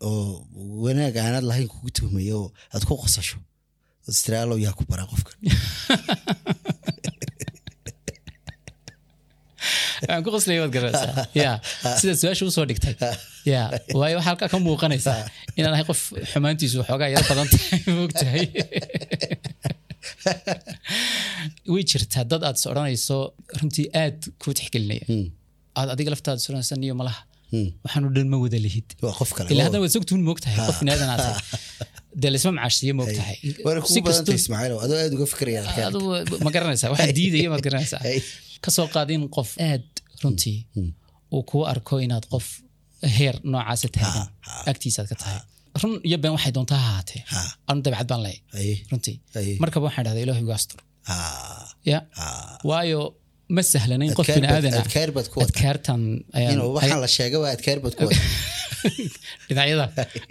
oo 0.07 0.33
wanaag 0.83 1.15
aanad 1.25 1.45
lahayn 1.49 1.69
kugu 1.73 1.89
tuhmaya 1.97 2.33
oo 2.41 2.47
aad 2.73 2.83
ku 2.89 2.93
qosasho. 3.03 3.37
Austraalo 4.09 4.53
yaa 4.65 4.73
ku 4.77 4.83
baraa 4.91 5.07
qofkan 5.11 5.37
waxaan 10.01 10.23
ku 10.25 10.29
qoslaya 10.35 10.59
waad 10.63 10.73
garanaysaa 10.77 11.25
ya. 11.43 11.51
Sida 11.99 12.13
su'aasha 12.21 12.43
u 12.49 12.51
soo 12.57 12.65
dhigtay 12.69 12.95
ya. 13.53 13.61
Waayo 13.99 14.15
waxaa 14.19 14.29
halkaa 14.29 14.49
ka 14.53 14.57
muuqanaysaa 14.67 15.19
inaan 15.59 15.73
ahay 15.77 15.85
qof 15.89 16.01
xumaantiisu 16.31 16.75
waxoogaa 16.81 17.09
yaro 17.15 17.25
badan 17.31 17.47
tahay 17.53 17.79
moogtahay 17.99 18.45
way 21.73 21.83
jirtaa 21.91 22.23
dad 22.31 22.41
aad 22.47 22.57
is 22.59 22.65
odhanayso 22.71 23.17
runtii 23.59 23.87
aad 24.03 24.19
kuu 24.41 24.53
tixgelinaya 24.59 25.05
aad 25.79 25.89
adiga 25.93 26.09
laftaada 26.13 26.39
is 26.41 26.47
odhanaysa 26.49 26.75
niyo 26.83 26.95
malaha 27.01 27.21
waxaanu 27.85 28.07
dhan 28.15 28.27
ma 28.33 28.37
wada 28.43 28.59
lihid 28.65 28.87
ilaa 29.53 29.65
haddana 29.67 29.83
waad 29.85 29.93
sogtuun 29.97 30.21
moogtahay 30.29 30.57
qof 30.67 30.77
binaadan 30.83 31.09
aad 31.13 31.23
tahay 31.27 31.43
dee 32.21 32.31
laisma 32.33 32.51
macaashiye 32.57 32.93
moogtahay 32.99 33.37
waana 33.65 33.79
kugu 33.85 34.01
badanta 34.07 34.33
ismaaciil 34.41 34.75
adoo 34.85 34.97
aad 35.03 35.13
uga 35.17 35.27
fikiraya 35.33 35.59
halkaan. 35.65 35.87
adu 35.89 36.01
ma 36.45 36.49
garanaysaa 36.55 36.91
waxaa 36.93 37.15
diidaya 37.19 37.49
maad 37.53 37.63
garanaysaa. 37.67 38.01
Ka 38.63 38.69
soo 38.77 38.87
qaad 38.95 39.09
in 39.15 39.23
qof 39.35 39.49
aad 39.69 39.85
runtii 40.23 40.57
uu 41.35 41.43
kuu 41.49 41.63
arko 41.73 41.95
inaad 42.05 42.25
qof 42.33 42.45
heer 43.17 43.35
noocaasa 43.51 43.87
taagan 43.95 44.27
agtiisaad 44.71 45.07
ka 45.11 45.15
tahay. 45.21 45.39
Run 45.81 45.93
iyo 46.07 46.17
been 46.23 46.33
waxay 46.37 46.51
doontaa 46.57 46.81
ha 46.89 47.41
anu 47.69 47.79
dabcad 47.85 48.07
baan 48.11 48.23
Haye. 48.57 48.75
runtii. 48.91 49.15
Markaba 49.63 49.83
waxaan 49.87 50.05
dhahdaa 50.07 50.23
ilaahu 50.25 50.41
igu 50.45 50.53
astur. 50.59 50.79
Ya. 51.91 51.99
Waayo 52.69 53.01
ma 53.55 53.61
sahlanayn 53.73 54.13
qof 54.17 54.25
Adkaar 54.25 54.37
bini 54.39 54.47
baad- 54.51 54.65
aadan 54.65 54.73
ah 54.79 54.83
adkaar 54.85 55.09
baad 55.15 55.27
ku 55.31 55.35
wada. 55.39 55.47
adkaartan 55.49 56.01
ayaan 56.37 56.53
inuu 56.55 56.71
waxaan 56.77 57.01
la 57.05 57.09
sheega 57.17 57.37
waa 57.43 57.51
adkaar 57.57 57.77
baad 57.83 57.93
ku 57.97 58.03
wada 58.07 58.19
dhinacyada 59.47 59.85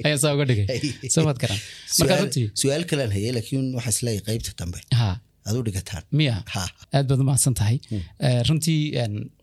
ayaan 0.05 0.19
saa 0.23 0.33
uga 0.37 0.45
dhigay. 0.51 0.69
Soo 1.15 1.23
maad 1.29 1.39
garan. 1.43 1.61
Marka 2.01 2.15
runtii 2.23 2.45
su'aal 2.61 2.85
kalaan 2.91 3.13
hayay 3.17 3.33
laakiin 3.37 3.65
waxaa 3.79 3.93
is 3.97 4.01
leeyahay 4.07 4.25
qaybta 4.29 4.51
dambe 4.61 4.79
aad 6.97 7.07
baad 7.11 7.21
umahadsan 7.25 7.55
tahay 7.61 7.77
Eh, 8.27 8.41
runtii 8.49 8.81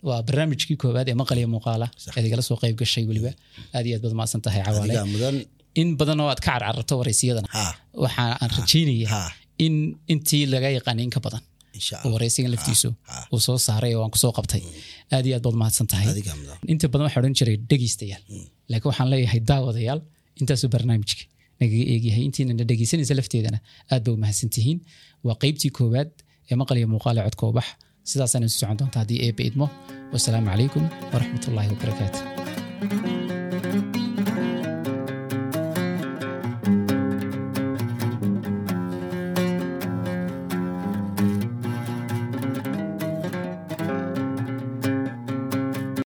waa 0.08 0.20
barnaamijkii 0.28 0.76
koowaad 0.82 1.08
ee 1.12 1.16
maqal 1.22 1.38
iyo 1.42 1.48
muuqaala 1.54 1.86
eed 2.16 2.24
igala 2.28 2.42
soo 2.48 2.56
qayb 2.62 2.76
gashay 2.82 3.04
weliba. 3.10 3.32
Aad 3.76 3.84
iyo 3.88 3.94
aad 3.96 4.02
baad 4.04 4.14
umahadsan 4.16 4.40
tahay 4.46 4.60
cawaale 4.66 4.92
in 5.80 5.88
badan 6.00 6.20
oo 6.24 6.28
aad 6.32 6.40
ka 6.46 6.50
carcararto 6.52 6.94
waraysiyadana 7.00 7.48
ha. 7.56 7.64
Waxa 8.04 8.22
aan 8.42 8.50
rajaynaya 8.58 9.08
in 9.66 9.74
intii 10.12 10.44
laga 10.54 10.68
yaqaanay 10.78 11.04
in 11.08 11.12
ka 11.16 11.20
badan. 11.26 11.42
Waraysigan 12.14 12.50
laftiisu 12.54 12.88
uu 13.34 13.40
soo 13.46 13.56
saaray 13.66 13.92
oo 13.98 14.02
aan 14.04 14.12
ku 14.14 14.18
soo 14.24 14.32
qabtay. 14.38 14.62
Aad 15.14 15.24
iyo 15.28 15.34
aad 15.38 15.44
baad 15.46 15.54
umahadsan 15.58 15.86
tahay 15.92 16.06
inta 16.72 16.86
badan 16.92 17.04
waxaa 17.06 17.20
odhan 17.22 17.34
jiray 17.38 17.56
dhegeystayaal 17.70 18.22
laakiin 18.70 18.88
waxaan 18.90 19.08
leeyahay 19.12 19.40
daawadayaal 19.50 20.00
intaasuu 20.40 20.68
barnaamijka 20.74 21.24
nagaga 21.60 21.84
eegyahay 21.94 22.22
intiinana 22.28 22.64
dhegeysanaysa 22.70 23.14
lafteedana 23.20 23.58
aad 23.94 24.02
ba 24.06 24.10
umahadsan 24.18 24.48
tihiin 24.56 24.78
waa 25.26 25.36
qeybtii 25.42 25.72
koowaad 25.78 26.10
ee 26.50 26.56
maqal 26.60 26.76
iyo 26.80 26.88
muuqaale 26.94 27.20
codka 27.26 27.44
ubax 27.52 27.66
sidaasaan 28.10 28.44
isu 28.48 28.56
socon 28.60 28.78
doonta 28.80 28.98
haddii 29.02 29.20
eebba 29.26 29.42
idmo. 29.50 29.66
wasalaamu 30.12 30.48
calaykum 30.52 30.84
waraxmatullaahi 31.12 31.68
wabarakaatu 31.74 33.23